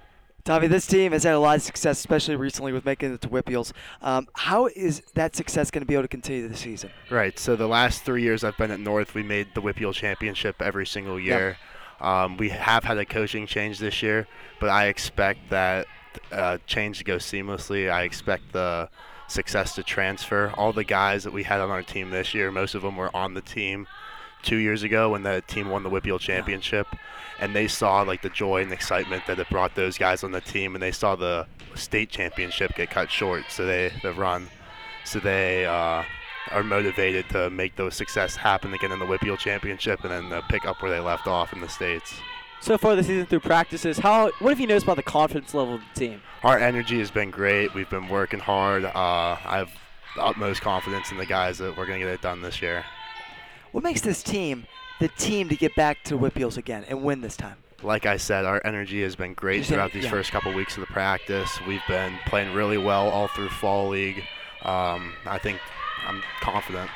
Tommy, 0.43 0.67
this 0.67 0.85
team 0.85 1.13
has 1.13 1.23
had 1.23 1.35
a 1.35 1.39
lot 1.39 1.55
of 1.55 1.61
success, 1.61 1.99
especially 1.99 2.35
recently 2.35 2.73
with 2.73 2.83
making 2.83 3.13
it 3.13 3.21
to 3.21 3.29
WPIALs. 3.29 3.71
Um, 4.01 4.27
how 4.33 4.67
is 4.67 5.01
that 5.13 5.37
success 5.37 5.71
going 5.71 5.83
to 5.83 5.85
be 5.85 5.93
able 5.93 6.03
to 6.03 6.09
continue 6.09 6.49
this 6.49 6.59
season? 6.59 6.89
Right. 7.09 7.39
So 7.39 7.55
the 7.55 7.67
last 7.67 8.03
three 8.03 8.23
years 8.23 8.43
I've 8.43 8.57
been 8.57 8.71
at 8.71 8.81
North, 8.81 9.13
we 9.13 9.23
made 9.23 9.47
the 9.55 9.61
WPIAL 9.61 9.93
championship 9.93 10.61
every 10.61 10.85
single 10.85 11.17
year. 11.17 11.57
Yep. 12.01 12.05
Um, 12.05 12.37
we 12.37 12.49
have 12.49 12.83
had 12.83 12.97
a 12.97 13.05
coaching 13.05 13.47
change 13.47 13.79
this 13.79 14.03
year, 14.03 14.27
but 14.59 14.67
I 14.67 14.87
expect 14.87 15.49
that 15.49 15.87
uh, 16.29 16.57
change 16.67 16.97
to 16.97 17.03
go 17.05 17.17
seamlessly. 17.17 17.89
I 17.89 18.03
expect 18.03 18.51
the 18.51 18.89
success 19.29 19.75
to 19.75 19.83
transfer. 19.83 20.51
All 20.57 20.73
the 20.73 20.83
guys 20.83 21.23
that 21.23 21.31
we 21.31 21.43
had 21.43 21.61
on 21.61 21.69
our 21.69 21.83
team 21.83 22.09
this 22.09 22.33
year, 22.33 22.51
most 22.51 22.75
of 22.75 22.81
them 22.81 22.97
were 22.97 23.15
on 23.15 23.33
the 23.33 23.41
team 23.41 23.87
two 24.41 24.57
years 24.57 24.83
ago 24.83 25.11
when 25.11 25.23
the 25.23 25.43
team 25.47 25.69
won 25.69 25.83
the 25.83 25.89
WPIAL 25.89 26.19
championship, 26.19 26.87
and 27.39 27.55
they 27.55 27.67
saw 27.67 28.01
like 28.01 28.21
the 28.21 28.29
joy 28.29 28.61
and 28.61 28.71
excitement 28.71 29.23
that 29.27 29.39
it 29.39 29.49
brought 29.49 29.75
those 29.75 29.97
guys 29.97 30.23
on 30.23 30.31
the 30.31 30.41
team, 30.41 30.75
and 30.75 30.81
they 30.81 30.91
saw 30.91 31.15
the 31.15 31.47
state 31.75 32.09
championship 32.09 32.75
get 32.75 32.89
cut 32.89 33.11
short, 33.11 33.45
so 33.49 33.65
they 33.65 33.91
the 34.01 34.13
run, 34.13 34.47
so 35.05 35.19
they 35.19 35.65
uh, 35.65 36.03
are 36.51 36.63
motivated 36.63 37.27
to 37.29 37.49
make 37.49 37.75
those 37.75 37.95
success 37.95 38.35
happen 38.35 38.73
again 38.73 38.91
in 38.91 38.99
the 38.99 39.05
WPIAL 39.05 39.37
championship, 39.37 40.03
and 40.03 40.11
then 40.11 40.33
uh, 40.33 40.41
pick 40.49 40.65
up 40.65 40.81
where 40.81 40.91
they 40.91 40.99
left 40.99 41.27
off 41.27 41.53
in 41.53 41.61
the 41.61 41.69
states. 41.69 42.13
So 42.61 42.77
far 42.77 42.95
this 42.95 43.07
season 43.07 43.25
through 43.25 43.39
practices, 43.39 43.99
how 43.99 44.31
what 44.39 44.49
have 44.49 44.59
you 44.59 44.67
noticed 44.67 44.85
about 44.85 44.97
the 44.97 45.03
confidence 45.03 45.53
level 45.53 45.75
of 45.75 45.81
the 45.93 45.99
team? 45.99 46.21
Our 46.43 46.59
energy 46.59 46.99
has 46.99 47.09
been 47.09 47.31
great. 47.31 47.73
We've 47.73 47.89
been 47.89 48.09
working 48.09 48.39
hard. 48.39 48.83
Uh, 48.83 48.91
I 48.93 49.57
have 49.57 49.71
the 50.15 50.23
utmost 50.23 50.61
confidence 50.61 51.11
in 51.11 51.17
the 51.17 51.25
guys 51.25 51.57
that 51.59 51.77
we're 51.77 51.85
going 51.85 51.99
to 51.99 52.05
get 52.05 52.13
it 52.13 52.21
done 52.21 52.41
this 52.41 52.61
year. 52.61 52.83
What 53.71 53.83
makes 53.83 54.01
this 54.01 54.23
team 54.23 54.65
the 54.99 55.09
team 55.09 55.47
to 55.49 55.55
get 55.55 55.75
back 55.75 56.03
to 56.05 56.17
WPIALs 56.17 56.57
again 56.57 56.85
and 56.87 57.03
win 57.03 57.21
this 57.21 57.37
time? 57.37 57.57
Like 57.83 58.05
I 58.05 58.17
said, 58.17 58.45
our 58.45 58.61
energy 58.65 59.01
has 59.03 59.15
been 59.15 59.33
great 59.33 59.65
throughout 59.65 59.93
these 59.93 60.05
yeah. 60.05 60.09
first 60.09 60.31
couple 60.31 60.51
weeks 60.53 60.75
of 60.75 60.81
the 60.81 60.87
practice. 60.87 61.59
We've 61.67 61.85
been 61.87 62.17
playing 62.25 62.53
really 62.53 62.77
well 62.77 63.09
all 63.09 63.27
through 63.27 63.49
fall 63.49 63.89
league. 63.89 64.23
Um, 64.63 65.13
I 65.25 65.37
think 65.37 65.59
I'm 66.05 66.21
confident. 66.41 66.89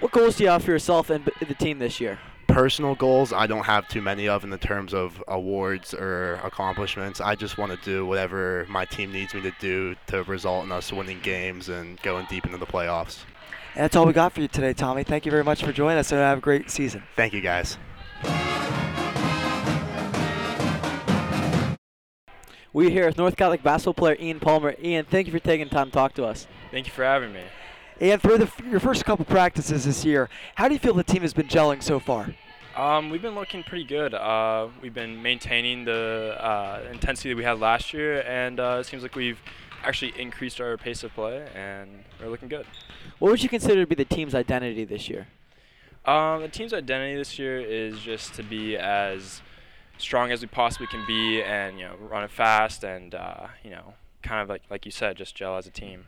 What 0.00 0.12
goals 0.12 0.36
do 0.36 0.44
you 0.44 0.50
have 0.50 0.64
for 0.64 0.70
yourself 0.70 1.10
and 1.10 1.28
the 1.40 1.54
team 1.54 1.78
this 1.78 2.00
year? 2.00 2.18
personal 2.52 2.94
goals 2.94 3.32
I 3.32 3.46
don't 3.46 3.64
have 3.64 3.88
too 3.88 4.02
many 4.02 4.28
of 4.28 4.44
in 4.44 4.50
the 4.50 4.58
terms 4.58 4.92
of 4.92 5.24
awards 5.26 5.94
or 5.94 6.34
accomplishments. 6.44 7.18
I 7.18 7.34
just 7.34 7.56
want 7.56 7.72
to 7.72 7.78
do 7.82 8.04
whatever 8.04 8.66
my 8.68 8.84
team 8.84 9.10
needs 9.10 9.32
me 9.32 9.40
to 9.40 9.52
do 9.58 9.96
to 10.08 10.22
result 10.24 10.66
in 10.66 10.72
us 10.72 10.92
winning 10.92 11.20
games 11.20 11.70
and 11.70 12.00
going 12.02 12.26
deep 12.28 12.44
into 12.44 12.58
the 12.58 12.66
playoffs. 12.66 13.20
And 13.74 13.84
that's 13.84 13.96
all 13.96 14.04
we 14.04 14.12
got 14.12 14.32
for 14.32 14.42
you 14.42 14.48
today, 14.48 14.74
Tommy. 14.74 15.02
Thank 15.02 15.24
you 15.24 15.30
very 15.30 15.44
much 15.44 15.64
for 15.64 15.72
joining 15.72 15.98
us 15.98 16.12
and 16.12 16.20
have 16.20 16.38
a 16.38 16.40
great 16.42 16.70
season. 16.70 17.02
Thank 17.16 17.32
you, 17.32 17.40
guys. 17.40 17.78
We're 22.74 22.90
here 22.90 23.06
with 23.06 23.18
North 23.18 23.36
Catholic 23.36 23.62
basketball 23.62 23.94
player 23.94 24.16
Ian 24.18 24.40
Palmer. 24.40 24.74
Ian, 24.82 25.06
thank 25.06 25.26
you 25.26 25.32
for 25.32 25.38
taking 25.38 25.68
time 25.68 25.86
to 25.86 25.92
talk 25.92 26.14
to 26.14 26.24
us. 26.24 26.46
Thank 26.70 26.86
you 26.86 26.92
for 26.92 27.04
having 27.04 27.32
me. 27.32 27.42
And 28.00 28.20
through 28.20 28.38
the, 28.38 28.50
your 28.68 28.80
first 28.80 29.04
couple 29.04 29.24
practices 29.24 29.84
this 29.84 30.04
year, 30.04 30.28
how 30.54 30.68
do 30.68 30.74
you 30.74 30.80
feel 30.80 30.94
the 30.94 31.04
team 31.04 31.22
has 31.22 31.32
been 31.32 31.48
gelling 31.48 31.82
so 31.82 32.00
far? 32.00 32.34
Um, 32.76 33.10
we've 33.10 33.20
been 33.20 33.34
looking 33.34 33.62
pretty 33.62 33.84
good. 33.84 34.14
Uh, 34.14 34.68
we've 34.80 34.94
been 34.94 35.22
maintaining 35.22 35.84
the 35.84 36.36
uh, 36.40 36.80
intensity 36.90 37.30
that 37.30 37.36
we 37.36 37.44
had 37.44 37.58
last 37.60 37.92
year, 37.92 38.22
and 38.22 38.58
uh, 38.58 38.78
it 38.80 38.84
seems 38.84 39.02
like 39.02 39.14
we've 39.14 39.38
actually 39.84 40.18
increased 40.18 40.60
our 40.60 40.76
pace 40.78 41.04
of 41.04 41.12
play, 41.14 41.46
and 41.54 42.04
we're 42.20 42.28
looking 42.28 42.48
good. 42.48 42.66
What 43.22 43.30
would 43.30 43.42
you 43.44 43.48
consider 43.48 43.82
to 43.82 43.86
be 43.86 43.94
the 43.94 44.04
team's 44.04 44.34
identity 44.34 44.84
this 44.84 45.08
year? 45.08 45.28
Um, 46.04 46.42
the 46.42 46.48
team's 46.48 46.74
identity 46.74 47.14
this 47.14 47.38
year 47.38 47.60
is 47.60 48.00
just 48.00 48.34
to 48.34 48.42
be 48.42 48.76
as 48.76 49.42
strong 49.96 50.32
as 50.32 50.40
we 50.40 50.48
possibly 50.48 50.88
can 50.88 51.06
be, 51.06 51.40
and 51.40 51.78
you 51.78 51.84
know, 51.84 51.94
run 52.00 52.24
it 52.24 52.32
fast, 52.32 52.82
and 52.82 53.14
uh, 53.14 53.46
you 53.62 53.70
know, 53.70 53.94
kind 54.24 54.42
of 54.42 54.48
like 54.48 54.62
like 54.70 54.84
you 54.84 54.90
said, 54.90 55.16
just 55.16 55.36
gel 55.36 55.56
as 55.56 55.68
a 55.68 55.70
team. 55.70 56.06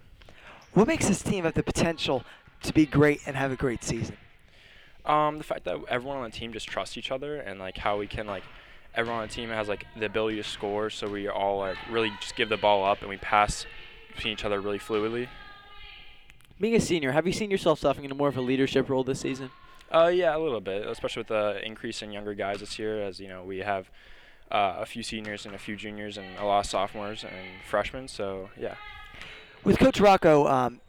What 0.72 0.88
makes 0.88 1.06
this 1.06 1.22
team 1.22 1.44
have 1.44 1.54
the 1.54 1.62
potential 1.62 2.24
to 2.64 2.72
be 2.72 2.84
great 2.84 3.20
and 3.26 3.36
have 3.36 3.52
a 3.52 3.56
great 3.56 3.84
season? 3.84 4.16
Um, 5.06 5.38
the 5.38 5.44
fact 5.44 5.62
that 5.66 5.78
everyone 5.88 6.16
on 6.16 6.24
the 6.24 6.36
team 6.36 6.52
just 6.52 6.66
trusts 6.66 6.98
each 6.98 7.12
other 7.12 7.36
and 7.36 7.60
like 7.60 7.78
how 7.78 7.96
we 7.96 8.08
can 8.08 8.26
like 8.26 8.42
everyone 8.96 9.22
on 9.22 9.28
the 9.28 9.32
team 9.32 9.50
has 9.50 9.68
like 9.68 9.86
the 9.96 10.06
ability 10.06 10.38
to 10.38 10.42
score, 10.42 10.90
so 10.90 11.08
we 11.08 11.28
all 11.28 11.60
like 11.60 11.76
really 11.88 12.10
just 12.20 12.34
give 12.34 12.48
the 12.48 12.56
ball 12.56 12.84
up 12.84 13.02
and 13.02 13.08
we 13.08 13.18
pass 13.18 13.66
between 14.16 14.32
each 14.32 14.44
other 14.44 14.60
really 14.60 14.80
fluidly. 14.80 15.28
Being 16.60 16.76
a 16.76 16.80
senior, 16.80 17.12
have 17.12 17.26
you 17.26 17.32
seen 17.32 17.50
yourself 17.50 17.80
stepping 17.80 18.04
into 18.04 18.14
more 18.14 18.28
of 18.28 18.36
a 18.36 18.40
leadership 18.40 18.88
role 18.88 19.02
this 19.02 19.20
season? 19.20 19.50
Uh, 19.90 20.06
yeah, 20.06 20.36
a 20.36 20.38
little 20.38 20.60
bit, 20.60 20.86
especially 20.86 21.20
with 21.20 21.28
the 21.28 21.60
increase 21.64 22.02
in 22.02 22.12
younger 22.12 22.34
guys 22.34 22.60
this 22.60 22.78
year. 22.78 23.02
As 23.02 23.20
you 23.20 23.28
know, 23.28 23.42
we 23.42 23.58
have 23.58 23.90
uh, 24.50 24.76
a 24.78 24.86
few 24.86 25.02
seniors 25.02 25.46
and 25.46 25.54
a 25.54 25.58
few 25.58 25.76
juniors 25.76 26.16
and 26.16 26.38
a 26.38 26.44
lot 26.44 26.60
of 26.60 26.66
sophomores 26.66 27.24
and 27.24 27.62
freshmen. 27.68 28.08
So 28.08 28.50
yeah. 28.56 28.76
With 29.64 29.78
Coach 29.78 29.98
Rocco, 29.98 30.46
um, 30.46 30.80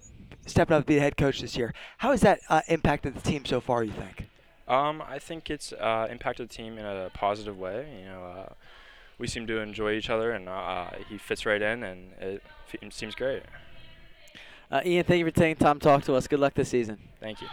stepping 0.46 0.76
up 0.76 0.84
to 0.84 0.88
be 0.88 0.96
the 0.96 1.02
head 1.02 1.18
coach 1.18 1.42
this 1.42 1.58
year. 1.58 1.74
How 1.98 2.12
has 2.12 2.22
that 2.22 2.42
uh, 2.50 2.62
impacted 2.68 3.16
the 3.16 3.22
team 3.22 3.46
so 3.46 3.60
far? 3.60 3.84
You 3.84 3.94
think? 3.94 4.28
Um, 4.68 5.02
I 5.02 5.20
think 5.20 5.50
it's 5.50 5.74
uh, 5.74 6.08
impacted 6.10 6.50
the 6.50 6.54
team 6.54 6.78
in 6.78 6.86
a 6.86 7.10
positive 7.14 7.58
way. 7.58 7.88
You 8.00 8.06
know, 8.06 8.24
uh, 8.24 8.54
we 9.18 9.28
seem 9.28 9.48
to 9.48 9.60
enjoy 9.60 9.94
each 9.94 10.10
other, 10.10 10.32
and 10.32 10.50
uh, 10.50 10.88
he 11.08 11.18
fits 11.18 11.46
right 11.46 11.62
in, 11.62 11.84
and 11.84 12.12
it 12.20 12.44
f- 12.74 12.94
seems 12.94 13.16
great. 13.16 13.44
Uh, 14.72 14.82
Ian, 14.86 15.04
thank 15.04 15.20
you 15.20 15.26
for 15.26 15.32
taking 15.32 15.56
time 15.56 15.80
to 15.80 15.84
talk 15.84 16.04
to 16.06 16.16
us. 16.16 16.28
Good 16.28 16.40
luck 16.40 16.54
this 16.54 16.70
season. 16.70 16.98
Thank 17.20 17.42
you. 17.42 17.48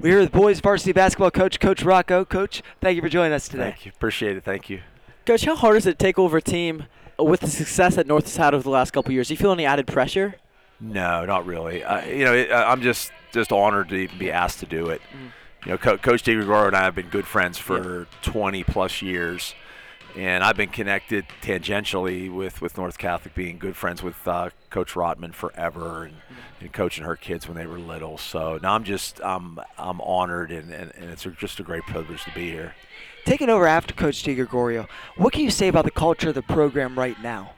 We're 0.00 0.08
here 0.08 0.20
with 0.20 0.32
boys 0.32 0.58
varsity 0.58 0.92
basketball 0.92 1.30
coach, 1.30 1.60
Coach 1.60 1.84
Rocco. 1.84 2.24
Coach, 2.24 2.62
thank 2.80 2.96
you 2.96 3.02
for 3.02 3.08
joining 3.08 3.32
us 3.32 3.46
today. 3.46 3.70
Thank 3.70 3.86
you. 3.86 3.92
Appreciate 3.94 4.36
it. 4.36 4.44
Thank 4.44 4.68
you. 4.68 4.80
Coach, 5.24 5.44
how 5.44 5.54
hard 5.54 5.76
is 5.76 5.86
it 5.86 5.98
to 5.98 6.04
take 6.04 6.18
over 6.18 6.38
a 6.38 6.42
team 6.42 6.86
with 7.18 7.40
the 7.40 7.48
success 7.48 7.96
that 7.96 8.06
North 8.06 8.24
has 8.24 8.36
had 8.36 8.54
over 8.54 8.62
the 8.62 8.70
last 8.70 8.92
couple 8.92 9.12
years, 9.12 9.28
do 9.28 9.34
you 9.34 9.38
feel 9.38 9.52
any 9.52 9.64
added 9.64 9.86
pressure? 9.86 10.36
No, 10.80 11.24
not 11.24 11.46
really. 11.46 11.84
Uh, 11.84 12.04
you 12.06 12.24
know, 12.24 12.34
it, 12.34 12.50
I'm 12.50 12.82
just 12.82 13.12
just 13.32 13.52
honored 13.52 13.88
to 13.90 13.94
even 13.94 14.18
be 14.18 14.30
asked 14.30 14.60
to 14.60 14.66
do 14.66 14.90
it. 14.90 15.00
Mm. 15.12 15.66
You 15.66 15.72
know, 15.72 15.78
Co- 15.78 15.98
Coach 15.98 16.24
DeGregorio 16.24 16.66
and 16.66 16.76
I 16.76 16.82
have 16.82 16.94
been 16.94 17.08
good 17.08 17.26
friends 17.26 17.56
for 17.56 18.00
yeah. 18.00 18.04
20 18.22 18.64
plus 18.64 19.00
years, 19.00 19.54
and 20.16 20.44
I've 20.44 20.56
been 20.56 20.68
connected 20.68 21.26
tangentially 21.40 22.32
with, 22.32 22.60
with 22.60 22.76
North 22.76 22.98
Catholic, 22.98 23.34
being 23.34 23.58
good 23.58 23.76
friends 23.76 24.02
with 24.02 24.26
uh, 24.26 24.50
Coach 24.70 24.94
Rotman 24.94 25.34
forever, 25.34 26.04
and, 26.04 26.16
and, 26.60 26.72
coaching 26.72 27.04
her 27.04 27.16
kids 27.16 27.48
when 27.48 27.56
they 27.56 27.66
were 27.66 27.78
little. 27.78 28.18
So 28.18 28.58
now 28.62 28.74
I'm 28.74 28.84
just 28.84 29.20
I'm 29.24 29.58
I'm 29.78 30.00
honored, 30.00 30.50
and, 30.50 30.70
and, 30.72 30.92
and 30.94 31.10
it's 31.10 31.26
just 31.38 31.60
a 31.60 31.62
great 31.62 31.82
privilege 31.84 32.24
to 32.24 32.30
be 32.32 32.50
here 32.50 32.74
taking 33.24 33.48
over 33.48 33.66
after 33.66 33.94
Coach 33.94 34.22
DeGregorio, 34.22 34.88
what 35.16 35.32
can 35.32 35.42
you 35.42 35.50
say 35.50 35.68
about 35.68 35.84
the 35.84 35.90
culture 35.90 36.30
of 36.30 36.34
the 36.34 36.42
program 36.42 36.98
right 36.98 37.20
now? 37.22 37.52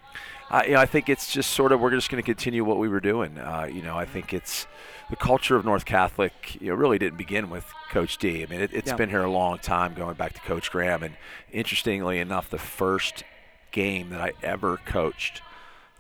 Uh, 0.51 0.63
you 0.67 0.73
know, 0.73 0.81
I 0.81 0.87
think 0.87 1.09
it's 1.09 1.33
just 1.33 1.51
sort 1.51 1.73
of 1.73 1.81
we're 1.81 1.91
just 1.91 2.11
going 2.11 2.23
to 2.23 2.27
continue 2.27 2.65
what 2.65 2.79
we 2.79 2.89
were 2.89 3.01
doing. 3.01 3.39
Uh, 3.39 3.69
you 3.71 3.83
know, 3.83 3.97
I 3.97 4.05
think 4.05 4.35
it's 4.35 4.67
the 5.11 5.17
culture 5.17 5.57
of 5.57 5.65
North 5.65 5.85
Catholic. 5.85 6.59
You 6.61 6.69
know, 6.69 6.75
really 6.75 6.99
didn't 6.99 7.19
begin 7.19 7.51
with 7.51 7.73
Coach 7.91 8.19
D. 8.19 8.43
I 8.43 8.47
mean, 8.47 8.61
it, 8.61 8.71
has 8.73 8.83
yeah. 8.87 8.97
been 8.97 9.11
here 9.11 9.23
a 9.23 9.31
long 9.31 9.59
time, 9.59 9.95
going 9.95 10.15
back 10.15 10.33
to 10.35 10.41
Coach 10.41 10.71
Graham. 10.71 11.03
And 11.03 11.17
interestingly 11.53 12.19
enough, 12.19 12.51
the 12.51 12.59
first 12.59 13.25
game 13.73 14.11
that 14.11 14.21
I 14.21 14.33
ever 14.43 14.79
coached 14.79 15.43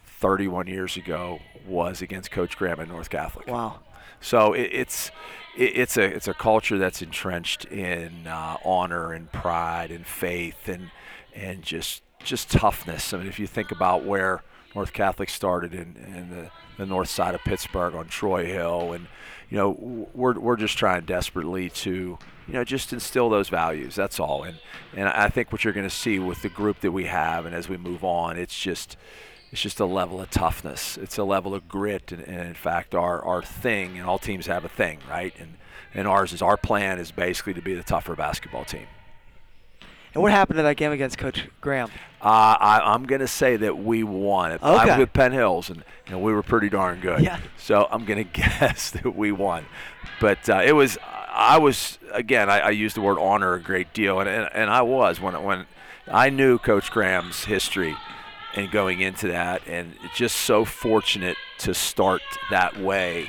31 0.06 0.66
years 0.68 0.96
ago 0.96 1.40
was 1.66 2.02
against 2.02 2.30
Coach 2.30 2.56
Graham 2.56 2.80
at 2.80 2.88
North 2.88 3.10
Catholic. 3.10 3.46
Wow. 3.46 3.80
So 4.20 4.54
it, 4.54 4.70
it's 4.72 5.10
it, 5.56 5.76
it's 5.76 5.96
a 5.96 6.04
it's 6.04 6.28
a 6.28 6.34
culture 6.34 6.78
that's 6.78 7.02
entrenched 7.02 7.66
in 7.66 8.26
uh, 8.26 8.56
honor 8.64 9.12
and 9.12 9.30
pride 9.30 9.90
and 9.90 10.06
faith 10.06 10.68
and 10.68 10.90
and 11.34 11.62
just 11.62 12.02
just 12.22 12.50
toughness. 12.50 13.12
I 13.12 13.18
mean, 13.18 13.26
if 13.26 13.38
you 13.38 13.46
think 13.46 13.70
about 13.70 14.04
where 14.04 14.42
North 14.74 14.92
Catholic 14.92 15.28
started 15.28 15.72
in, 15.72 15.96
in 15.96 16.30
the, 16.30 16.50
the 16.76 16.86
north 16.86 17.08
side 17.08 17.34
of 17.34 17.42
Pittsburgh 17.42 17.94
on 17.94 18.08
Troy 18.08 18.46
Hill, 18.46 18.92
and 18.92 19.06
you 19.48 19.56
know 19.56 20.08
we're 20.14 20.38
we're 20.38 20.56
just 20.56 20.76
trying 20.76 21.04
desperately 21.04 21.70
to 21.70 22.18
you 22.46 22.52
know 22.52 22.64
just 22.64 22.92
instill 22.92 23.30
those 23.30 23.48
values. 23.48 23.94
That's 23.94 24.18
all. 24.18 24.42
And 24.42 24.58
and 24.96 25.08
I 25.08 25.28
think 25.28 25.52
what 25.52 25.64
you're 25.64 25.72
going 25.72 25.88
to 25.88 25.94
see 25.94 26.18
with 26.18 26.42
the 26.42 26.48
group 26.48 26.80
that 26.80 26.92
we 26.92 27.04
have, 27.04 27.46
and 27.46 27.54
as 27.54 27.68
we 27.68 27.76
move 27.76 28.02
on, 28.04 28.36
it's 28.36 28.58
just 28.58 28.96
it's 29.52 29.62
just 29.62 29.78
a 29.78 29.86
level 29.86 30.20
of 30.20 30.30
toughness. 30.30 30.98
It's 30.98 31.16
a 31.18 31.24
level 31.24 31.54
of 31.54 31.68
grit, 31.68 32.10
and, 32.10 32.22
and, 32.22 32.48
in 32.48 32.54
fact, 32.54 32.94
our 32.94 33.22
our 33.24 33.42
thing, 33.42 33.98
and 33.98 34.08
all 34.08 34.18
teams 34.18 34.46
have 34.46 34.64
a 34.64 34.68
thing, 34.68 34.98
right? 35.08 35.32
And 35.38 35.54
and 35.94 36.08
ours 36.08 36.32
is 36.32 36.42
our 36.42 36.56
plan 36.56 36.98
is 36.98 37.12
basically 37.12 37.54
to 37.54 37.62
be 37.62 37.74
the 37.74 37.84
tougher 37.84 38.16
basketball 38.16 38.64
team. 38.64 38.86
And 40.14 40.22
what 40.22 40.32
happened 40.32 40.60
in 40.60 40.64
that 40.64 40.76
game 40.76 40.92
against 40.92 41.18
Coach 41.18 41.48
Graham? 41.60 41.90
Uh, 42.22 42.56
I, 42.58 42.94
am 42.94 43.04
going 43.04 43.20
to 43.20 43.28
say 43.28 43.56
that 43.56 43.78
we 43.78 44.04
won. 44.04 44.52
Okay. 44.52 44.64
I 44.64 44.84
was 44.86 44.98
with 44.98 45.12
Penn 45.12 45.32
Hills, 45.32 45.68
and, 45.68 45.84
and 46.06 46.22
we 46.22 46.32
were 46.32 46.42
pretty 46.42 46.70
darn 46.70 47.00
good. 47.00 47.20
Yeah. 47.20 47.40
So 47.58 47.88
I'm 47.90 48.04
going 48.04 48.24
to 48.24 48.30
guess 48.30 48.90
that 48.92 49.14
we 49.14 49.32
won. 49.32 49.66
But 50.20 50.48
uh, 50.48 50.62
it 50.64 50.72
was, 50.72 50.96
I 51.02 51.58
was, 51.58 51.98
again, 52.12 52.48
I, 52.48 52.60
I 52.60 52.70
used 52.70 52.96
the 52.96 53.00
word 53.00 53.18
honor 53.18 53.54
a 53.54 53.60
great 53.60 53.92
deal, 53.92 54.20
and, 54.20 54.28
and, 54.28 54.48
and 54.54 54.70
I 54.70 54.82
was 54.82 55.20
when, 55.20 55.42
when 55.42 55.66
I 56.06 56.30
knew 56.30 56.58
Coach 56.58 56.90
Graham's 56.90 57.44
history 57.44 57.96
and 58.54 58.70
going 58.70 59.00
into 59.00 59.28
that, 59.28 59.62
and 59.66 59.94
just 60.14 60.36
so 60.36 60.64
fortunate 60.64 61.36
to 61.58 61.74
start 61.74 62.22
that 62.50 62.78
way. 62.78 63.28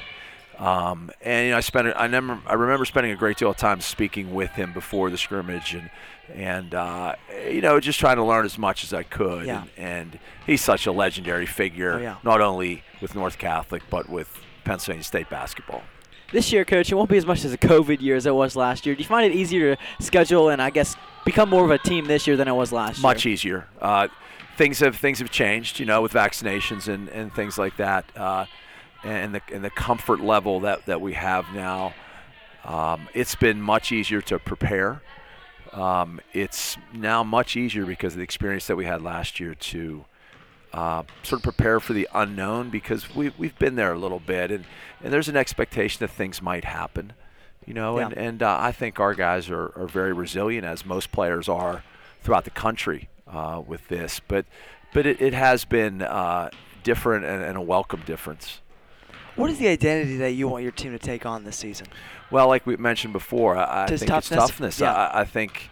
Um, 0.60 1.12
and 1.22 1.48
you 1.48 1.52
know, 1.52 1.58
I 1.58 1.62
spent 1.62 1.88
I 1.98 2.04
remember 2.04 2.40
I 2.48 2.54
remember 2.54 2.86
spending 2.86 3.12
a 3.12 3.16
great 3.16 3.38
deal 3.38 3.50
of 3.50 3.58
time 3.58 3.82
speaking 3.82 4.34
with 4.34 4.52
him 4.52 4.72
before 4.72 5.10
the 5.10 5.18
scrimmage 5.18 5.74
and 5.74 5.90
and 6.34 6.74
uh, 6.74 7.16
you 7.50 7.62
know 7.62 7.80
just 7.80 8.00
trying 8.00 8.18
to 8.18 8.24
learn 8.24 8.46
as 8.46 8.58
much 8.58 8.84
as 8.84 8.94
I 8.94 9.04
could. 9.04 9.46
Yeah. 9.46 9.64
And, 9.78 10.14
and 10.14 10.20
he's 10.46 10.62
such 10.62 10.86
a 10.88 10.92
legendary 10.92 11.46
figure, 11.46 11.94
Oh, 11.94 12.02
yeah. 12.02 12.16
not 12.24 12.42
only 12.42 12.84
with 13.02 13.16
North 13.16 13.38
Catholic 13.38 13.84
but 13.90 14.10
with 14.10 14.30
Pennsylvania 14.64 15.04
State 15.04 15.30
basketball. 15.30 15.84
This 16.32 16.52
year, 16.52 16.66
coach, 16.66 16.92
it 16.92 16.96
won't 16.96 17.10
be 17.10 17.18
as 17.18 17.26
much 17.26 17.46
as 17.46 17.54
a 17.54 17.58
COVID 17.58 18.02
year 18.02 18.16
as 18.16 18.26
it 18.26 18.34
was 18.34 18.56
last 18.56 18.86
year. 18.86 18.96
Do 18.96 19.02
you 19.02 19.08
find 19.08 19.32
it 19.32 19.36
easier 19.36 19.76
to 19.76 20.04
schedule 20.04 20.50
and 20.50 20.60
I 20.62 20.72
guess 20.72 20.96
become 21.24 21.50
more 21.50 21.64
of 21.64 21.72
a 21.72 21.78
team 21.78 22.06
this 22.06 22.26
year 22.26 22.36
than 22.36 22.48
it 22.48 22.54
was 22.54 22.72
last 22.72 23.00
Much 23.02 23.24
year? 23.26 23.32
Much 23.32 23.34
easier. 23.34 23.68
Uh, 23.80 24.08
things 24.58 24.80
have 24.80 24.96
things 24.98 25.20
have 25.20 25.30
changed, 25.30 25.80
you 25.80 25.86
know, 25.86 26.02
with 26.02 26.12
vaccinations 26.14 26.88
and, 26.88 27.10
and 27.10 27.34
things 27.34 27.58
like 27.60 27.78
that, 27.78 28.06
uh, 28.18 28.46
and 29.04 29.36
the 29.36 29.42
and 29.54 29.64
the 29.64 29.70
comfort 29.70 30.20
level 30.20 30.62
that, 30.62 30.86
that 30.88 31.00
we 31.00 31.14
have 31.14 31.46
now. 31.54 31.94
Um, 32.64 33.08
it's 33.14 33.36
been 33.36 33.62
much 33.62 33.92
easier 33.92 34.22
to 34.22 34.40
prepare. 34.40 35.04
Um, 35.76 36.22
it's 36.34 36.78
now 36.94 37.24
much 37.24 37.56
easier 37.56 37.86
because 37.86 38.14
of 38.14 38.18
the 38.18 38.24
experience 38.24 38.68
that 38.68 38.76
we 38.76 38.86
had 38.86 39.02
last 39.02 39.40
year 39.40 39.56
to 39.56 40.06
uh, 40.74 41.04
sort 41.24 41.40
of 41.40 41.44
prepare 41.44 41.80
for 41.80 41.94
the 41.94 42.08
unknown 42.14 42.70
because 42.70 43.14
we, 43.16 43.32
we've 43.38 43.58
been 43.60 43.76
there 43.76 43.94
a 43.94 43.98
little 43.98 44.20
bit 44.20 44.52
and, 44.52 44.66
and 45.04 45.12
there's 45.14 45.28
an 45.30 45.36
expectation 45.38 46.00
that 46.00 46.10
things 46.12 46.42
might 46.42 46.64
happen, 46.66 47.14
you 47.66 47.74
know, 47.74 47.98
and, 47.98 48.12
Yeah. 48.12 48.22
and 48.22 48.44
uh, 48.44 48.58
I 48.60 48.72
think 48.72 49.00
our 49.00 49.14
guys 49.14 49.50
are, 49.50 49.72
are 49.78 49.88
very 49.88 50.14
resilient 50.14 50.66
as 50.66 50.86
most 50.86 51.12
players 51.12 51.48
are 51.50 51.84
throughout 52.22 52.46
the 52.46 52.50
country 52.52 53.10
uh, 53.28 53.62
with 53.66 53.88
this, 53.90 54.20
but 54.28 54.46
but 54.94 55.06
it, 55.06 55.20
it 55.22 55.34
has 55.34 55.66
been 55.66 56.02
uh, 56.02 56.50
different 56.84 57.26
and, 57.26 57.44
and 57.44 57.58
a 57.58 57.62
welcome 57.62 58.02
difference. 58.06 58.62
What 59.36 59.50
is 59.50 59.58
the 59.58 59.68
identity 59.68 60.18
that 60.18 60.32
you 60.32 60.48
want 60.48 60.64
your 60.64 60.72
team 60.72 60.92
to 60.94 61.00
take 61.00 61.26
on 61.26 61.44
this 61.44 61.58
season? 61.58 61.88
Well, 62.32 62.48
like 62.48 62.66
we 62.66 62.78
mentioned 62.78 63.14
before, 63.14 63.58
I, 63.58 63.84
I 63.84 63.88
think 63.88 64.02
it's 64.02 64.10
toughness? 64.10 64.40
toughness. 64.40 64.80
Yeah. 64.80 64.94
I, 64.94 65.22
I 65.22 65.26
think, 65.26 65.70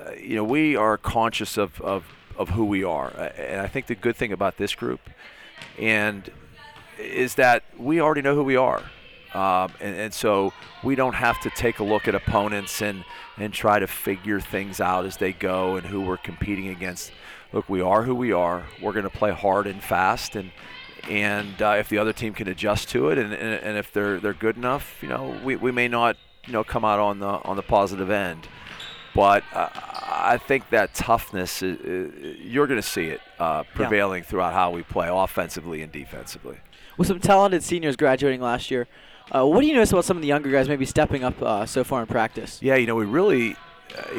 uh, 0.00 0.12
you 0.12 0.36
know, 0.36 0.44
we 0.44 0.74
are 0.76 0.98
conscious 0.98 1.56
of, 1.56 1.80
of, 1.80 2.04
of 2.36 2.50
who 2.50 2.64
we 2.64 2.82
are. 2.82 3.12
Uh, 3.16 3.32
and 3.38 3.60
I 3.60 3.68
think 3.68 3.86
the 3.86 3.94
good 3.94 4.16
thing 4.16 4.32
about 4.32 4.56
this 4.56 4.74
group 4.74 5.00
and 5.78 6.30
is 6.98 7.34
that 7.36 7.62
we 7.78 8.00
already 8.00 8.22
know 8.22 8.34
who 8.34 8.42
we 8.42 8.56
are. 8.56 8.82
Um, 9.34 9.72
and, 9.80 9.96
and 9.96 10.14
so 10.14 10.52
we 10.82 10.94
don't 10.94 11.14
have 11.14 11.38
to 11.40 11.50
take 11.50 11.78
a 11.78 11.84
look 11.84 12.08
at 12.08 12.14
opponents 12.14 12.80
and, 12.80 13.04
and 13.36 13.52
try 13.52 13.78
to 13.78 13.86
figure 13.86 14.40
things 14.40 14.80
out 14.80 15.04
as 15.04 15.18
they 15.18 15.32
go 15.32 15.76
and 15.76 15.86
who 15.86 16.00
we're 16.00 16.16
competing 16.16 16.68
against. 16.68 17.12
Look, 17.52 17.68
we 17.68 17.80
are 17.80 18.02
who 18.02 18.14
we 18.14 18.32
are. 18.32 18.64
We're 18.80 18.92
going 18.92 19.04
to 19.04 19.10
play 19.10 19.32
hard 19.32 19.66
and 19.66 19.82
fast, 19.82 20.36
and 20.36 20.50
and 21.08 21.60
uh, 21.62 21.76
if 21.78 21.88
the 21.88 21.98
other 21.98 22.12
team 22.12 22.32
can 22.34 22.48
adjust 22.48 22.88
to 22.90 23.08
it, 23.10 23.18
and, 23.18 23.32
and, 23.32 23.62
and 23.62 23.78
if 23.78 23.92
they're 23.92 24.18
they're 24.20 24.32
good 24.34 24.56
enough, 24.56 24.98
you 25.02 25.08
know, 25.08 25.38
we, 25.44 25.56
we 25.56 25.70
may 25.72 25.88
not 25.88 26.16
you 26.46 26.52
know 26.52 26.64
come 26.64 26.84
out 26.84 26.98
on 26.98 27.18
the 27.18 27.26
on 27.26 27.56
the 27.56 27.62
positive 27.62 28.10
end. 28.10 28.48
But 29.14 29.44
uh, 29.54 29.70
I 29.72 30.36
think 30.36 30.68
that 30.70 30.92
toughness, 30.92 31.62
i- 31.62 31.66
i- 31.68 32.10
you're 32.42 32.66
going 32.66 32.80
to 32.80 32.86
see 32.86 33.06
it 33.06 33.22
uh, 33.38 33.62
prevailing 33.74 34.22
throughout 34.24 34.52
how 34.52 34.70
we 34.70 34.82
play 34.82 35.08
offensively 35.10 35.80
and 35.80 35.90
defensively. 35.90 36.58
With 36.98 37.08
some 37.08 37.18
talented 37.20 37.62
seniors 37.62 37.96
graduating 37.96 38.42
last 38.42 38.70
year, 38.70 38.86
uh, 39.34 39.46
what 39.46 39.62
do 39.62 39.66
you 39.68 39.72
notice 39.74 39.90
about 39.92 40.04
some 40.04 40.18
of 40.18 40.20
the 40.20 40.28
younger 40.28 40.50
guys 40.50 40.68
maybe 40.68 40.84
stepping 40.84 41.24
up 41.24 41.40
uh, 41.40 41.64
so 41.64 41.82
far 41.82 42.02
in 42.02 42.06
practice? 42.08 42.58
Yeah, 42.60 42.74
you 42.76 42.86
know, 42.86 42.94
we 42.94 43.06
really 43.06 43.56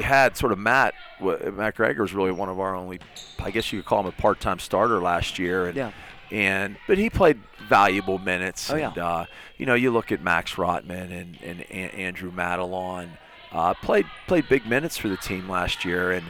had 0.02 0.36
sort 0.36 0.52
of 0.52 0.58
Matt. 0.58 0.96
Matt 1.22 1.76
Gregor 1.76 2.02
was 2.02 2.14
really 2.14 2.32
one 2.32 2.50
of 2.50 2.60
our 2.60 2.74
only, 2.76 3.00
I 3.38 3.52
guess 3.52 3.72
you 3.72 3.80
could 3.82 3.88
call 3.88 4.00
him 4.00 4.08
a 4.08 4.12
part-time 4.14 4.58
starter 4.58 5.00
last 5.00 5.38
year. 5.38 5.68
And, 5.68 5.76
Yeah. 5.78 5.92
And 6.32 6.78
but 6.88 6.98
he 6.98 7.10
played 7.10 7.40
valuable 7.68 8.18
minutes. 8.20 8.70
Oh, 8.70 8.76
yeah. 8.76 8.90
And, 8.90 8.98
uh, 8.98 9.26
you 9.58 9.66
know, 9.66 9.76
you 9.76 9.92
look 9.92 10.12
at 10.12 10.22
Max 10.22 10.56
Rotman 10.56 11.12
and, 11.12 11.38
and 11.42 11.62
Andrew 11.72 12.32
Madelon, 12.32 13.10
uh, 13.52 13.74
played 13.76 14.06
played 14.28 14.48
big 14.50 14.66
minutes 14.66 14.98
for 14.98 15.08
the 15.08 15.18
team 15.18 15.50
last 15.50 15.86
year, 15.86 16.12
and 16.12 16.26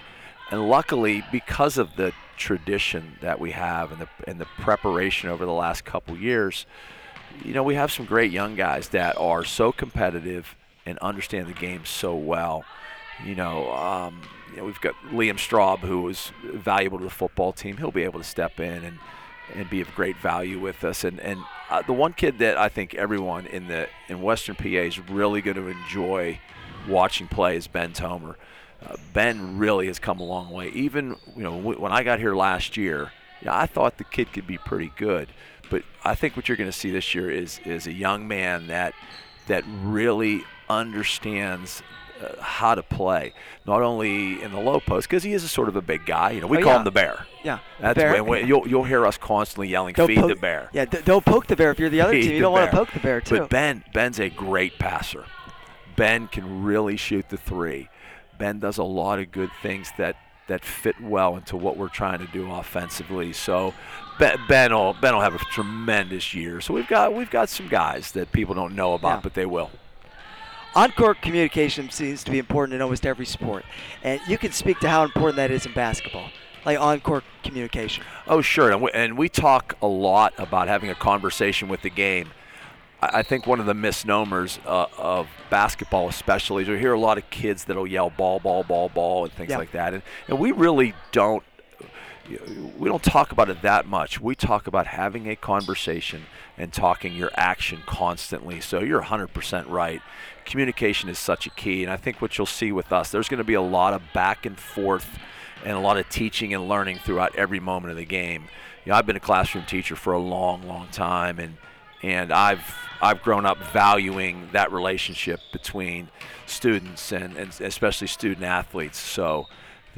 and 0.51 0.69
luckily 0.69 1.23
because 1.31 1.77
of 1.77 1.95
the 1.95 2.13
tradition 2.37 3.17
that 3.21 3.39
we 3.39 3.51
have 3.51 3.91
and 3.91 4.01
the 4.01 4.09
and 4.27 4.39
the 4.39 4.45
preparation 4.59 5.29
over 5.29 5.45
the 5.45 5.51
last 5.51 5.83
couple 5.83 6.15
years, 6.15 6.65
you 7.43 7.53
know, 7.53 7.63
we 7.63 7.75
have 7.75 7.91
some 7.91 8.05
great 8.05 8.31
young 8.31 8.55
guys 8.55 8.89
that 8.89 9.17
are 9.17 9.43
so 9.43 9.71
competitive 9.71 10.55
and 10.85 10.97
understand 10.99 11.47
the 11.47 11.53
game 11.53 11.85
so 11.85 12.15
well. 12.15 12.63
You 13.25 13.35
know, 13.35 13.71
um, 13.73 14.21
you 14.51 14.57
know, 14.57 14.65
we've 14.65 14.79
got 14.79 14.93
Liam 15.11 15.37
Straub, 15.37 15.79
who 15.79 16.03
was 16.03 16.31
valuable 16.43 16.99
to 16.99 17.03
the 17.03 17.09
football 17.09 17.51
team. 17.51 17.77
He'll 17.77 17.91
be 17.91 18.03
able 18.03 18.19
to 18.19 18.25
step 18.25 18.59
in 18.59 18.83
and 18.83 18.99
and 19.55 19.69
be 19.69 19.81
of 19.81 19.93
great 19.95 20.17
value 20.17 20.59
with 20.59 20.83
us. 20.83 21.03
And 21.03 21.19
and 21.19 21.39
uh, 21.69 21.81
the 21.81 21.93
one 21.93 22.13
kid 22.13 22.39
that 22.39 22.57
I 22.57 22.69
think 22.69 22.93
everyone 22.95 23.45
in 23.47 23.67
the 23.67 23.87
in 24.07 24.21
Western 24.21 24.55
PA 24.55 24.67
is 24.67 24.99
really 25.09 25.41
going 25.41 25.57
to 25.57 25.67
enjoy 25.67 26.39
watching 26.87 27.27
play 27.27 27.55
is 27.55 27.67
Ben 27.67 27.93
Tomer. 27.93 28.35
Uh, 28.85 28.95
ben 29.13 29.57
really 29.57 29.87
has 29.87 29.99
come 29.99 30.19
a 30.19 30.23
long 30.23 30.51
way. 30.51 30.69
Even 30.69 31.15
you 31.35 31.43
know 31.43 31.57
when 31.57 31.91
I 31.91 32.03
got 32.03 32.19
here 32.19 32.35
last 32.35 32.77
year, 32.77 33.11
yeah, 33.41 33.57
I 33.57 33.65
thought 33.65 33.97
the 33.97 34.03
kid 34.03 34.31
could 34.33 34.47
be 34.47 34.57
pretty 34.57 34.91
good. 34.97 35.29
But 35.69 35.83
I 36.03 36.15
think 36.15 36.35
what 36.35 36.47
you're 36.47 36.57
going 36.57 36.71
to 36.71 36.77
see 36.77 36.91
this 36.91 37.13
year 37.13 37.29
is 37.29 37.59
is 37.65 37.87
a 37.87 37.93
young 37.93 38.27
man 38.27 38.67
that 38.67 38.93
that 39.47 39.63
really 39.83 40.43
understands 40.69 41.81
uh, 42.21 42.41
how 42.41 42.75
to 42.75 42.83
play, 42.83 43.33
not 43.65 43.81
only 43.81 44.41
in 44.41 44.51
the 44.51 44.59
low 44.59 44.79
post 44.79 45.07
because 45.09 45.23
he 45.23 45.33
is 45.33 45.43
a 45.43 45.47
sort 45.47 45.67
of 45.69 45.75
a 45.75 45.81
big 45.81 46.05
guy. 46.05 46.31
You 46.31 46.41
know, 46.41 46.47
we 46.47 46.57
Oh, 46.57 46.61
call 46.61 46.73
yeah. 46.73 46.77
him 46.79 46.83
the 46.85 46.91
bear. 46.91 47.25
Yeah. 47.43 47.59
That's 47.79 47.97
Bear. 47.97 48.23
when, 48.23 48.47
you'll 48.47 48.67
you'll 48.67 48.83
hear 48.83 49.05
us 49.05 49.17
constantly 49.17 49.67
yelling, 49.69 49.93
Don't 49.93 50.07
"Feed 50.07 50.21
the 50.27 50.35
bear." 50.35 50.69
Yeah, 50.73 50.85
d- 50.85 50.99
don't 51.05 51.23
poke 51.25 51.47
the 51.47 51.55
bear 51.55 51.71
if 51.71 51.79
you're 51.79 51.89
the 51.89 52.01
other 52.01 52.11
Feed 52.17 52.23
team. 52.23 52.33
You 52.33 52.41
don't 52.41 52.53
want 52.53 52.69
to 52.71 52.75
poke 52.75 52.91
the 52.91 52.99
bear 52.99 53.21
too. 53.21 53.39
But 53.39 53.49
Ben, 53.49 53.83
Ben's 53.93 54.19
a 54.19 54.29
great 54.29 54.77
passer. 54.79 55.25
Ben 55.95 56.27
can 56.27 56.63
really 56.63 56.97
shoot 56.97 57.29
the 57.29 57.37
three. 57.37 57.89
Ben 58.37 58.59
does 58.59 58.77
a 58.77 58.83
lot 58.83 59.19
of 59.19 59.31
good 59.31 59.49
things 59.61 59.91
that 59.97 60.15
that 60.47 60.63
fit 60.63 60.95
well 61.01 61.35
into 61.35 61.57
what 61.57 61.75
we're 61.75 61.89
trying 61.89 62.19
to 62.19 62.27
do 62.27 62.49
offensively. 62.51 63.33
So 63.33 63.73
Ben, 64.19 64.37
Ben 64.47 64.73
will 64.73 64.93
Ben 64.93 65.13
will 65.13 65.21
have 65.21 65.35
a 65.35 65.39
tremendous 65.39 66.33
year. 66.33 66.61
So 66.61 66.73
we've 66.73 66.87
got 66.87 67.13
we've 67.13 67.29
got 67.29 67.49
some 67.49 67.67
guys 67.67 68.11
that 68.13 68.31
people 68.31 68.55
don't 68.55 68.75
know 68.75 68.93
about, 68.93 69.17
Yeah. 69.17 69.21
but 69.23 69.33
they 69.33 69.45
will. 69.45 69.71
On-court 70.77 71.23
communication 71.23 71.89
seems 71.89 72.23
to 72.23 72.29
be 72.29 72.37
important 72.37 72.75
in 72.75 72.83
almost 72.83 73.03
every 73.03 73.25
sport, 73.25 73.65
and 74.03 74.21
you 74.27 74.37
can 74.37 74.51
speak 74.51 74.79
to 74.81 74.87
how 74.89 75.03
important 75.03 75.37
that 75.37 75.49
is 75.49 75.65
in 75.65 75.73
basketball, 75.73 76.29
like 76.67 76.79
on-court 76.79 77.23
communication. 77.43 78.03
Oh, 78.27 78.41
sure. 78.41 78.69
And 78.71 78.83
we, 78.83 78.91
and 78.93 79.17
we 79.17 79.27
talk 79.27 79.75
a 79.81 79.87
lot 79.87 80.35
about 80.37 80.67
having 80.67 80.91
a 80.91 80.95
conversation 80.95 81.67
with 81.67 81.81
the 81.81 81.89
game. 81.89 82.29
I 83.01 83.19
I 83.19 83.23
think 83.23 83.47
one 83.47 83.59
of 83.59 83.65
the 83.65 83.73
misnomers 83.73 84.59
uh, 84.67 84.85
of 84.99 85.27
basketball, 85.49 86.09
especially, 86.09 86.61
is 86.61 86.69
we 86.69 86.77
hear 86.77 86.93
a 86.93 86.99
lot 86.99 87.17
of 87.17 87.27
kids 87.31 87.65
that'll 87.65 87.87
yell 87.87 88.11
"ball, 88.11 88.39
ball, 88.39 88.63
ball, 88.63 88.89
ball" 88.89 89.23
and 89.25 89.33
things 89.33 89.49
Yeah. 89.49 89.57
like 89.57 89.71
that, 89.71 89.95
and, 89.95 90.03
and 90.27 90.37
we 90.37 90.51
really 90.51 90.93
don't. 91.11 91.43
We 92.77 92.89
don't 92.89 93.03
talk 93.03 93.31
about 93.31 93.49
it 93.49 93.61
that 93.61 93.87
much. 93.87 94.19
We 94.19 94.35
talk 94.35 94.67
about 94.67 94.87
having 94.87 95.29
a 95.29 95.35
conversation 95.35 96.23
and 96.57 96.73
talking 96.73 97.15
your 97.15 97.31
action 97.35 97.83
constantly. 97.85 98.59
So 98.61 98.81
you're 98.81 99.01
100% 99.01 99.69
right. 99.69 100.01
Communication 100.45 101.09
is 101.09 101.19
such 101.19 101.45
a 101.45 101.49
key, 101.51 101.83
and 101.83 101.91
I 101.91 101.97
think 101.97 102.21
what 102.21 102.37
you'll 102.37 102.45
see 102.45 102.71
with 102.71 102.91
us, 102.91 103.11
there's 103.11 103.29
going 103.29 103.37
to 103.37 103.43
be 103.43 103.53
a 103.53 103.61
lot 103.61 103.93
of 103.93 104.01
back 104.13 104.45
and 104.45 104.57
forth 104.57 105.17
and 105.63 105.75
a 105.75 105.79
lot 105.79 105.97
of 105.97 106.07
teaching 106.09 106.53
and 106.53 106.67
learning 106.67 106.99
throughout 106.99 107.35
every 107.35 107.59
moment 107.59 107.91
of 107.91 107.97
the 107.97 108.05
game. 108.05 108.45
You 108.85 108.91
know, 108.91 108.97
I've 108.97 109.05
been 109.05 109.15
a 109.15 109.21
classroom 109.21 109.65
teacher 109.65 109.95
for 109.95 110.13
a 110.13 110.19
long, 110.19 110.67
long 110.67 110.87
time, 110.91 111.39
and 111.39 111.57
and 112.03 112.31
I've 112.31 112.75
I've 113.01 113.21
grown 113.21 113.45
up 113.45 113.57
valuing 113.73 114.49
that 114.53 114.71
relationship 114.71 115.39
between 115.51 116.09
students 116.45 117.11
and, 117.11 117.35
and 117.37 117.49
especially 117.61 118.07
student 118.07 118.43
athletes. 118.43 118.97
So 118.97 119.47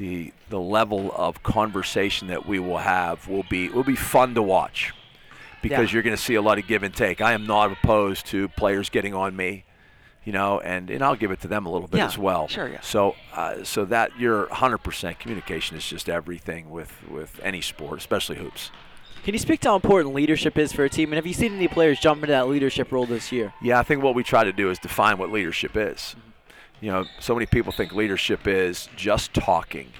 the 0.00 0.32
the 0.48 0.58
level 0.58 1.12
of 1.14 1.42
conversation 1.42 2.28
that 2.28 2.46
we 2.46 2.58
will 2.58 2.78
have 2.78 3.28
will 3.28 3.44
be 3.48 3.68
will 3.68 3.84
be 3.84 3.94
fun 3.94 4.34
to 4.34 4.42
watch 4.42 4.92
because 5.62 5.90
Yeah. 5.90 5.94
you're 5.96 6.02
going 6.02 6.16
to 6.16 6.22
see 6.22 6.34
a 6.34 6.42
lot 6.42 6.58
of 6.58 6.66
give 6.66 6.82
and 6.82 6.92
take. 6.94 7.20
I 7.20 7.32
am 7.34 7.46
not 7.46 7.70
opposed 7.70 8.26
to 8.28 8.48
players 8.48 8.88
getting 8.88 9.14
on 9.14 9.36
me, 9.36 9.64
you 10.24 10.32
know, 10.32 10.58
and, 10.60 10.88
and 10.90 11.04
I'll 11.04 11.16
give 11.16 11.30
it 11.30 11.40
to 11.42 11.48
them 11.48 11.66
a 11.66 11.70
little 11.70 11.86
bit 11.86 11.98
Yeah, 11.98 12.06
as 12.06 12.16
well. 12.16 12.48
sure, 12.48 12.66
yeah. 12.68 12.80
So 12.80 13.14
uh, 13.34 13.62
so 13.62 13.84
that 13.84 14.18
you're 14.18 14.46
100% 14.46 15.18
communication 15.18 15.76
is 15.76 15.86
just 15.86 16.08
everything 16.08 16.70
with 16.70 16.92
with 17.08 17.38
any 17.42 17.60
sport, 17.60 17.98
especially 17.98 18.36
hoops. 18.38 18.70
Can 19.22 19.34
you 19.34 19.38
speak 19.38 19.60
to 19.60 19.68
how 19.68 19.74
important 19.76 20.14
leadership 20.14 20.56
is 20.56 20.72
for 20.72 20.82
a 20.84 20.88
team? 20.88 21.10
And 21.10 21.16
have 21.16 21.26
you 21.26 21.34
seen 21.34 21.54
any 21.54 21.68
players 21.68 22.00
jump 22.00 22.22
into 22.22 22.32
that 22.32 22.48
leadership 22.48 22.90
role 22.90 23.04
this 23.04 23.30
year? 23.30 23.52
Yeah, 23.60 23.78
I 23.78 23.82
think 23.82 24.02
what 24.02 24.14
we 24.14 24.22
try 24.24 24.44
to 24.44 24.52
do 24.52 24.70
is 24.70 24.78
define 24.78 25.18
what 25.18 25.30
leadership 25.30 25.76
is. 25.76 26.16
You 26.80 26.90
know, 26.92 27.04
so 27.18 27.34
many 27.34 27.46
people 27.46 27.72
think 27.72 27.92
leadership 27.92 28.46
is 28.46 28.88
just 28.96 29.34
talking, 29.34 29.92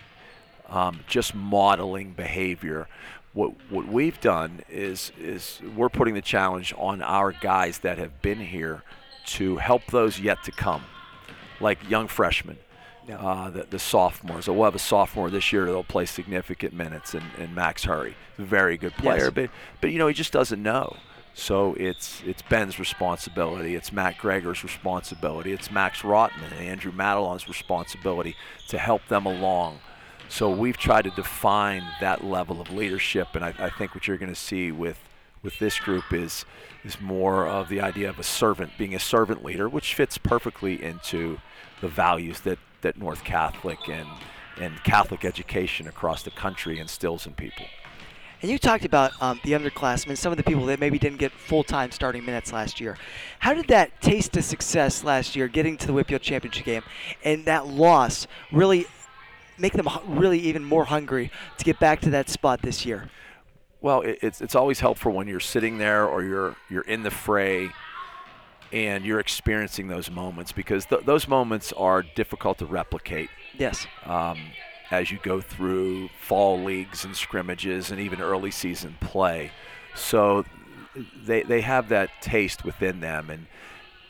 um, 0.69 1.01
just 1.07 1.35
modeling 1.35 2.13
behavior. 2.13 2.89
What 3.33 3.53
what 3.71 3.87
we've 3.87 4.21
done 4.21 4.63
is 4.69 5.13
is 5.19 5.61
we're 5.77 5.89
putting 5.91 6.15
the 6.15 6.23
challenge 6.23 6.73
on 6.77 7.03
our 7.03 7.33
guys 7.33 7.79
that 7.79 7.99
have 7.99 8.23
been 8.23 8.41
here 8.41 8.83
to 9.27 9.57
help 9.59 9.87
those 9.91 10.19
yet 10.19 10.43
to 10.45 10.51
come, 10.53 10.85
like 11.61 11.89
young 11.89 12.09
freshmen. 12.09 12.59
Yeah. 13.09 13.19
Uh, 13.19 13.51
the, 13.51 13.67
the 13.69 13.79
sophomores. 13.79 14.45
So 14.45 14.53
we'll 14.53 14.65
have 14.67 14.75
a 14.75 14.79
sophomore 14.79 15.31
this 15.31 15.53
year 15.53 15.65
that'll 15.65 15.83
play 15.83 16.07
significant 16.07 16.73
minutes, 16.75 17.15
and, 17.15 17.25
and 17.39 17.55
Max 17.55 17.85
Hurry, 17.85 18.15
very 18.39 18.77
good 18.77 18.93
player, 18.93 19.25
Yes. 19.25 19.31
but 19.35 19.51
but 19.81 19.91
you 19.91 19.99
know 19.99 20.07
he 20.07 20.15
just 20.15 20.33
doesn't 20.33 20.63
know. 20.63 20.97
So 21.35 21.75
it's 21.75 22.23
it's 22.27 22.43
Ben's 22.43 22.79
responsibility, 22.79 23.75
it's 23.75 23.93
Matt 23.93 24.19
Gregor's 24.19 24.63
responsibility, 24.63 25.53
it's 25.53 25.71
Max 25.71 26.03
Rotman 26.03 26.53
and 26.53 26.61
Andrew 26.61 26.93
Madelon's 26.93 27.49
responsibility 27.49 28.37
to 28.69 28.79
help 28.79 29.07
them 29.09 29.27
along. 29.27 29.79
So 30.29 30.51
we've 30.51 30.77
tried 30.77 31.03
to 31.03 31.11
define 31.11 31.83
that 32.01 32.23
level 32.25 32.61
of 32.61 32.71
leadership, 32.71 33.29
and 33.35 33.45
I, 33.45 33.55
I 33.59 33.71
think 33.71 33.95
what 33.95 34.07
you're 34.07 34.19
going 34.19 34.33
to 34.33 34.41
see 34.41 34.71
with 34.71 34.99
with 35.43 35.59
this 35.59 35.79
group 35.79 36.13
is 36.13 36.45
is 36.85 37.01
more 37.01 37.47
of 37.47 37.69
the 37.69 37.81
idea 37.81 38.09
of 38.09 38.19
a 38.19 38.25
servant, 38.25 38.73
being 38.79 38.95
a 38.95 39.01
servant 39.01 39.45
leader, 39.45 39.69
which 39.69 39.95
fits 39.95 40.19
perfectly 40.19 40.83
into 40.83 41.39
the 41.81 41.89
values 41.89 42.41
that, 42.41 42.59
that 42.83 42.99
North 42.99 43.25
Catholic 43.25 43.89
and 43.89 44.09
and 44.59 44.83
Catholic 44.85 45.25
education 45.25 45.87
across 45.87 46.23
the 46.23 46.31
country 46.31 46.79
instills 46.79 47.27
in 47.27 47.33
people. 47.33 47.67
And 48.43 48.51
you 48.51 48.59
talked 48.59 48.87
about 48.87 49.13
um, 49.21 49.39
the 49.45 49.53
underclassmen, 49.53 50.17
some 50.17 50.33
of 50.33 50.39
the 50.39 50.45
people 50.45 50.65
that 50.67 50.81
maybe 50.81 50.99
didn't 50.99 51.19
get 51.19 51.31
full-time 51.33 51.91
starting 51.91 52.25
minutes 52.25 52.53
last 52.53 52.81
year. 52.81 52.97
How 53.39 53.53
did 53.53 53.69
that 53.69 54.01
taste 54.01 54.37
of 54.37 54.45
success 54.45 55.05
last 55.05 55.37
year, 55.37 55.47
getting 55.47 55.77
to 55.77 55.87
the 55.87 55.93
WPIAL 55.93 56.21
Championship 56.23 56.65
game, 56.65 56.83
and 57.23 57.45
that 57.45 57.67
loss 57.67 58.27
really 58.51 58.87
make 59.59 59.75
them 59.75 59.89
really 60.07 60.39
even 60.39 60.65
more 60.65 60.87
hungry 60.87 61.31
to 61.59 61.65
get 61.65 61.79
back 61.79 62.01
to 62.01 62.11
that 62.11 62.31
spot 62.31 62.63
this 62.63 62.87
year? 62.87 63.11
Well, 63.83 64.03
it's 64.05 64.41
it's 64.41 64.55
always 64.55 64.81
helpful 64.81 65.13
when 65.13 65.27
you're 65.27 65.41
sitting 65.41 65.79
there 65.79 66.07
or 66.07 66.23
you're 66.23 66.57
you're 66.69 66.83
in 66.83 67.03
the 67.03 67.11
fray 67.11 67.71
and 68.73 69.05
you're 69.05 69.21
experiencing 69.21 69.89
those 69.89 70.11
moments 70.11 70.53
because 70.53 70.87
th- 70.87 71.03
those 71.05 71.27
moments 71.27 71.73
are 71.73 72.03
difficult 72.03 72.59
to 72.59 72.67
replicate. 72.67 73.31
Yes. 73.59 73.87
Um, 74.05 74.39
as 74.91 75.11
you 75.11 75.19
go 75.23 75.41
through 75.41 76.09
fall 76.21 76.63
leagues 76.63 77.05
and 77.05 77.17
scrimmages 77.17 77.91
and 77.91 78.01
even 78.01 78.21
early 78.21 78.51
season 78.51 78.97
play. 79.01 79.51
So 79.95 80.45
they, 81.25 81.43
they 81.43 81.61
have 81.61 81.89
that 81.91 82.11
taste 82.21 82.65
within 82.65 83.01
them. 83.01 83.31
And, 83.31 83.47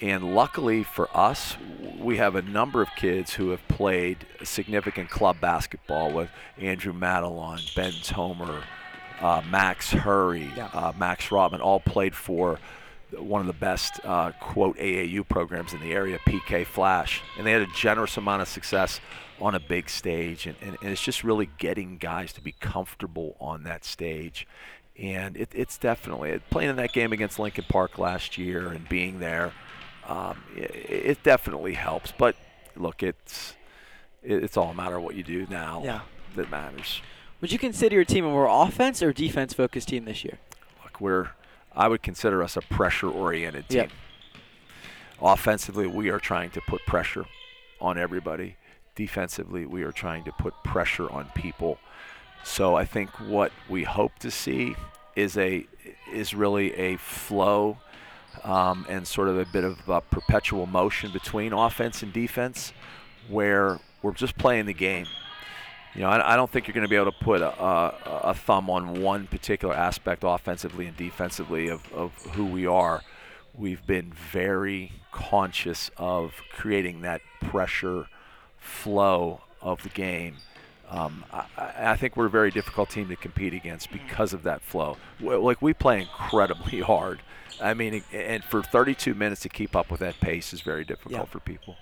and 0.00 0.34
luckily 0.34 0.82
for 0.82 1.14
us, 1.16 1.56
we 1.98 2.16
have 2.16 2.34
a 2.34 2.42
number 2.42 2.80
of 2.80 2.88
kids 2.96 3.34
who 3.34 3.50
have 3.50 3.66
played 3.68 4.26
significant 4.42 5.10
club 5.10 5.40
basketball 5.40 6.12
with 6.12 6.30
Andrew 6.58 6.94
Madelon, 6.94 7.74
Ben 7.74 7.92
Tomer, 7.92 8.62
uh, 9.20 9.42
Max 9.50 9.90
Hurry, 9.90 10.50
yeah. 10.56 10.70
uh, 10.72 10.92
Max 10.98 11.28
Rotman, 11.28 11.60
all 11.60 11.80
played 11.80 12.14
for 12.14 12.58
one 13.18 13.40
of 13.40 13.46
the 13.46 13.52
best 13.52 14.00
uh, 14.04 14.32
quote 14.40 14.78
AAU 14.78 15.28
programs 15.28 15.74
in 15.74 15.80
the 15.80 15.92
area, 15.92 16.18
PK 16.26 16.64
Flash, 16.64 17.20
and 17.36 17.46
they 17.46 17.52
had 17.52 17.62
a 17.62 17.66
generous 17.76 18.16
amount 18.16 18.40
of 18.40 18.48
success 18.48 19.00
on 19.40 19.54
a 19.54 19.60
big 19.60 19.88
stage, 19.88 20.46
and, 20.46 20.56
and, 20.60 20.76
and 20.82 20.90
it's 20.90 21.02
just 21.02 21.24
really 21.24 21.48
getting 21.58 21.96
guys 21.96 22.32
to 22.34 22.40
be 22.40 22.52
comfortable 22.52 23.36
on 23.40 23.62
that 23.64 23.84
stage. 23.84 24.46
And 24.98 25.36
it, 25.36 25.48
it's 25.54 25.78
definitely 25.78 26.38
playing 26.50 26.70
in 26.70 26.76
that 26.76 26.92
game 26.92 27.12
against 27.12 27.38
Lincoln 27.38 27.64
Park 27.68 27.98
last 27.98 28.36
year 28.36 28.68
and 28.68 28.88
being 28.88 29.18
there. 29.18 29.52
Um, 30.06 30.42
it, 30.54 30.70
it, 30.88 31.22
definitely 31.22 31.74
helps. 31.74 32.12
But 32.12 32.36
look, 32.76 33.02
it's 33.02 33.54
it's 34.22 34.56
all 34.56 34.70
a 34.70 34.74
matter 34.74 34.96
of 34.96 35.02
what 35.02 35.14
you 35.14 35.22
do 35.22 35.46
now 35.48 35.82
yeah. 35.84 36.00
that 36.36 36.50
matters. 36.50 37.00
Would 37.40 37.52
you 37.52 37.58
consider 37.58 37.94
your 37.94 38.04
team 38.04 38.26
a 38.26 38.28
more 38.28 38.46
offense 38.46 39.02
or 39.02 39.12
defense 39.12 39.54
focused 39.54 39.88
team 39.88 40.04
this 40.04 40.24
year? 40.24 40.38
Look, 40.82 41.00
we're 41.00 41.30
I 41.74 41.88
would 41.88 42.02
consider 42.02 42.42
us 42.42 42.56
a 42.56 42.60
pressure 42.60 43.08
oriented 43.08 43.68
team. 43.68 43.78
Yep. 43.78 43.90
Offensively, 45.22 45.86
we 45.86 46.10
are 46.10 46.18
trying 46.18 46.50
to 46.50 46.60
put 46.62 46.84
pressure 46.86 47.24
on 47.80 47.96
everybody 47.96 48.56
defensively, 49.00 49.64
we 49.64 49.82
are 49.82 49.92
trying 49.92 50.24
to 50.24 50.32
put 50.32 50.52
pressure 50.62 51.10
on 51.10 51.24
people. 51.34 51.78
So 52.44 52.74
I 52.74 52.84
think 52.84 53.08
what 53.18 53.50
we 53.66 53.82
hope 53.84 54.18
to 54.18 54.30
see 54.30 54.76
is 55.16 55.38
a 55.38 55.66
is 56.12 56.34
really 56.34 56.74
a 56.74 56.96
flow 56.96 57.78
um, 58.44 58.84
and 58.90 59.06
sort 59.06 59.28
of 59.28 59.38
a 59.38 59.46
bit 59.46 59.64
of 59.64 59.88
a 59.88 60.02
perpetual 60.02 60.66
motion 60.66 61.12
between 61.12 61.54
offense 61.54 62.02
and 62.02 62.12
defense, 62.12 62.74
where 63.28 63.80
we're 64.02 64.12
just 64.12 64.36
playing 64.36 64.66
the 64.66 64.74
game. 64.74 65.06
You 65.94 66.02
know, 66.02 66.10
I, 66.10 66.34
I 66.34 66.36
don't 66.36 66.50
think 66.50 66.66
you're 66.66 66.74
going 66.74 66.86
to 66.86 66.94
be 66.96 66.96
able 66.96 67.10
to 67.10 67.24
put 67.24 67.40
a, 67.40 67.52
a, 67.62 67.94
a, 68.32 68.34
thumb 68.34 68.68
on 68.68 69.00
one 69.00 69.26
particular 69.26 69.74
aspect 69.74 70.22
offensively 70.26 70.86
and 70.86 70.96
defensively 70.96 71.68
of, 71.68 71.90
of 71.92 72.12
who 72.34 72.44
we 72.44 72.66
are. 72.66 73.02
We've 73.54 73.84
been 73.86 74.12
very 74.12 74.92
conscious 75.10 75.90
of 75.96 76.34
creating 76.52 77.00
that 77.00 77.22
pressure 77.40 78.06
flow 78.60 79.40
of 79.60 79.82
the 79.82 79.88
game. 79.88 80.36
Um, 80.88 81.24
I, 81.32 81.44
I, 81.78 81.96
think 81.96 82.16
we're 82.16 82.26
a 82.26 82.30
very 82.30 82.50
difficult 82.50 82.90
team 82.90 83.08
to 83.08 83.16
compete 83.16 83.54
against 83.54 83.92
because 83.92 84.32
of 84.32 84.42
that 84.42 84.60
flow. 84.60 84.96
Like 85.20 85.62
we 85.62 85.72
play 85.72 86.00
incredibly 86.00 86.80
hard. 86.92 87.20
I 87.62 87.74
mean, 87.74 88.02
and 88.12 88.42
for 88.42 88.62
32 88.62 89.14
minutes 89.14 89.42
to 89.42 89.48
keep 89.48 89.76
up 89.76 89.90
with 89.90 90.00
that 90.00 90.18
pace 90.20 90.52
is 90.52 90.62
very 90.62 90.84
difficult 90.84 91.12
yeah. 91.12 91.24
for 91.24 91.38
people. 91.40 91.76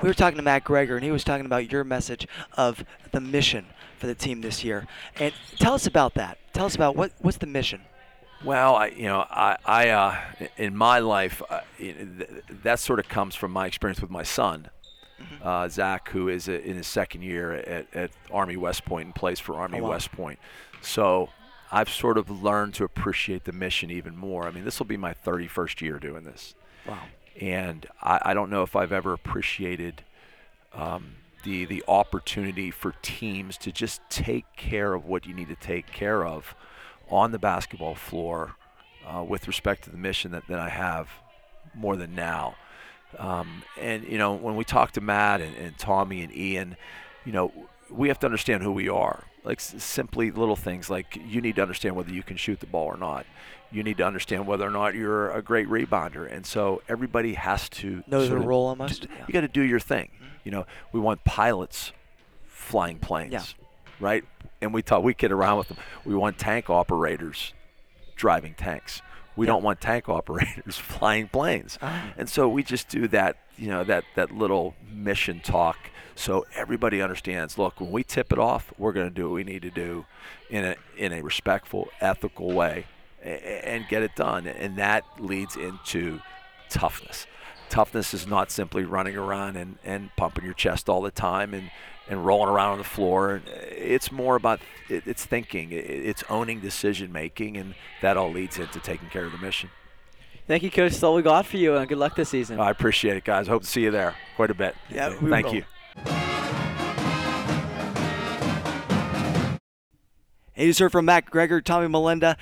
We 0.00 0.08
were 0.08 0.14
talking 0.14 0.36
to 0.36 0.42
Matt 0.42 0.64
Gregor, 0.64 0.96
and 0.96 1.04
he 1.04 1.10
was 1.10 1.22
talking 1.22 1.46
about 1.46 1.70
your 1.70 1.84
message 1.84 2.26
of 2.54 2.84
the 3.12 3.20
mission 3.20 3.66
for 3.98 4.06
the 4.06 4.14
team 4.14 4.40
this 4.40 4.64
year. 4.64 4.86
And 5.16 5.34
tell 5.58 5.74
us 5.74 5.86
about 5.86 6.14
that. 6.14 6.38
Tell 6.52 6.66
us 6.66 6.74
about 6.74 6.96
what 6.96 7.12
what's 7.20 7.38
the 7.38 7.46
mission. 7.46 7.82
Well, 8.44 8.74
I, 8.74 8.86
you 8.88 9.04
know, 9.04 9.20
I, 9.30 9.56
I 9.64 9.88
uh, 9.90 10.16
in 10.56 10.76
my 10.76 10.98
life, 10.98 11.42
uh, 11.48 11.60
that 12.62 12.80
sort 12.80 12.98
of 12.98 13.08
comes 13.08 13.34
from 13.34 13.52
my 13.52 13.66
experience 13.66 14.00
with 14.00 14.10
my 14.10 14.24
son. 14.24 14.68
Uh, 15.42 15.68
Zach, 15.68 16.08
who 16.10 16.28
is 16.28 16.48
a, 16.48 16.62
in 16.62 16.76
his 16.76 16.86
second 16.86 17.22
year 17.22 17.52
at, 17.52 17.86
at 17.94 18.10
Army 18.30 18.56
West 18.56 18.84
Point 18.84 19.06
and 19.06 19.14
plays 19.14 19.40
for 19.40 19.56
Army 19.56 19.80
oh, 19.80 19.84
wow. 19.84 19.90
West 19.90 20.12
Point. 20.12 20.38
So 20.80 21.30
I've 21.70 21.88
sort 21.88 22.18
of 22.18 22.30
learned 22.30 22.74
to 22.74 22.84
appreciate 22.84 23.44
the 23.44 23.52
mission 23.52 23.90
even 23.90 24.16
more. 24.16 24.46
I 24.46 24.50
mean, 24.50 24.64
this 24.64 24.78
will 24.78 24.86
be 24.86 24.96
my 24.96 25.14
31st 25.14 25.80
year 25.80 25.98
doing 25.98 26.24
this. 26.24 26.54
Wow. 26.86 26.98
And 27.40 27.86
I, 28.00 28.20
I 28.26 28.34
don't 28.34 28.50
know 28.50 28.62
if 28.62 28.76
I've 28.76 28.92
ever 28.92 29.12
appreciated 29.12 30.02
um, 30.74 31.16
the 31.44 31.64
the 31.64 31.82
opportunity 31.88 32.70
for 32.70 32.94
teams 33.02 33.56
to 33.58 33.72
just 33.72 34.00
take 34.08 34.44
care 34.56 34.94
of 34.94 35.06
what 35.06 35.26
you 35.26 35.34
need 35.34 35.48
to 35.48 35.56
take 35.56 35.86
care 35.88 36.24
of 36.24 36.54
on 37.08 37.32
the 37.32 37.38
basketball 37.38 37.94
floor 37.94 38.54
uh, 39.06 39.22
with 39.22 39.46
respect 39.46 39.84
to 39.84 39.90
the 39.90 39.96
mission 39.96 40.30
that, 40.30 40.46
that 40.48 40.58
I 40.58 40.68
have 40.68 41.08
more 41.74 41.96
than 41.96 42.14
now. 42.14 42.54
Um, 43.18 43.62
and 43.80 44.04
you 44.04 44.18
know, 44.18 44.34
when 44.34 44.56
we 44.56 44.64
talk 44.64 44.92
to 44.92 45.00
Matt 45.00 45.40
and, 45.40 45.54
and 45.56 45.78
Tommy 45.78 46.22
and 46.22 46.34
Ian, 46.34 46.76
you 47.24 47.32
know, 47.32 47.52
we 47.90 48.08
have 48.08 48.18
to 48.20 48.26
understand 48.26 48.62
who 48.62 48.72
we 48.72 48.88
are. 48.88 49.24
Like 49.44 49.60
simply 49.60 50.30
little 50.30 50.56
things 50.56 50.88
like 50.88 51.18
you 51.26 51.40
need 51.40 51.56
to 51.56 51.62
understand 51.62 51.96
whether 51.96 52.12
you 52.12 52.22
can 52.22 52.36
shoot 52.36 52.60
the 52.60 52.66
ball 52.66 52.86
or 52.86 52.96
not. 52.96 53.26
You 53.72 53.82
need 53.82 53.96
to 53.96 54.06
understand 54.06 54.46
whether 54.46 54.66
or 54.66 54.70
not 54.70 54.94
you're 54.94 55.30
a 55.30 55.42
great 55.42 55.66
rebounder. 55.66 56.30
And 56.30 56.46
so 56.46 56.82
everybody 56.88 57.34
has 57.34 57.68
to 57.70 58.04
know 58.06 58.26
their 58.26 58.38
role 58.38 58.66
almost. 58.66 59.04
Yeah. 59.04 59.24
You 59.26 59.32
got 59.32 59.40
to 59.40 59.48
do 59.48 59.62
your 59.62 59.80
thing. 59.80 60.10
Mm-hmm. 60.14 60.26
You 60.44 60.50
know, 60.52 60.66
we 60.92 61.00
want 61.00 61.24
pilots 61.24 61.92
flying 62.46 62.98
planes, 62.98 63.32
yeah. 63.32 63.42
right? 63.98 64.24
And 64.60 64.72
we 64.72 64.82
talk, 64.82 65.02
we 65.02 65.14
kid 65.14 65.32
around 65.32 65.58
with 65.58 65.68
them. 65.68 65.78
We 66.04 66.14
want 66.14 66.38
tank 66.38 66.70
operators 66.70 67.52
driving 68.14 68.54
tanks. 68.54 69.02
We 69.36 69.46
don't 69.46 69.62
want 69.62 69.80
tank 69.80 70.08
operators 70.08 70.76
flying 70.78 71.28
planes. 71.28 71.78
Uh-huh. 71.80 72.12
And 72.16 72.28
so 72.28 72.48
we 72.48 72.62
just 72.62 72.88
do 72.88 73.08
that, 73.08 73.36
you 73.56 73.68
know, 73.68 73.84
that, 73.84 74.04
that 74.14 74.32
little 74.32 74.74
mission 74.90 75.40
talk 75.40 75.90
so 76.14 76.46
everybody 76.54 77.00
understands, 77.00 77.58
look, 77.58 77.80
when 77.80 77.90
we 77.90 78.04
tip 78.04 78.32
it 78.32 78.38
off, 78.38 78.72
we're 78.78 78.92
going 78.92 79.08
to 79.08 79.14
do 79.14 79.28
what 79.28 79.34
we 79.34 79.44
need 79.44 79.62
to 79.62 79.70
do 79.70 80.04
in 80.50 80.64
a, 80.64 80.76
in 80.96 81.12
a 81.12 81.22
respectful, 81.22 81.88
ethical 82.00 82.52
way 82.52 82.86
and 83.22 83.86
get 83.88 84.02
it 84.02 84.14
done. 84.14 84.46
And 84.46 84.76
that 84.76 85.04
leads 85.18 85.56
into 85.56 86.20
toughness. 86.68 87.26
Toughness 87.68 88.12
is 88.12 88.26
not 88.26 88.50
simply 88.50 88.84
running 88.84 89.16
around 89.16 89.56
and, 89.56 89.78
and 89.84 90.10
pumping 90.16 90.44
your 90.44 90.54
chest 90.54 90.88
all 90.88 91.00
the 91.00 91.10
time 91.10 91.54
and, 91.54 91.70
and 92.08 92.24
rolling 92.24 92.48
around 92.48 92.72
on 92.72 92.78
the 92.78 92.84
floor. 92.84 93.42
It's 93.46 94.10
more 94.12 94.36
about 94.36 94.60
it's 94.88 95.24
thinking, 95.24 95.68
it's 95.72 96.22
owning 96.28 96.60
decision 96.60 97.12
making, 97.12 97.56
and 97.56 97.74
that 98.00 98.16
all 98.16 98.30
leads 98.30 98.58
into 98.58 98.80
taking 98.80 99.08
care 99.08 99.24
of 99.24 99.32
the 99.32 99.38
mission. 99.38 99.70
Thank 100.46 100.62
you, 100.64 100.70
Coach. 100.70 100.92
That's 100.92 101.02
all 101.02 101.14
we 101.14 101.22
got 101.22 101.46
for 101.46 101.56
you, 101.56 101.76
and 101.76 101.88
good 101.88 101.98
luck 101.98 102.16
this 102.16 102.30
season. 102.30 102.58
I 102.58 102.70
appreciate 102.70 103.16
it, 103.16 103.24
guys. 103.24 103.46
Hope 103.46 103.62
to 103.62 103.68
see 103.68 103.82
you 103.82 103.90
there 103.90 104.16
quite 104.36 104.50
a 104.50 104.54
bit. 104.54 104.74
Yeah, 104.90 105.10
thank 105.10 105.46
will. 105.46 105.54
you. 105.54 105.64
And 110.54 110.66
you 110.66 110.74
heard 110.78 110.92
from 110.92 111.06
Matt 111.06 111.26
Gregor, 111.26 111.60
Tommy 111.60 111.88
Melinda, 111.88 112.36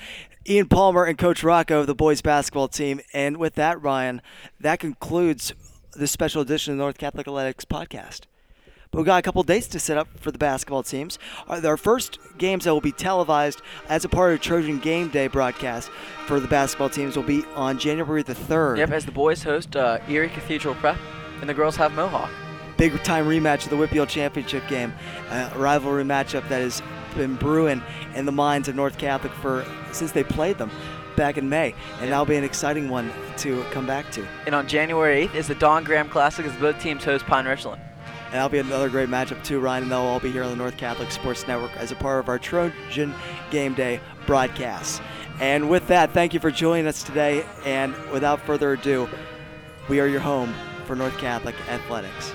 Ian 0.48 0.66
Palmer, 0.66 1.04
and 1.04 1.16
Coach 1.16 1.44
Rocco 1.44 1.80
of 1.80 1.86
the 1.86 1.94
boys 1.94 2.22
basketball 2.22 2.68
team. 2.68 3.00
And 3.12 3.36
with 3.36 3.54
that, 3.54 3.80
Ryan, 3.80 4.20
that 4.58 4.80
concludes 4.80 5.52
this 5.94 6.10
special 6.10 6.42
edition 6.42 6.72
of 6.72 6.78
the 6.78 6.82
North 6.82 6.98
Catholic 6.98 7.28
Athletics 7.28 7.64
podcast. 7.64 8.22
But 8.90 8.98
we 8.98 9.04
got 9.04 9.18
a 9.18 9.22
couple 9.22 9.42
dates 9.44 9.68
to 9.68 9.78
set 9.78 9.96
up 9.96 10.08
for 10.18 10.32
the 10.32 10.38
basketball 10.38 10.82
teams. 10.82 11.18
Our, 11.46 11.64
our 11.64 11.76
first 11.76 12.18
games 12.38 12.64
that 12.64 12.74
will 12.74 12.80
be 12.80 12.90
televised 12.90 13.62
as 13.88 14.04
a 14.04 14.08
part 14.08 14.32
of 14.32 14.40
Trojan 14.40 14.80
Game 14.80 15.08
Day 15.08 15.28
broadcast 15.28 15.90
for 16.26 16.40
the 16.40 16.48
basketball 16.48 16.88
teams 16.88 17.16
will 17.16 17.22
be 17.22 17.44
on 17.54 17.78
January 17.78 18.22
the 18.24 18.34
3rd. 18.34 18.78
Yep, 18.78 18.90
as 18.90 19.06
the 19.06 19.12
boys 19.12 19.44
host 19.44 19.76
uh, 19.76 19.98
Erie 20.08 20.28
Cathedral 20.28 20.74
Prep 20.74 20.96
and 21.40 21.48
the 21.48 21.54
girls 21.54 21.76
have 21.76 21.92
Mohawk. 21.92 22.30
Big 22.76 23.00
time 23.04 23.26
rematch 23.26 23.64
of 23.64 23.70
the 23.70 23.76
WPIAL 23.76 24.08
Championship 24.08 24.66
game, 24.66 24.92
a 25.30 25.52
rivalry 25.54 26.02
matchup 26.02 26.48
that 26.48 26.60
has 26.60 26.82
been 27.14 27.36
brewing 27.36 27.82
in 28.14 28.26
the 28.26 28.32
minds 28.32 28.68
of 28.68 28.74
North 28.74 28.98
Catholic 28.98 29.32
for 29.34 29.64
since 29.92 30.10
they 30.12 30.24
played 30.24 30.58
them 30.58 30.70
back 31.14 31.36
in 31.36 31.48
May, 31.48 31.74
and 32.00 32.10
that'll 32.10 32.24
be 32.24 32.36
an 32.36 32.44
exciting 32.44 32.88
one 32.88 33.12
to 33.36 33.62
come 33.70 33.86
back 33.86 34.10
to. 34.12 34.26
And 34.46 34.54
on 34.54 34.66
January 34.66 35.28
8th 35.28 35.34
is 35.34 35.48
the 35.48 35.54
Don 35.56 35.84
Graham 35.84 36.08
Classic 36.08 36.46
as 36.46 36.56
both 36.56 36.80
teams 36.80 37.04
host 37.04 37.26
Pine 37.26 37.46
Richland. 37.46 37.82
And 38.30 38.36
that'll 38.36 38.48
be 38.48 38.58
another 38.58 38.88
great 38.88 39.08
matchup 39.08 39.42
too, 39.42 39.58
Ryan, 39.58 39.82
and 39.82 39.92
they'll 39.92 39.98
all 39.98 40.20
be 40.20 40.30
here 40.30 40.44
on 40.44 40.50
the 40.50 40.56
North 40.56 40.76
Catholic 40.76 41.10
Sports 41.10 41.48
Network 41.48 41.76
as 41.76 41.90
a 41.90 41.96
part 41.96 42.20
of 42.20 42.28
our 42.28 42.38
Trojan 42.38 43.12
Game 43.50 43.74
Day 43.74 44.00
broadcast. 44.24 45.02
And 45.40 45.68
with 45.68 45.88
that, 45.88 46.12
thank 46.12 46.32
you 46.32 46.38
for 46.38 46.52
joining 46.52 46.86
us 46.86 47.02
today. 47.02 47.44
And 47.64 47.92
without 48.12 48.40
further 48.42 48.74
ado, 48.74 49.08
we 49.88 49.98
are 49.98 50.06
your 50.06 50.20
home 50.20 50.54
for 50.84 50.94
North 50.94 51.18
Catholic 51.18 51.56
Athletics. 51.68 52.32